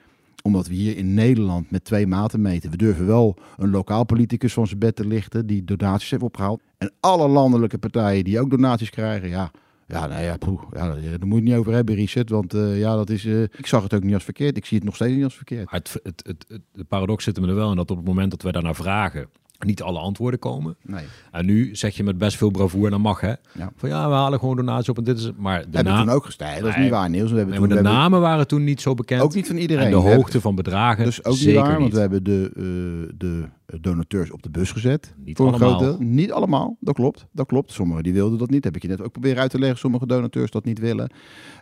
Omdat 0.42 0.66
we 0.66 0.75
hier 0.75 0.97
in 0.97 1.14
Nederland 1.14 1.71
met 1.71 1.85
twee 1.85 2.07
maten 2.07 2.40
meten. 2.40 2.71
We 2.71 2.77
durven 2.77 3.07
wel 3.07 3.37
een 3.57 3.71
lokaal 3.71 4.05
politicus 4.05 4.53
van 4.53 4.66
zijn 4.66 4.79
bed 4.79 4.97
te 4.97 5.07
lichten 5.07 5.47
die 5.47 5.64
donaties 5.64 6.11
heeft 6.11 6.23
opgehaald. 6.23 6.61
En 6.79 6.92
alle 7.01 7.29
landelijke 7.29 7.79
partijen 7.79 8.25
die 8.25 8.40
ook 8.40 8.51
donaties 8.51 8.90
krijgen, 8.90 9.29
ja... 9.29 9.51
Ja, 9.88 10.07
nou 10.07 10.22
ja, 10.22 10.37
poeh, 10.37 10.62
ja, 10.72 10.79
daar 10.87 10.94
moet 10.96 11.03
je 11.03 11.35
het 11.35 11.44
niet 11.44 11.55
over 11.55 11.72
hebben, 11.72 11.94
Richard. 11.94 12.31
Want 12.31 12.55
eh, 12.55 12.79
ja, 12.79 12.94
dat 12.94 13.11
is, 13.11 13.25
eh, 13.25 13.42
ik 13.42 13.66
zag 13.66 13.83
het 13.83 13.94
ook 13.94 14.03
niet 14.03 14.14
als 14.14 14.25
verkeerd. 14.25 14.57
Ik 14.57 14.64
zie 14.66 14.77
het 14.77 14.87
nog 14.87 14.94
steeds 14.94 15.14
niet 15.14 15.25
als 15.25 15.35
verkeerd. 15.37 15.70
Maar 15.70 15.81
het, 15.81 16.01
het, 16.03 16.44
het, 16.49 16.88
paradox 16.88 17.25
zit 17.25 17.37
hem 17.37 17.49
er 17.49 17.55
wel 17.55 17.70
in 17.70 17.77
dat 17.77 17.90
op 17.90 17.96
het 17.96 18.07
moment 18.07 18.31
dat 18.31 18.42
wij 18.42 18.53
daarnaar 18.53 18.75
vragen, 18.75 19.27
niet 19.59 19.83
alle 19.83 19.99
antwoorden 19.99 20.40
komen. 20.40 20.77
Nee. 20.83 21.05
En 21.33 21.46
nu 21.46 21.77
zeg 21.77 21.96
je 21.96 22.05
met 22.05 22.18
best 22.18 22.37
veel 22.37 22.51
bravoer, 22.51 22.90
dan 22.90 23.01
mag 23.01 23.20
hè. 23.20 23.33
Van 23.77 23.88
ja, 23.88 24.09
we 24.09 24.14
halen 24.14 24.38
gewoon 24.38 24.57
donaties 24.57 24.88
op 24.88 24.99
en 24.99 25.05
dit 25.05 25.18
is 25.18 25.25
het. 25.25 25.38
Maar 25.38 25.61
de 25.70 25.77
Hebben 25.77 25.96
toen 25.96 26.09
ook 26.11 26.25
gesteld. 26.25 26.61
Dat 26.61 26.68
is 26.68 26.77
niet 26.77 26.90
waar, 26.90 27.11
Niels. 27.11 27.31
We 27.31 27.37
hebben 27.37 27.55
Nee, 27.55 27.59
toen, 27.59 27.68
de 27.68 27.75
hebben- 27.75 27.92
namen 27.92 28.20
waren 28.20 28.46
toen 28.46 28.64
niet 28.64 28.81
zo 28.81 28.94
bekend. 28.94 29.22
Ook 29.22 29.35
niet 29.35 29.46
van 29.46 29.57
iedereen. 29.57 29.85
En 29.85 29.90
de 29.90 29.96
hebben- 29.96 30.14
hoogte 30.16 30.40
van 30.40 30.55
bedragen 30.55 31.05
Dus 31.05 31.25
ook 31.25 31.35
zeker 31.37 31.61
niet 31.61 31.68
waar, 31.68 31.81
want 31.81 31.92
we 31.92 32.01
hebben 32.01 32.25
de, 32.25 32.51
eh, 32.57 33.14
de 33.18 33.44
donateurs 33.81 34.31
op 34.31 34.42
de 34.42 34.50
bus 34.50 34.72
gezet. 34.72 35.14
Niet 35.16 35.37
voor 35.37 35.46
een 35.46 35.55
allemaal. 35.55 35.79
groot 35.79 35.98
deel. 35.98 36.07
Niet 36.09 36.33
allemaal, 36.33 36.76
dat 36.81 36.94
klopt. 36.94 37.26
Dat 37.33 37.46
klopt. 37.46 37.72
Sommigen 37.72 38.02
die 38.02 38.12
wilden 38.12 38.38
dat 38.38 38.50
niet. 38.50 38.64
Heb 38.64 38.76
ik 38.76 38.83
je 38.83 38.88
net 38.88 39.02
ook 39.02 39.12
proberen 39.12 39.40
uit 39.40 39.50
te 39.50 39.59
leggen. 39.59 39.79
Sommige 39.79 40.07
donateurs 40.07 40.50
dat 40.50 40.64
niet 40.64 40.79
willen. 40.79 41.11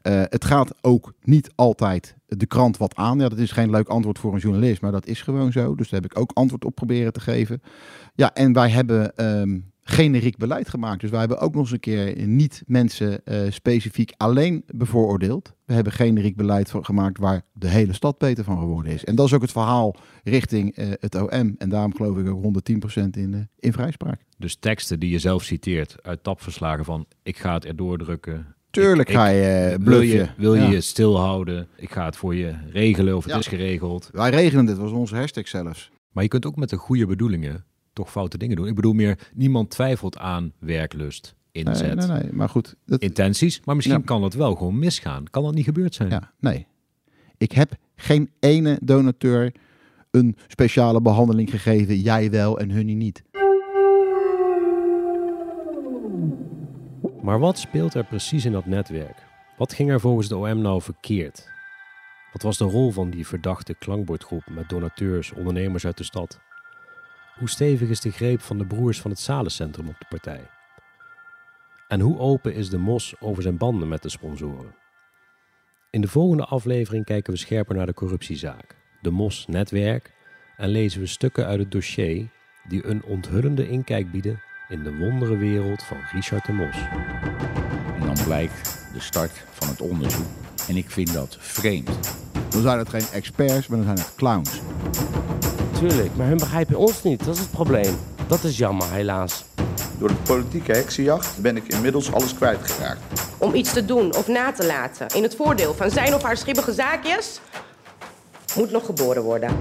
Eh, 0.02 0.22
het 0.24 0.44
gaat 0.44 0.74
ook 0.80 1.12
niet 1.22 1.50
altijd 1.54 2.16
de 2.26 2.46
krant 2.46 2.76
wat 2.76 2.94
aan. 2.94 3.18
Ja, 3.18 3.28
dat 3.28 3.38
is 3.38 3.52
geen 3.52 3.70
leuk 3.70 3.88
antwoord 3.88 4.18
voor 4.18 4.34
een 4.34 4.40
journalist, 4.40 4.80
maar 4.80 4.92
dat 4.92 5.06
is 5.06 5.22
gewoon 5.22 5.52
zo. 5.52 5.74
Dus 5.74 5.88
daar 5.88 6.00
heb 6.00 6.10
ik 6.10 6.18
ook 6.18 6.30
antwoord 6.32 6.64
op 6.64 6.74
proberen 6.74 7.12
te 7.12 7.20
geven. 7.20 7.62
Ja, 8.14 8.34
en 8.34 8.52
wij 8.52 8.70
hebben 8.70 9.16
ehm, 9.16 9.58
generiek 9.86 10.36
beleid 10.36 10.68
gemaakt. 10.68 11.00
Dus 11.00 11.10
wij 11.10 11.18
hebben 11.18 11.38
ook 11.38 11.52
nog 11.54 11.62
eens 11.62 11.70
een 11.72 11.80
keer 11.80 12.26
niet 12.26 12.62
mensen 12.66 13.24
eh, 13.24 13.50
specifiek 13.50 14.12
alleen 14.16 14.64
bevooroordeeld. 14.66 15.52
We 15.64 15.72
hebben 15.74 15.92
generiek 15.92 16.36
beleid 16.36 16.70
van- 16.70 16.84
gemaakt 16.84 17.18
waar 17.18 17.42
de 17.52 17.68
hele 17.68 17.92
stad 17.92 18.18
beter 18.18 18.44
van 18.44 18.58
geworden 18.58 18.92
is. 18.92 19.04
En 19.04 19.14
dat 19.14 19.26
is 19.26 19.32
ook 19.32 19.42
het 19.42 19.50
verhaal 19.52 19.96
richting 20.24 20.74
eh, 20.76 20.86
het 21.00 21.14
OM. 21.14 21.54
En 21.58 21.68
daarom 21.68 21.94
geloof 21.96 22.16
ik 22.18 22.28
ook 22.28 22.42
110% 22.42 23.16
in, 23.16 23.34
eh, 23.34 23.40
in 23.58 23.72
vrijspraak. 23.72 24.20
Dus 24.38 24.56
teksten 24.56 25.00
die 25.00 25.10
je 25.10 25.18
zelf 25.18 25.42
citeert 25.42 25.96
uit 26.02 26.22
tapverslagen 26.22 26.84
van 26.84 27.06
ik 27.22 27.38
ga 27.38 27.54
het 27.54 27.64
erdoor 27.64 27.98
drukken. 27.98 28.46
Tuurlijk 28.70 29.08
Ik- 29.08 29.14
ga 29.14 29.26
je, 29.26 29.76
wil 29.80 30.00
je, 30.00 30.08
bluffen. 30.14 30.34
wil 30.36 30.54
je 30.54 30.62
Ja. 30.62 30.70
je 30.70 30.80
stilhouden? 30.80 31.68
Ik 31.76 31.90
ga 31.92 32.04
het 32.04 32.16
voor 32.16 32.34
je 32.34 32.54
regelen 32.72 33.16
of 33.16 33.24
het 33.24 33.32
Ja. 33.32 33.38
is 33.38 33.46
geregeld. 33.46 34.08
Wij 34.12 34.30
regelen 34.30 34.66
dit, 34.66 34.76
was 34.76 34.90
onze 34.90 35.16
hashtag 35.16 35.48
zelfs. 35.48 35.90
Maar 36.12 36.22
je 36.22 36.28
kunt 36.28 36.46
ook 36.46 36.56
met 36.56 36.70
de 36.70 36.76
goede 36.76 37.06
bedoelingen 37.06 37.64
toch 37.94 38.10
foute 38.10 38.38
dingen 38.38 38.56
doen. 38.56 38.66
Ik 38.66 38.74
bedoel 38.74 38.92
meer, 38.92 39.30
niemand 39.34 39.70
twijfelt 39.70 40.18
aan 40.18 40.52
werklust, 40.58 41.34
inzet, 41.52 41.94
Nee, 41.96 42.06
nee, 42.06 42.22
nee, 42.22 42.32
maar 42.32 42.48
goed. 42.48 42.74
Dat, 42.86 43.00
intenties. 43.00 43.60
Maar 43.64 43.74
misschien 43.76 43.98
Ja. 43.98 44.04
kan 44.04 44.22
het 44.22 44.34
wel 44.34 44.54
gewoon 44.54 44.78
misgaan. 44.78 45.24
Kan 45.30 45.42
dat 45.42 45.54
niet 45.54 45.64
gebeurd 45.64 45.94
zijn? 45.94 46.10
Ja, 46.10 46.32
nee. 46.40 46.66
Ik 47.38 47.52
heb 47.52 47.72
geen 47.96 48.30
ene 48.40 48.78
donateur 48.82 49.52
een 50.10 50.36
speciale 50.48 51.00
behandeling 51.00 51.50
gegeven. 51.50 51.98
Jij 52.00 52.30
wel 52.30 52.58
en 52.58 52.70
hun 52.70 52.98
niet. 52.98 53.22
Maar 57.22 57.38
wat 57.38 57.58
speelt 57.58 57.94
er 57.94 58.04
precies 58.04 58.44
in 58.44 58.52
dat 58.52 58.66
netwerk? 58.66 59.22
Wat 59.58 59.72
ging 59.72 59.90
er 59.90 60.00
volgens 60.00 60.28
de 60.28 60.36
OM 60.36 60.60
nou 60.60 60.82
verkeerd? 60.82 61.52
Wat 62.32 62.42
was 62.42 62.58
de 62.58 62.64
rol 62.64 62.90
van 62.90 63.10
die 63.10 63.26
verdachte 63.26 63.74
klankbordgroep 63.74 64.42
met 64.50 64.68
donateurs, 64.68 65.32
ondernemers 65.32 65.86
uit 65.86 65.96
de 65.96 66.04
stad? 66.04 66.40
Hoe 67.38 67.48
stevig 67.48 67.88
is 67.88 68.00
de 68.00 68.10
greep 68.10 68.40
van 68.40 68.58
de 68.58 68.66
broers 68.66 69.00
van 69.00 69.10
het 69.10 69.20
Salencentrum 69.20 69.88
op 69.88 69.98
de 69.98 70.06
partij? 70.08 70.50
En 71.88 72.00
hoe 72.00 72.18
open 72.18 72.54
is 72.54 72.70
de 72.70 72.78
Mos 72.78 73.14
over 73.20 73.42
zijn 73.42 73.56
banden 73.56 73.88
met 73.88 74.02
de 74.02 74.08
sponsoren? 74.08 74.74
In 75.90 76.00
de 76.00 76.08
volgende 76.08 76.44
aflevering 76.44 77.04
kijken 77.04 77.32
we 77.32 77.38
scherper 77.38 77.74
naar 77.74 77.86
de 77.86 77.94
corruptiezaak, 77.94 78.76
de 79.00 79.10
Mos-netwerk 79.10 80.12
en 80.56 80.68
lezen 80.68 81.00
we 81.00 81.06
stukken 81.06 81.46
uit 81.46 81.58
het 81.58 81.70
dossier 81.70 82.28
die 82.68 82.86
een 82.86 83.04
onthullende 83.04 83.68
inkijk 83.68 84.10
bieden 84.10 84.40
in 84.68 84.82
de 84.82 84.96
wonderenwereld 84.96 85.82
van 85.82 85.98
Richard 86.12 86.46
de 86.46 86.52
Mos. 86.52 86.76
En 87.94 88.06
dan 88.14 88.24
blijkt 88.24 88.88
de 88.92 89.00
start 89.00 89.44
van 89.50 89.68
het 89.68 89.80
onderzoek. 89.80 90.26
En 90.68 90.76
ik 90.76 90.90
vind 90.90 91.12
dat 91.12 91.36
vreemd. 91.40 92.16
Dan 92.48 92.62
zijn 92.62 92.78
het 92.78 92.88
geen 92.88 93.06
experts, 93.12 93.66
maar 93.66 93.78
dan 93.78 93.96
zijn 93.96 94.06
het 94.06 94.14
clowns. 94.14 94.60
Tuurlijk, 95.78 96.16
maar 96.16 96.26
hun 96.26 96.36
begrijpen 96.36 96.76
ons 96.76 97.02
niet. 97.02 97.24
Dat 97.24 97.34
is 97.34 97.40
het 97.40 97.50
probleem. 97.50 97.94
Dat 98.28 98.44
is 98.44 98.58
jammer, 98.58 98.90
helaas. 98.90 99.44
Door 99.98 100.08
de 100.08 100.14
politieke 100.14 100.72
heksenjacht 100.72 101.38
ben 101.42 101.56
ik 101.56 101.66
inmiddels 101.66 102.12
alles 102.12 102.34
kwijtgeraakt. 102.34 103.00
om 103.38 103.54
iets 103.54 103.72
te 103.72 103.84
doen 103.84 104.16
of 104.16 104.28
na 104.28 104.52
te 104.52 104.66
laten 104.66 105.08
in 105.08 105.22
het 105.22 105.36
voordeel 105.36 105.74
van 105.74 105.90
zijn 105.90 106.14
of 106.14 106.22
haar 106.22 106.36
schibbige 106.36 106.72
zaakjes, 106.72 107.40
moet 108.56 108.70
nog 108.70 108.86
geboren 108.86 109.22
worden. 109.22 109.56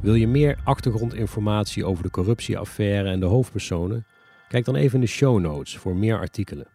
Wil 0.00 0.14
je 0.14 0.26
meer 0.26 0.58
achtergrondinformatie 0.64 1.84
over 1.84 2.02
de 2.02 2.10
corruptieaffaire 2.10 3.10
en 3.10 3.20
de 3.20 3.26
hoofdpersonen? 3.26 4.06
Kijk 4.48 4.64
dan 4.64 4.74
even 4.76 4.94
in 4.94 5.00
de 5.00 5.06
show 5.06 5.40
notes 5.40 5.76
voor 5.78 5.96
meer 5.96 6.18
artikelen. 6.18 6.66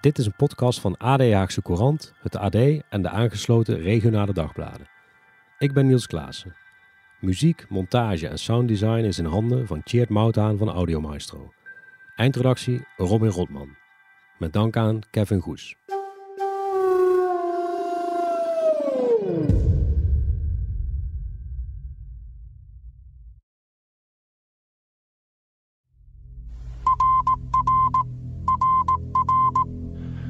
Dit 0.00 0.18
is 0.18 0.26
een 0.26 0.36
podcast 0.36 0.80
van 0.80 0.96
AD 0.96 1.20
Haagse 1.20 1.62
Courant, 1.62 2.12
het 2.22 2.36
AD 2.36 2.54
en 2.88 3.02
de 3.02 3.08
aangesloten 3.08 3.80
regionale 3.80 4.32
dagbladen. 4.32 4.91
Ik 5.62 5.72
ben 5.72 5.86
Niels 5.86 6.06
Klaassen. 6.06 6.54
Muziek, 7.20 7.66
montage 7.68 8.28
en 8.28 8.38
sounddesign 8.38 9.04
is 9.04 9.18
in 9.18 9.24
handen 9.24 9.66
van 9.66 9.82
Tjeerd 9.82 10.08
Mouthaan 10.08 10.58
van 10.58 10.68
Audio 10.68 11.00
Maestro. 11.00 11.52
Eindredactie 12.16 12.86
Robin 12.96 13.28
Rotman. 13.28 13.76
Met 14.38 14.52
dank 14.52 14.76
aan 14.76 14.98
Kevin 15.10 15.40
Goes. 15.40 15.76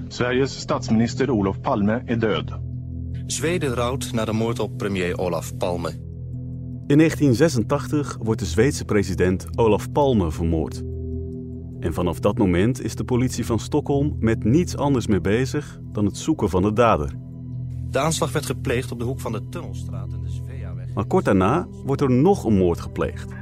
Sveriges 0.08 0.58
statsminister 0.58 1.30
Olof 1.30 1.60
Palme 1.60 2.02
är 2.04 2.18
död. 2.18 2.71
Zweden 3.32 3.74
rouwt 3.74 4.12
na 4.12 4.24
de 4.24 4.32
moord 4.32 4.58
op 4.58 4.78
premier 4.78 5.18
Olaf 5.18 5.56
Palme. 5.56 5.88
In 6.86 6.98
1986 6.98 8.18
wordt 8.22 8.40
de 8.40 8.46
Zweedse 8.46 8.84
president 8.84 9.58
Olaf 9.58 9.92
Palme 9.92 10.30
vermoord. 10.30 10.82
En 11.80 11.94
vanaf 11.94 12.20
dat 12.20 12.38
moment 12.38 12.82
is 12.82 12.94
de 12.94 13.04
politie 13.04 13.46
van 13.46 13.58
Stockholm 13.58 14.16
met 14.18 14.44
niets 14.44 14.76
anders 14.76 15.06
meer 15.06 15.20
bezig 15.20 15.78
dan 15.82 16.04
het 16.04 16.16
zoeken 16.16 16.48
van 16.48 16.62
de 16.62 16.72
dader. 16.72 17.14
De 17.90 17.98
aanslag 17.98 18.32
werd 18.32 18.46
gepleegd 18.46 18.92
op 18.92 18.98
de 18.98 19.04
hoek 19.04 19.20
van 19.20 19.32
de 19.32 19.48
Tunnelstraat 19.48 20.12
en 20.12 20.20
de 20.20 20.30
Sveaweg. 20.30 20.94
Maar 20.94 21.06
kort 21.06 21.24
daarna 21.24 21.66
wordt 21.84 22.02
er 22.02 22.10
nog 22.10 22.44
een 22.44 22.56
moord 22.56 22.80
gepleegd. 22.80 23.32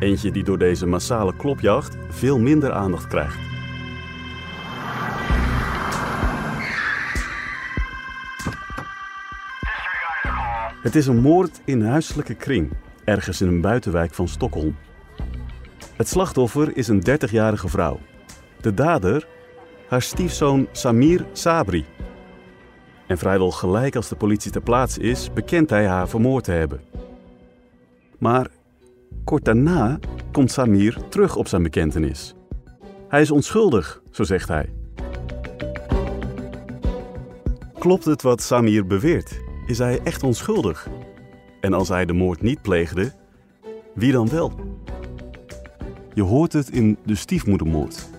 Eentje 0.00 0.30
die 0.30 0.44
door 0.44 0.58
deze 0.58 0.86
massale 0.86 1.36
klopjacht 1.36 1.96
veel 2.08 2.38
minder 2.38 2.72
aandacht 2.72 3.06
krijgt. 3.06 3.59
Het 10.80 10.94
is 10.94 11.06
een 11.06 11.20
moord 11.20 11.60
in 11.64 11.82
huiselijke 11.82 12.34
kring, 12.34 12.70
ergens 13.04 13.40
in 13.40 13.48
een 13.48 13.60
buitenwijk 13.60 14.14
van 14.14 14.28
Stockholm. 14.28 14.76
Het 15.96 16.08
slachtoffer 16.08 16.76
is 16.76 16.88
een 16.88 17.02
30-jarige 17.10 17.68
vrouw. 17.68 18.00
De 18.60 18.74
dader, 18.74 19.26
haar 19.88 20.02
stiefzoon 20.02 20.68
Samir 20.72 21.26
Sabri. 21.32 21.84
En 23.06 23.18
vrijwel 23.18 23.50
gelijk 23.50 23.96
als 23.96 24.08
de 24.08 24.16
politie 24.16 24.50
ter 24.50 24.60
plaatse 24.60 25.00
is, 25.00 25.32
bekent 25.32 25.70
hij 25.70 25.86
haar 25.86 26.08
vermoord 26.08 26.44
te 26.44 26.52
hebben. 26.52 26.80
Maar 28.18 28.48
kort 29.24 29.44
daarna 29.44 29.98
komt 30.32 30.50
Samir 30.50 31.08
terug 31.08 31.36
op 31.36 31.48
zijn 31.48 31.62
bekentenis. 31.62 32.34
Hij 33.08 33.20
is 33.20 33.30
onschuldig, 33.30 34.02
zo 34.10 34.22
zegt 34.22 34.48
hij. 34.48 34.72
Klopt 37.78 38.04
het 38.04 38.22
wat 38.22 38.42
Samir 38.42 38.86
beweert? 38.86 39.49
Is 39.70 39.78
hij 39.78 40.00
echt 40.04 40.22
onschuldig? 40.22 40.88
En 41.60 41.72
als 41.72 41.88
hij 41.88 42.04
de 42.04 42.12
moord 42.12 42.42
niet 42.42 42.62
pleegde, 42.62 43.12
wie 43.94 44.12
dan 44.12 44.28
wel? 44.28 44.52
Je 46.14 46.22
hoort 46.22 46.52
het 46.52 46.70
in 46.70 46.98
De 47.04 47.14
Stiefmoedermoord. 47.14 48.09